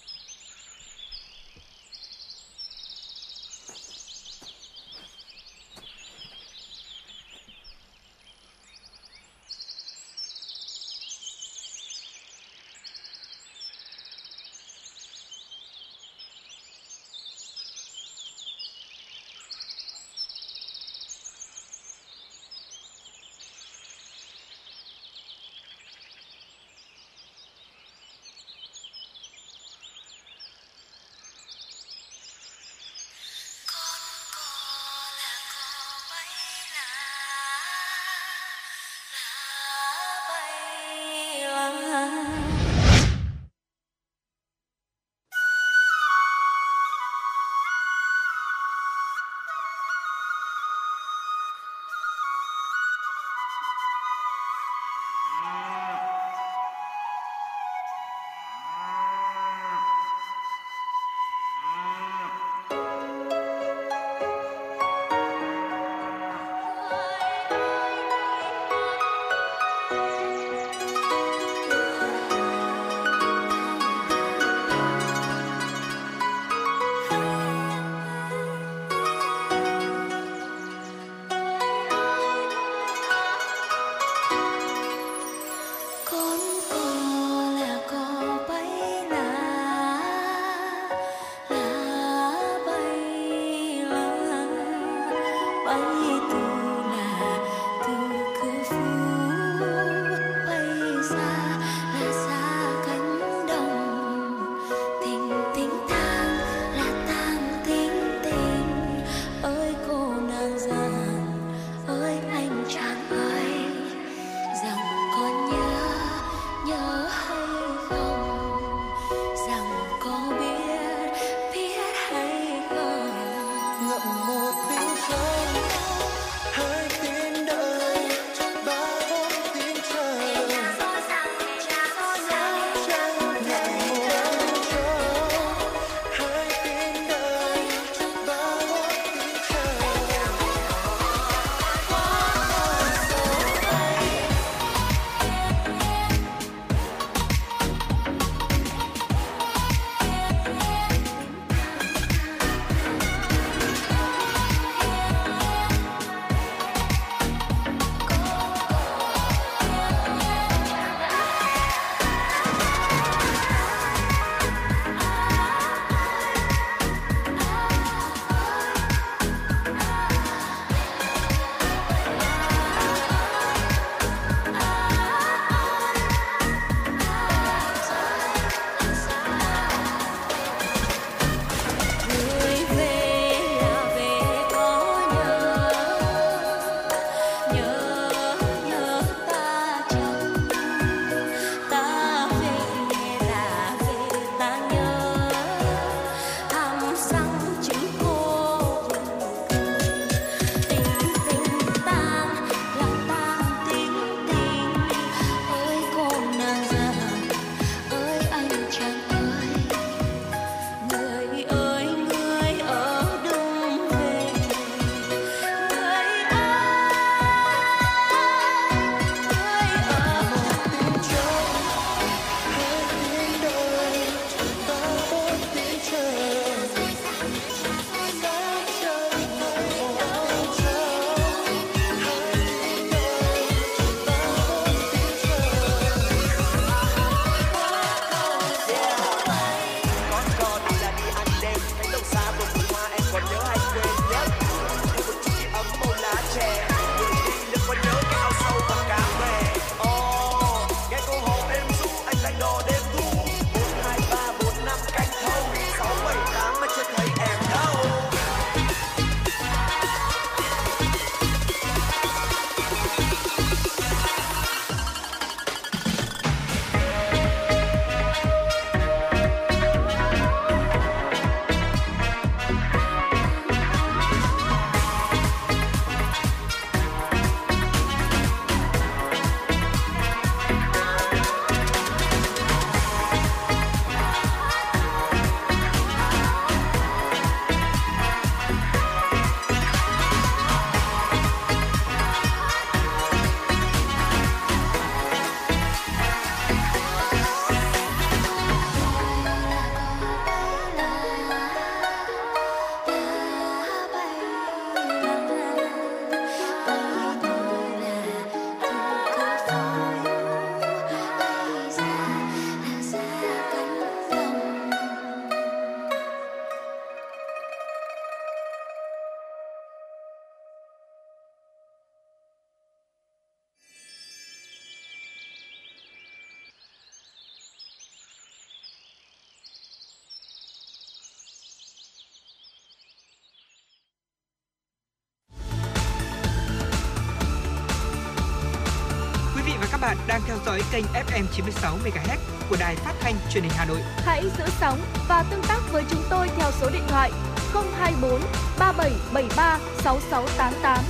[340.47, 342.19] Dõi kênh FM 96 MHz
[342.51, 343.79] của đài phát thanh truyền hình Hà Nội.
[343.97, 347.11] Hãy giữ sóng và tương tác với chúng tôi theo số điện thoại
[347.53, 348.21] 024
[348.59, 350.85] 3773 6688.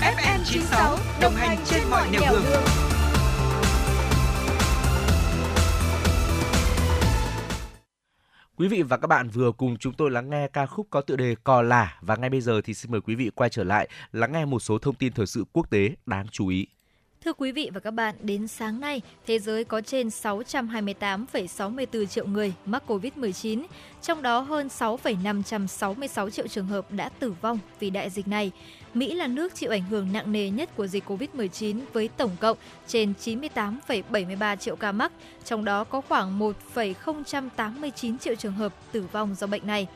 [0.00, 2.42] FM 96 đồng hành trên mọi nẻo đường.
[2.50, 2.62] đường.
[8.56, 11.16] Quý vị và các bạn vừa cùng chúng tôi lắng nghe ca khúc có tựa
[11.16, 13.88] đề Cò Lả và ngay bây giờ thì xin mời quý vị quay trở lại
[14.12, 16.66] lắng nghe một số thông tin thời sự quốc tế đáng chú ý.
[17.26, 22.26] Thưa quý vị và các bạn, đến sáng nay, thế giới có trên 628,64 triệu
[22.26, 23.62] người mắc COVID-19,
[24.02, 28.52] trong đó hơn 6,566 triệu trường hợp đã tử vong vì đại dịch này.
[28.94, 32.56] Mỹ là nước chịu ảnh hưởng nặng nề nhất của dịch COVID-19 với tổng cộng
[32.86, 35.12] trên 98,73 triệu ca mắc,
[35.44, 39.86] trong đó có khoảng 1,089 triệu trường hợp tử vong do bệnh này.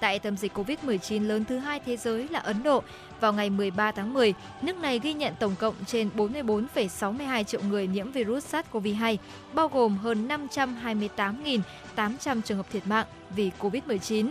[0.00, 2.82] Tại tâm dịch COVID-19 lớn thứ hai thế giới là Ấn Độ,
[3.20, 7.86] vào ngày 13 tháng 10, nước này ghi nhận tổng cộng trên 44,62 triệu người
[7.86, 9.16] nhiễm virus SARS-CoV-2,
[9.52, 14.30] bao gồm hơn 528.800 trường hợp thiệt mạng vì COVID-19.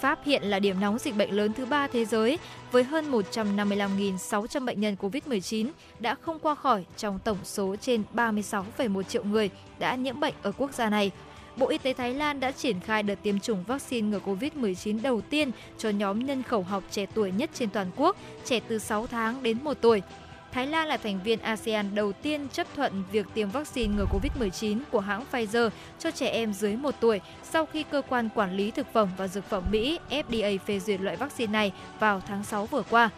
[0.00, 2.38] Pháp hiện là điểm nóng dịch bệnh lớn thứ ba thế giới
[2.72, 5.68] với hơn 155.600 bệnh nhân COVID-19
[6.00, 10.52] đã không qua khỏi trong tổng số trên 36,1 triệu người đã nhiễm bệnh ở
[10.52, 11.10] quốc gia này.
[11.58, 15.20] Bộ Y tế Thái Lan đã triển khai đợt tiêm chủng vaccine ngừa COVID-19 đầu
[15.20, 19.06] tiên cho nhóm nhân khẩu học trẻ tuổi nhất trên toàn quốc, trẻ từ 6
[19.06, 20.02] tháng đến 1 tuổi.
[20.52, 24.78] Thái Lan là thành viên ASEAN đầu tiên chấp thuận việc tiêm vaccine ngừa COVID-19
[24.90, 28.70] của hãng Pfizer cho trẻ em dưới 1 tuổi sau khi cơ quan quản lý
[28.70, 32.66] thực phẩm và dược phẩm Mỹ FDA phê duyệt loại vaccine này vào tháng 6
[32.66, 33.10] vừa qua.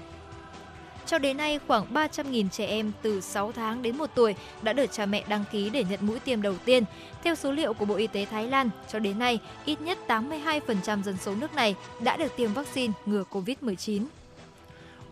[1.10, 4.92] Cho đến nay, khoảng 300.000 trẻ em từ 6 tháng đến 1 tuổi đã được
[4.92, 6.84] cha mẹ đăng ký để nhận mũi tiêm đầu tiên.
[7.24, 11.02] Theo số liệu của Bộ Y tế Thái Lan, cho đến nay, ít nhất 82%
[11.02, 14.04] dân số nước này đã được tiêm vaccine ngừa COVID-19.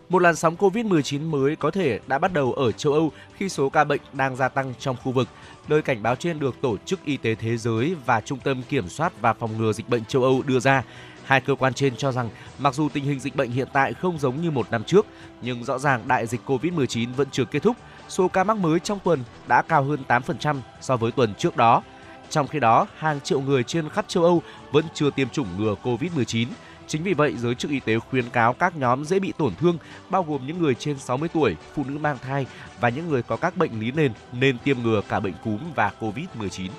[0.09, 3.69] Một làn sóng COVID-19 mới có thể đã bắt đầu ở châu Âu khi số
[3.69, 5.27] ca bệnh đang gia tăng trong khu vực.
[5.67, 8.89] Lời cảnh báo trên được Tổ chức Y tế Thế giới và Trung tâm Kiểm
[8.89, 10.83] soát và Phòng ngừa Dịch bệnh châu Âu đưa ra.
[11.29, 12.29] Hai cơ quan trên cho rằng
[12.59, 15.05] mặc dù tình hình dịch bệnh hiện tại không giống như một năm trước,
[15.41, 17.77] nhưng rõ ràng đại dịch COVID-19 vẫn chưa kết thúc.
[18.07, 21.83] Số ca mắc mới trong tuần đã cao hơn 8% so với tuần trước đó.
[22.29, 24.41] Trong khi đó, hàng triệu người trên khắp châu Âu
[24.71, 26.47] vẫn chưa tiêm chủng ngừa COVID-19.
[26.87, 29.77] Chính vì vậy, giới chức y tế khuyến cáo các nhóm dễ bị tổn thương,
[30.09, 32.45] bao gồm những người trên 60 tuổi, phụ nữ mang thai
[32.79, 35.91] và những người có các bệnh lý nền nên tiêm ngừa cả bệnh cúm và
[35.99, 36.69] COVID-19.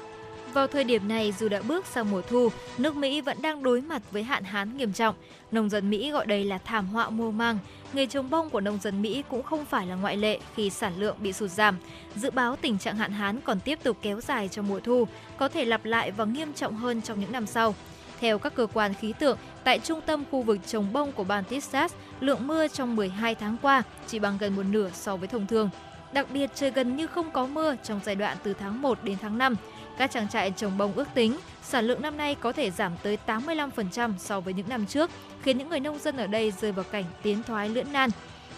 [0.55, 2.49] Vào thời điểm này, dù đã bước sang mùa thu,
[2.79, 5.15] nước Mỹ vẫn đang đối mặt với hạn hán nghiêm trọng.
[5.51, 7.59] Nông dân Mỹ gọi đây là thảm họa mùa màng.
[7.93, 10.93] Nghề trồng bông của nông dân Mỹ cũng không phải là ngoại lệ khi sản
[10.99, 11.77] lượng bị sụt giảm.
[12.17, 15.49] Dự báo tình trạng hạn hán còn tiếp tục kéo dài trong mùa thu, có
[15.49, 17.75] thể lặp lại và nghiêm trọng hơn trong những năm sau.
[18.21, 21.45] Theo các cơ quan khí tượng, tại trung tâm khu vực trồng bông của bang
[21.45, 25.47] Texas, lượng mưa trong 12 tháng qua chỉ bằng gần một nửa so với thông
[25.47, 25.71] thường.
[26.13, 29.17] Đặc biệt trời gần như không có mưa trong giai đoạn từ tháng 1 đến
[29.21, 29.57] tháng 5.
[29.99, 33.19] Các trang trại trồng bông ước tính sản lượng năm nay có thể giảm tới
[33.27, 35.11] 85% so với những năm trước,
[35.43, 38.11] khiến những người nông dân ở đây rơi vào cảnh tiến thoái lưỡng nan.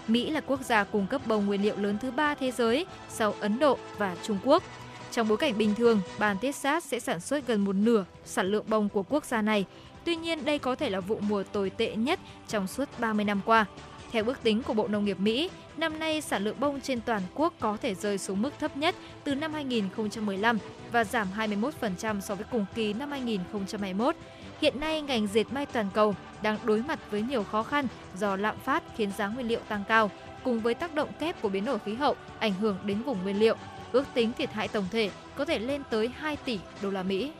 [0.08, 3.34] Mỹ là quốc gia cung cấp bông nguyên liệu lớn thứ ba thế giới sau
[3.40, 4.62] Ấn Độ và Trung Quốc.
[5.10, 8.64] Trong bối cảnh bình thường, bang Texas sẽ sản xuất gần một nửa sản lượng
[8.68, 9.64] bông của quốc gia này.
[10.04, 13.40] Tuy nhiên, đây có thể là vụ mùa tồi tệ nhất trong suốt 30 năm
[13.44, 13.66] qua.
[14.12, 17.22] Theo ước tính của Bộ Nông nghiệp Mỹ, năm nay sản lượng bông trên toàn
[17.34, 18.94] quốc có thể rơi xuống mức thấp nhất
[19.24, 20.58] từ năm 2015
[20.92, 24.16] và giảm 21% so với cùng kỳ năm 2021.
[24.60, 27.86] Hiện nay, ngành dệt may toàn cầu đang đối mặt với nhiều khó khăn
[28.18, 30.10] do lạm phát khiến giá nguyên liệu tăng cao,
[30.44, 33.38] cùng với tác động kép của biến đổi khí hậu ảnh hưởng đến vùng nguyên
[33.38, 33.56] liệu.
[33.92, 37.32] Ước tính thiệt hại tổng thể có thể lên tới 2 tỷ đô la Mỹ.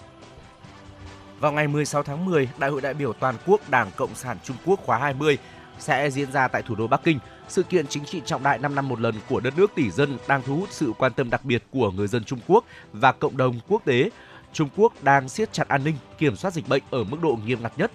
[1.40, 4.56] Vào ngày 16 tháng 10, Đại hội đại biểu toàn quốc Đảng Cộng sản Trung
[4.64, 5.38] Quốc khóa 20
[5.82, 7.18] sẽ diễn ra tại thủ đô Bắc Kinh.
[7.48, 10.18] Sự kiện chính trị trọng đại 5 năm một lần của đất nước tỷ dân
[10.28, 13.36] đang thu hút sự quan tâm đặc biệt của người dân Trung Quốc và cộng
[13.36, 14.10] đồng quốc tế.
[14.52, 17.62] Trung Quốc đang siết chặt an ninh, kiểm soát dịch bệnh ở mức độ nghiêm
[17.62, 17.92] ngặt nhất.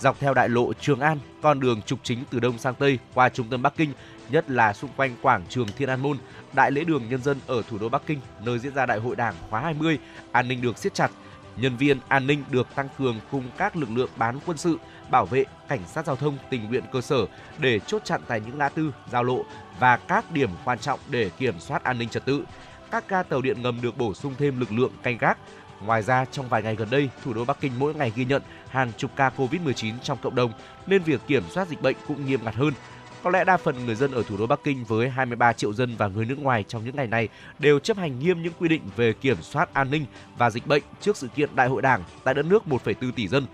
[0.00, 3.28] Dọc theo đại lộ Trường An, con đường trục chính từ đông sang tây qua
[3.28, 3.92] trung tâm Bắc Kinh,
[4.30, 6.18] nhất là xung quanh quảng trường Thiên An Môn,
[6.52, 9.16] đại lễ đường nhân dân ở thủ đô Bắc Kinh, nơi diễn ra đại hội
[9.16, 9.98] Đảng khóa 20,
[10.32, 11.10] an ninh được siết chặt.
[11.56, 14.78] Nhân viên an ninh được tăng cường cùng các lực lượng bán quân sự,
[15.10, 17.26] bảo vệ, cảnh sát giao thông, tình nguyện cơ sở
[17.58, 19.44] để chốt chặn tại những ngã tư, giao lộ
[19.78, 22.44] và các điểm quan trọng để kiểm soát an ninh trật tự.
[22.90, 25.38] Các ga tàu điện ngầm được bổ sung thêm lực lượng canh gác.
[25.80, 28.42] Ngoài ra, trong vài ngày gần đây, thủ đô Bắc Kinh mỗi ngày ghi nhận
[28.68, 30.52] hàng chục ca COVID-19 trong cộng đồng,
[30.86, 32.72] nên việc kiểm soát dịch bệnh cũng nghiêm ngặt hơn.
[33.22, 35.96] Có lẽ đa phần người dân ở thủ đô Bắc Kinh với 23 triệu dân
[35.96, 37.28] và người nước ngoài trong những ngày này
[37.58, 40.06] đều chấp hành nghiêm những quy định về kiểm soát an ninh
[40.38, 43.46] và dịch bệnh trước sự kiện Đại hội Đảng tại đất nước 1,4 tỷ dân.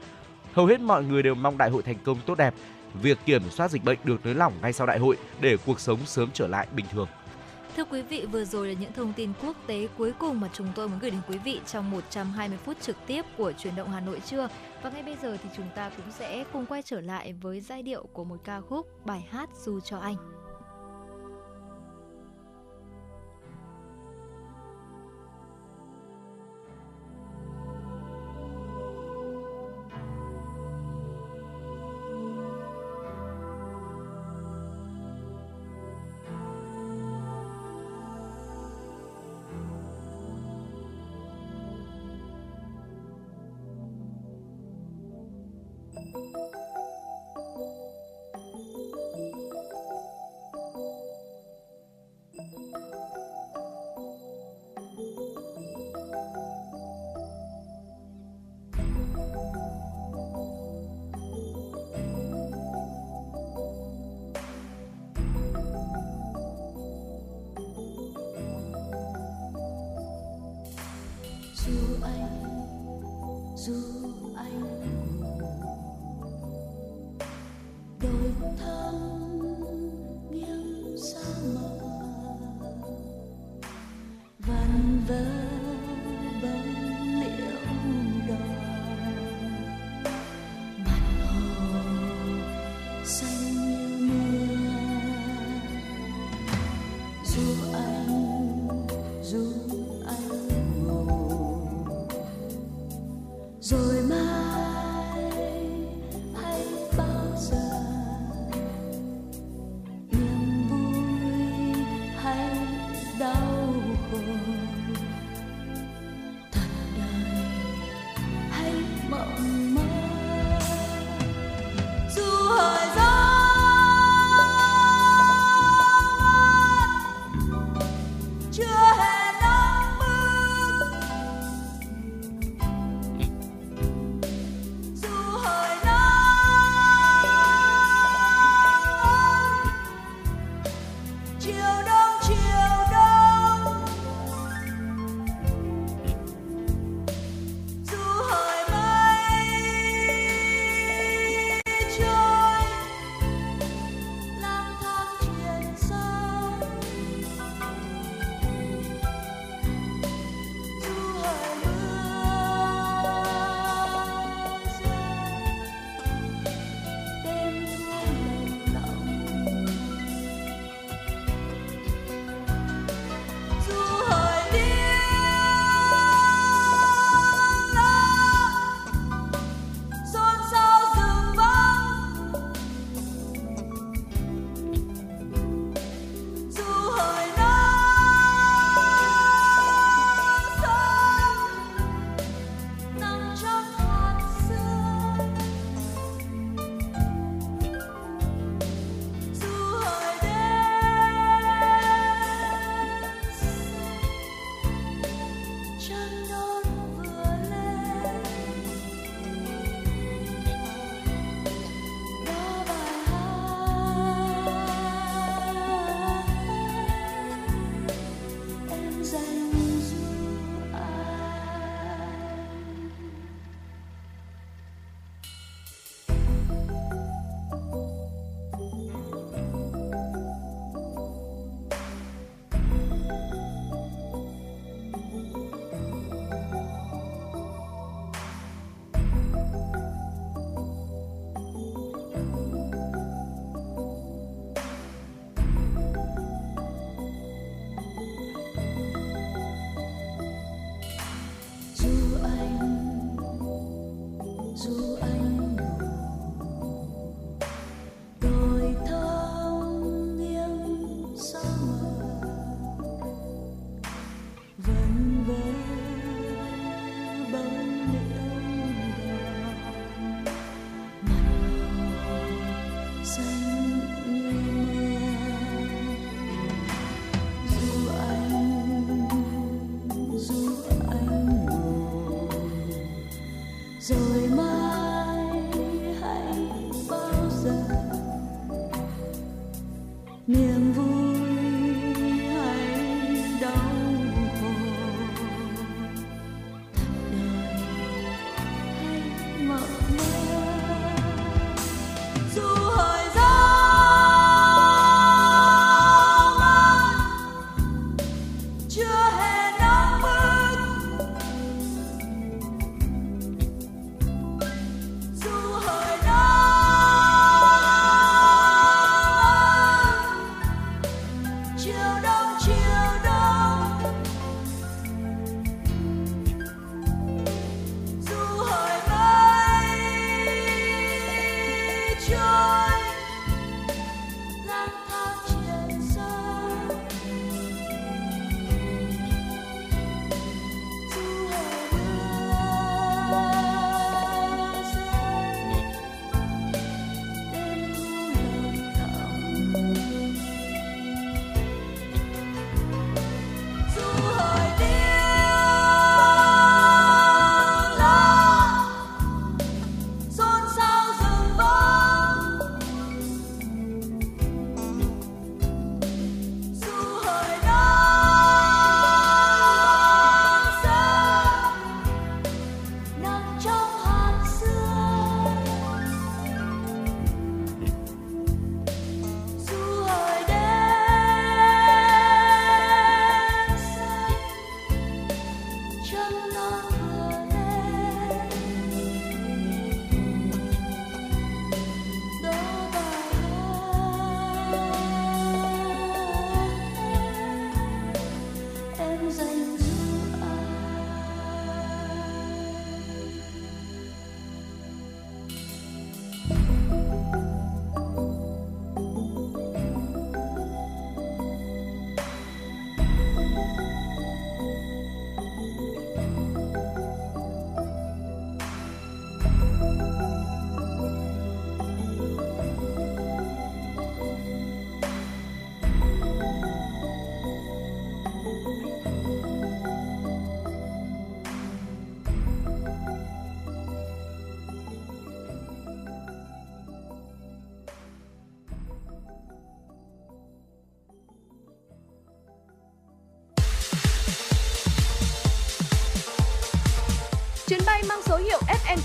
[0.53, 2.55] Hầu hết mọi người đều mong đại hội thành công tốt đẹp,
[3.03, 5.99] việc kiểm soát dịch bệnh được nới lỏng ngay sau đại hội để cuộc sống
[6.07, 7.09] sớm trở lại bình thường.
[7.77, 10.67] Thưa quý vị, vừa rồi là những thông tin quốc tế cuối cùng mà chúng
[10.75, 14.01] tôi muốn gửi đến quý vị trong 120 phút trực tiếp của truyền động Hà
[14.01, 14.49] Nội trưa.
[14.83, 17.83] Và ngay bây giờ thì chúng ta cũng sẽ cùng quay trở lại với giai
[17.83, 20.17] điệu của một ca khúc bài hát Du cho anh.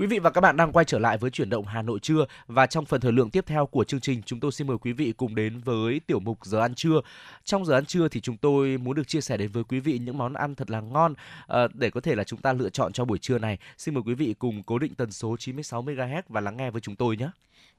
[0.00, 2.24] Quý vị và các bạn đang quay trở lại với chuyển động Hà Nội trưa
[2.46, 4.92] và trong phần thời lượng tiếp theo của chương trình, chúng tôi xin mời quý
[4.92, 7.00] vị cùng đến với tiểu mục giờ ăn trưa.
[7.44, 9.98] Trong giờ ăn trưa thì chúng tôi muốn được chia sẻ đến với quý vị
[9.98, 11.14] những món ăn thật là ngon
[11.46, 13.58] ờ, để có thể là chúng ta lựa chọn cho buổi trưa này.
[13.78, 16.80] Xin mời quý vị cùng cố định tần số 96 MHz và lắng nghe với
[16.80, 17.28] chúng tôi nhé.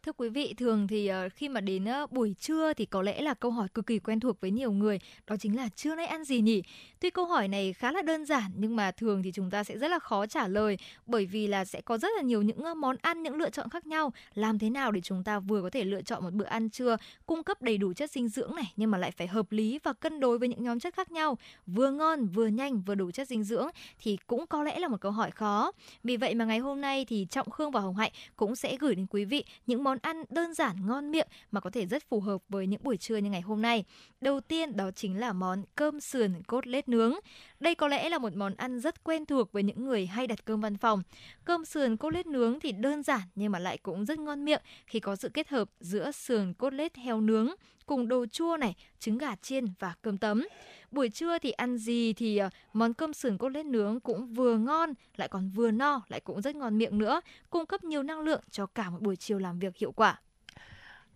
[0.06, 3.34] Thưa quý vị, thường thì ờ, khi mà đến buổi trưa thì có lẽ là
[3.34, 6.24] câu hỏi cực kỳ quen thuộc với nhiều người, đó chính là trưa nay ăn
[6.24, 6.64] gì nhỉ?
[7.00, 9.78] Tuy câu hỏi này khá là đơn giản nhưng mà thường thì chúng ta sẽ
[9.78, 12.96] rất là khó trả lời bởi vì là sẽ có rất là nhiều những món
[13.02, 14.14] ăn, những lựa chọn khác nhau.
[14.34, 16.98] Làm thế nào để chúng ta vừa có thể lựa chọn một bữa ăn trưa
[17.26, 19.94] cung cấp đầy đủ chất dinh dưỡng này nhưng mà lại phải hợp lý và
[19.94, 21.38] cân đối với những nhóm chất khác nhau,
[21.68, 23.68] vừa ngon, vừa nhanh, vừa đủ chất dinh dưỡng
[24.00, 25.72] thì cũng có lẽ là một câu hỏi khó.
[26.04, 28.96] Vì vậy mà ngày hôm nay thì Trọng Khương và Hồng Hạnh cũng sẽ gửi
[28.96, 32.04] đến quý vị những món món ăn đơn giản ngon miệng mà có thể rất
[32.10, 33.84] phù hợp với những buổi trưa như ngày hôm nay.
[34.22, 37.14] Đầu tiên đó chính là món cơm sườn cốt lết nướng.
[37.60, 40.46] Đây có lẽ là một món ăn rất quen thuộc với những người hay đặt
[40.46, 41.04] cơm văn phòng.
[41.46, 44.62] Cơm sườn cốt lết nướng thì đơn giản nhưng mà lại cũng rất ngon miệng
[44.88, 47.50] khi có sự kết hợp giữa sườn cốt lết heo nướng
[47.86, 50.48] cùng đồ chua này, trứng gà chiên và cơm tấm.
[50.92, 54.58] Buổi trưa thì ăn gì thì ờ, món cơm sườn cốt lết nướng cũng vừa
[54.58, 58.20] ngon, lại còn vừa no, lại cũng rất ngon miệng nữa, cung cấp nhiều năng
[58.20, 60.22] lượng cho cả một buổi chiều làm việc hiệu quả.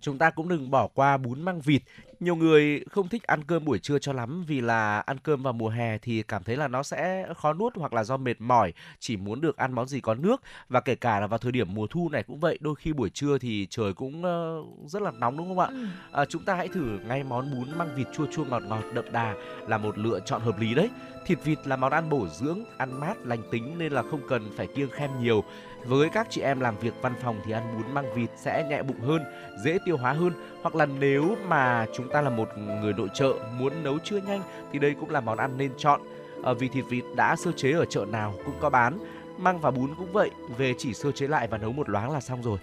[0.06, 1.82] Chúng ta cũng đừng bỏ qua bún măng vịt.
[2.19, 5.53] Nhiều người không thích ăn cơm buổi trưa cho lắm vì là ăn cơm vào
[5.53, 8.73] mùa hè thì cảm thấy là nó sẽ khó nuốt hoặc là do mệt mỏi,
[8.99, 11.73] chỉ muốn được ăn món gì có nước và kể cả là vào thời điểm
[11.73, 15.11] mùa thu này cũng vậy, đôi khi buổi trưa thì trời cũng ờ, rất là
[15.11, 15.68] nóng đúng không ạ?
[15.69, 15.86] Ừ.
[16.11, 19.11] À, chúng ta hãy thử ngay món bún măng vịt chua chua ngọt ngọt đậm
[19.11, 19.36] đà
[19.68, 20.90] là một lựa chọn hợp lý đấy.
[21.26, 24.52] Thịt vịt là món ăn bổ dưỡng, ăn mát, lành tính nên là không cần
[24.57, 25.44] phải kiêng khem nhiều.
[25.88, 28.84] Với các chị em làm việc văn phòng thì ăn bún măng vịt sẽ nhẹ
[28.84, 29.24] bụng hơn,
[29.64, 30.34] dễ tiêu hóa hơn.
[30.62, 34.41] Hoặc là nếu mà chúng ta là một người nội trợ muốn nấu trưa nhanh
[34.72, 36.02] thì đây cũng là món ăn nên chọn.
[36.44, 38.98] À, vì thịt vịt đã sơ chế ở chợ nào cũng có bán.
[39.38, 42.20] Măng và bún cũng vậy, về chỉ sơ chế lại và nấu một loáng là
[42.20, 42.57] xong rồi.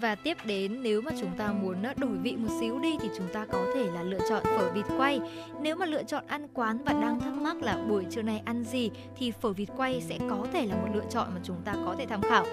[0.00, 3.08] Và tiếp đến nếu mà chúng ta muốn ờ, đổi vị một xíu đi thì
[3.16, 5.20] chúng ta có thể là lựa chọn phở vịt quay.
[5.62, 8.64] Nếu mà lựa chọn ăn quán và đang thắc mắc là buổi trưa này ăn
[8.64, 11.74] gì thì phở vịt quay sẽ có thể là một lựa chọn mà chúng ta
[11.86, 12.46] có thể tham khảo.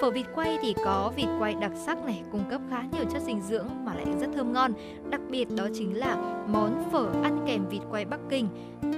[0.00, 3.22] Phở vịt quay thì có vịt quay đặc sắc này, cung cấp khá nhiều chất
[3.22, 4.72] dinh dưỡng mà lại rất thơm ngon.
[5.10, 6.16] Đặc biệt đó chính là
[6.48, 8.48] món phở ăn kèm vịt quay Bắc Kinh.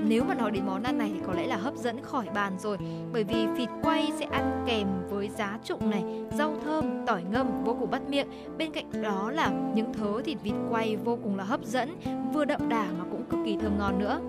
[0.08, 2.52] Nếu mà nói đến món ăn này thì có lẽ là hấp dẫn khỏi bàn
[2.58, 2.78] rồi
[3.12, 7.64] bởi vì vịt quay sẽ ăn kèm với giá trụng này, rau thơm, tỏi ngâm
[7.64, 8.28] vô cùng bắt miệng.
[8.58, 11.96] Bên cạnh đó là những thớ thịt vịt quay vô cùng là hấp dẫn,
[12.32, 14.20] vừa đậm đà mà cũng cực kỳ thơm ngon nữa.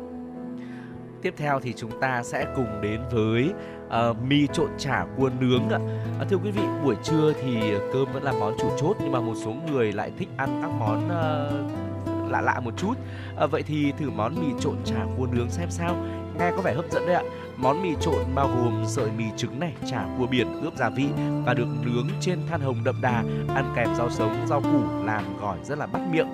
[1.22, 3.54] Tiếp theo thì chúng ta sẽ cùng đến với
[3.88, 5.80] uh, mì trộn chả cua nướng ạ.
[6.22, 7.58] Uh, thưa quý vị, buổi trưa thì
[7.94, 10.72] cơm vẫn là món chủ chốt nhưng mà một số người lại thích ăn các
[10.80, 12.94] món uh, lạ lạ một chút.
[13.40, 15.96] À, vậy thì thử món mì trộn chả cua nướng xem sao.
[16.40, 17.24] Nghe có vẻ hấp dẫn đấy ạ.
[17.58, 21.08] Món mì trộn bao gồm sợi mì trứng này, chả cua biển ướp gia vị
[21.46, 23.24] và được nướng trên than hồng đậm đà,
[23.56, 26.28] ăn kèm rau sống, rau củ làm gỏi rất là bắt miệng.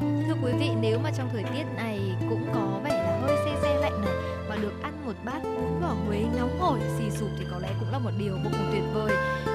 [0.00, 3.60] Thưa quý vị, nếu mà trong thời tiết này cũng có vẻ là hơi se
[3.62, 4.14] se lạnh này
[4.48, 5.42] mà được ăn một bát
[5.94, 8.68] bò Huế nóng hổi xì sụp thì có lẽ cũng là một điều vô cùng
[8.72, 9.12] tuyệt vời.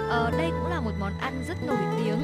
[0.10, 2.20] Ờ, đây cũng là một món ăn rất nổi tiếng.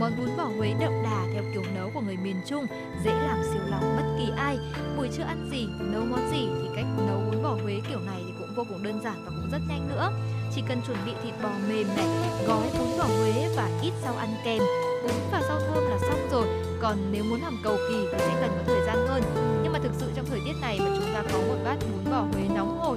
[0.00, 2.66] Món bún bò Huế đậm đà theo kiểu nấu của người miền Trung,
[3.04, 4.58] dễ làm siêu lòng bất kỳ ai.
[4.96, 8.22] Buổi trưa ăn gì, nấu món gì thì cách nấu bún bò Huế kiểu này
[8.26, 10.12] thì cũng vô cùng đơn giản và cũng rất nhanh nữa.
[10.54, 12.06] Chỉ cần chuẩn bị thịt bò mềm này,
[12.46, 14.62] gói bún bò Huế và ít rau ăn kèm,
[15.02, 16.46] bún và rau thơm là xong rồi
[16.82, 19.22] còn nếu muốn làm cầu kỳ thì sẽ cần có thời gian hơn
[19.62, 22.12] nhưng mà thực sự trong thời tiết này mà chúng ta có một bát bún
[22.12, 22.48] bò huế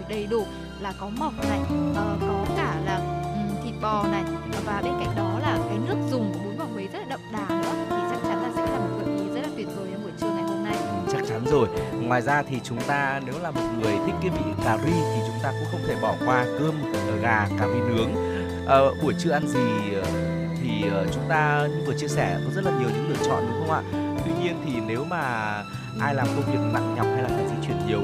[0.10, 0.46] đầy đủ
[0.82, 1.60] là có mọc này
[1.92, 4.24] uh, có cả là um, thịt bò này.
[4.66, 7.20] Và bên cạnh đó là cái nước dùng của bún bò Huế rất là đậm
[7.32, 9.88] đà nữa thì chắc chắn là sẽ là một gợi ý rất là tuyệt vời
[9.92, 10.76] trong buổi trưa ngày hôm nay.
[11.12, 11.68] Chắc chắn rồi.
[12.02, 15.22] Ngoài ra thì chúng ta nếu là một người thích cái vị cà ri thì
[15.28, 18.12] chúng ta cũng không thể bỏ qua cơm ờ, gà cà ri nướng.
[18.64, 19.96] Uh, buổi trưa ăn gì
[20.62, 23.68] thì chúng ta như vừa chia sẻ có rất là nhiều những lựa chọn đúng
[23.68, 23.82] không ạ?
[24.26, 25.20] Tuy nhiên thì nếu mà
[26.00, 28.04] ai làm công việc nặng nhọc hay là phải di chuyển nhiều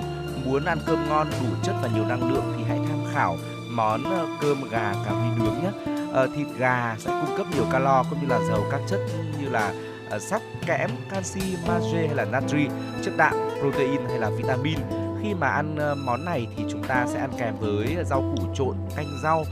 [0.49, 3.37] muốn ăn cơm ngon đủ chất và nhiều năng lượng thì hãy tham khảo
[3.69, 5.95] món ờ, cơm gà cà ri nướng nhé.
[6.13, 8.99] À, thịt gà sẽ cung cấp nhiều calo cũng như là giàu các chất
[9.41, 9.73] như là
[10.09, 12.67] ờ, sắt kẽm canxi magie hay là natri
[13.03, 14.77] chất đạm protein hay là vitamin.
[15.23, 18.75] Khi mà ăn món này thì chúng ta sẽ ăn kèm với rau củ trộn
[18.95, 19.43] canh rau.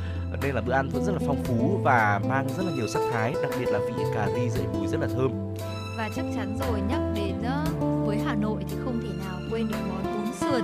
[0.41, 3.01] Đây là bữa ăn vẫn rất là phong phú và mang rất là nhiều sắc
[3.13, 5.31] thái đặc biệt là vị cà ri dậy mùi rất là thơm.
[5.97, 7.35] Và chắc chắn rồi nhắc đến
[8.05, 10.16] với Hà Nội thì không thể nào quên được món
[10.51, 10.63] sườn.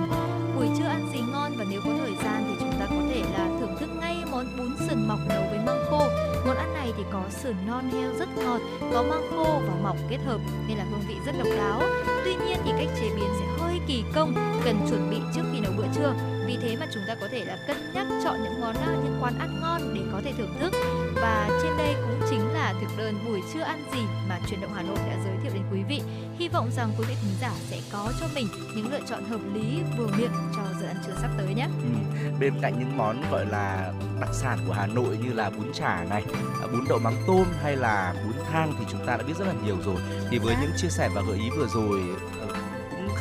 [0.56, 3.22] Buổi trưa ăn gì ngon và nếu có thời gian thì chúng ta có thể
[3.32, 6.08] là thưởng thức ngay món bún sườn mọc nấu với măng khô
[6.46, 8.60] món ăn này thì có sườn non heo rất ngọt,
[8.92, 11.80] có măng khô và mọc kết hợp nên là hương vị rất độc đáo.
[12.24, 14.34] Tuy nhiên thì cách chế biến sẽ hơi kỳ công,
[14.64, 17.44] cần chuẩn bị trước khi nấu bữa trưa vì thế mà chúng ta có thể
[17.44, 20.54] là cân nhắc chọn những món ờ, những quán ăn ngon để có thể thưởng
[20.60, 20.72] thức
[21.14, 24.72] và trên đây cũng chính là thực đơn buổi trưa ăn gì mà truyền động
[24.74, 26.00] Hà Nội đã giới thiệu đến quý vị.
[26.38, 28.46] Hy vọng rằng quý vị thính giả sẽ có cho mình
[28.76, 31.68] những lựa chọn hợp lý vừa miệng cho giờ ăn trưa sắp tới nhé.
[31.82, 32.30] Ừ.
[32.40, 36.04] Bên cạnh những món gọi là đặc sản của Hà Nội như là bún chả
[36.10, 36.22] này,
[36.62, 39.46] à, bún đậu mắm tôm hay là bún thang thì chúng ta đã biết rất
[39.48, 39.96] là nhiều rồi.
[40.30, 40.60] Thì với Dạ.
[40.62, 42.00] những chia sẻ và gợi ý vừa rồi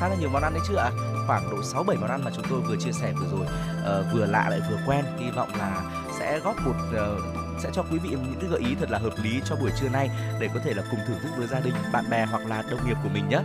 [0.04, 0.92] khá là nhiều món ăn đấy chứ ạ.
[1.28, 4.14] Khoảng độ 6 7 món ăn mà chúng tôi vừa chia sẻ vừa rồi uh,
[4.14, 5.06] vừa lạ lại vừa quen.
[5.20, 5.82] Hy vọng là
[6.20, 9.14] sẽ góp một uh, sẽ cho quý vị những cái gợi ý thật là hợp
[9.24, 10.10] lý cho buổi trưa nay
[10.40, 12.88] để có thể là cùng thưởng thức với gia đình, bạn bè hoặc là đồng
[12.88, 13.40] nghiệp của mình nhé.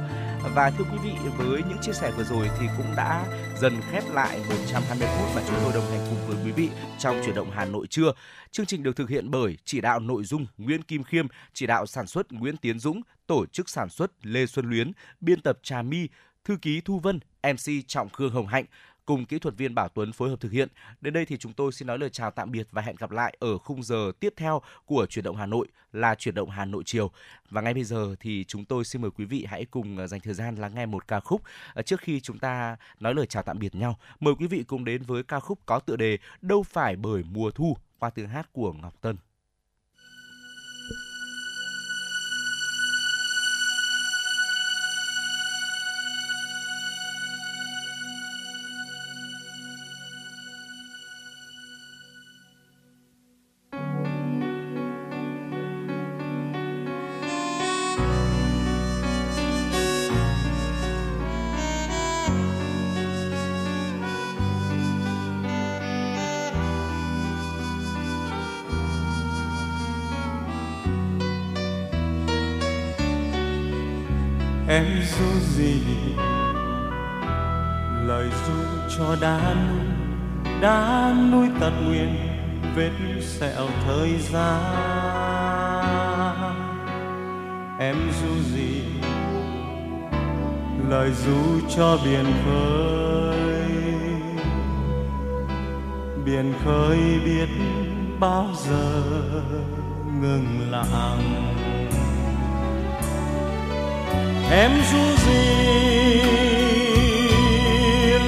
[0.55, 3.25] Và thưa quý vị, với những chia sẻ vừa rồi thì cũng đã
[3.59, 7.21] dần khép lại 120 phút mà chúng tôi đồng hành cùng với quý vị trong
[7.25, 8.13] chuyển động Hà Nội trưa.
[8.51, 11.87] Chương trình được thực hiện bởi chỉ đạo nội dung Nguyễn Kim Khiêm, chỉ đạo
[11.87, 15.83] sản xuất Nguyễn Tiến Dũng, tổ chức sản xuất Lê Xuân Luyến, biên tập Trà
[15.83, 16.09] My,
[16.45, 18.65] thư ký Thu Vân, MC Trọng Khương Hồng Hạnh
[19.09, 20.69] cùng kỹ thuật viên Bảo Tuấn phối hợp thực hiện.
[21.01, 23.37] Đến đây thì chúng tôi xin nói lời chào tạm biệt và hẹn gặp lại
[23.41, 26.83] ở khung giờ tiếp theo của chuyển động Hà Nội là chuyển động Hà Nội
[26.87, 27.11] chiều.
[27.51, 30.21] Và ngay bây giờ thì chúng tôi xin mời quý vị hãy cùng ờ, dành
[30.21, 31.43] thời gian lắng nghe một ca khúc
[31.75, 33.99] ờ, trước khi chúng ta nói lời chào tạm biệt nhau.
[34.21, 37.51] Mời quý vị cùng đến với ca khúc có tựa đề Đâu phải bởi mùa
[37.51, 39.17] thu qua tiếng hát của Ngọc Tân.
[74.69, 75.83] Em ru gì,
[78.07, 78.55] lời ru
[78.99, 79.79] cho đá núi
[80.61, 82.17] đá núi tật nguyện
[82.77, 82.91] vết
[83.23, 84.65] sẹo thời gian.
[87.79, 88.83] Em ru gì,
[90.89, 93.39] lời ru cho biển khơi
[96.25, 97.49] biển khơi biết
[98.21, 99.03] bao giờ
[100.21, 101.68] ngừng lặng
[104.51, 105.49] em ru gì,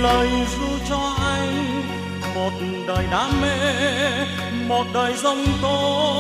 [0.03, 1.83] lời ru cho anh,
[2.35, 2.53] một
[2.87, 3.57] đời đam mê,
[4.69, 6.13] một đời giông tố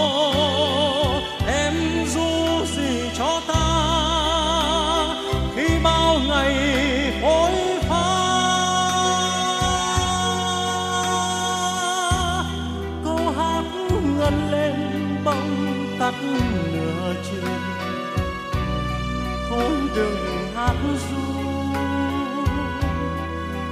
[1.46, 1.74] em
[2.06, 3.66] ru gì cho ta,
[5.56, 6.54] khi bao ngày
[7.22, 7.52] hối
[7.88, 8.04] pha.
[13.04, 13.64] Câu hát
[14.18, 14.74] ngân lên
[15.24, 16.14] bông tắt
[19.94, 20.16] đừng
[20.54, 21.16] hát ru.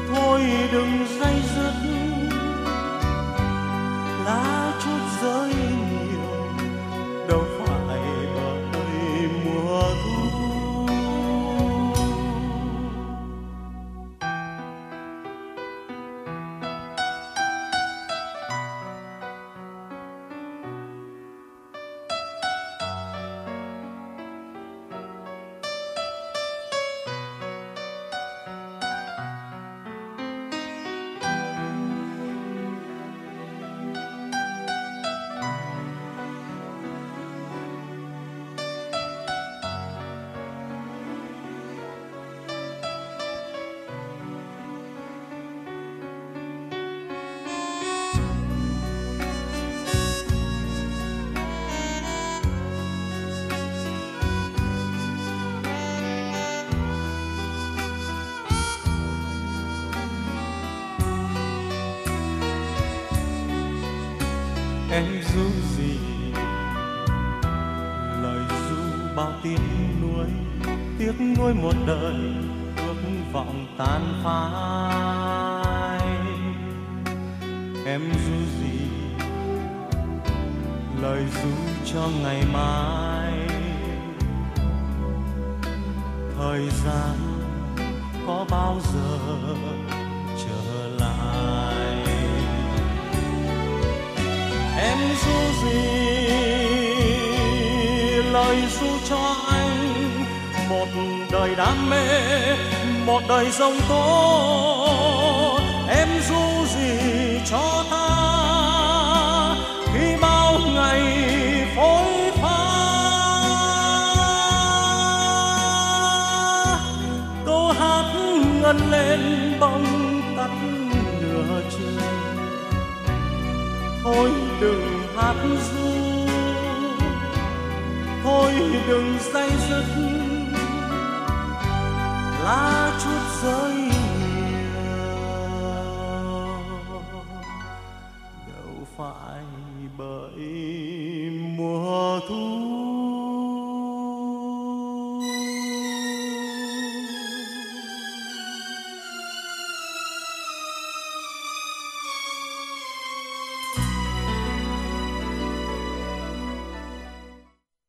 [0.09, 0.43] Thôi
[0.73, 1.38] đừng dây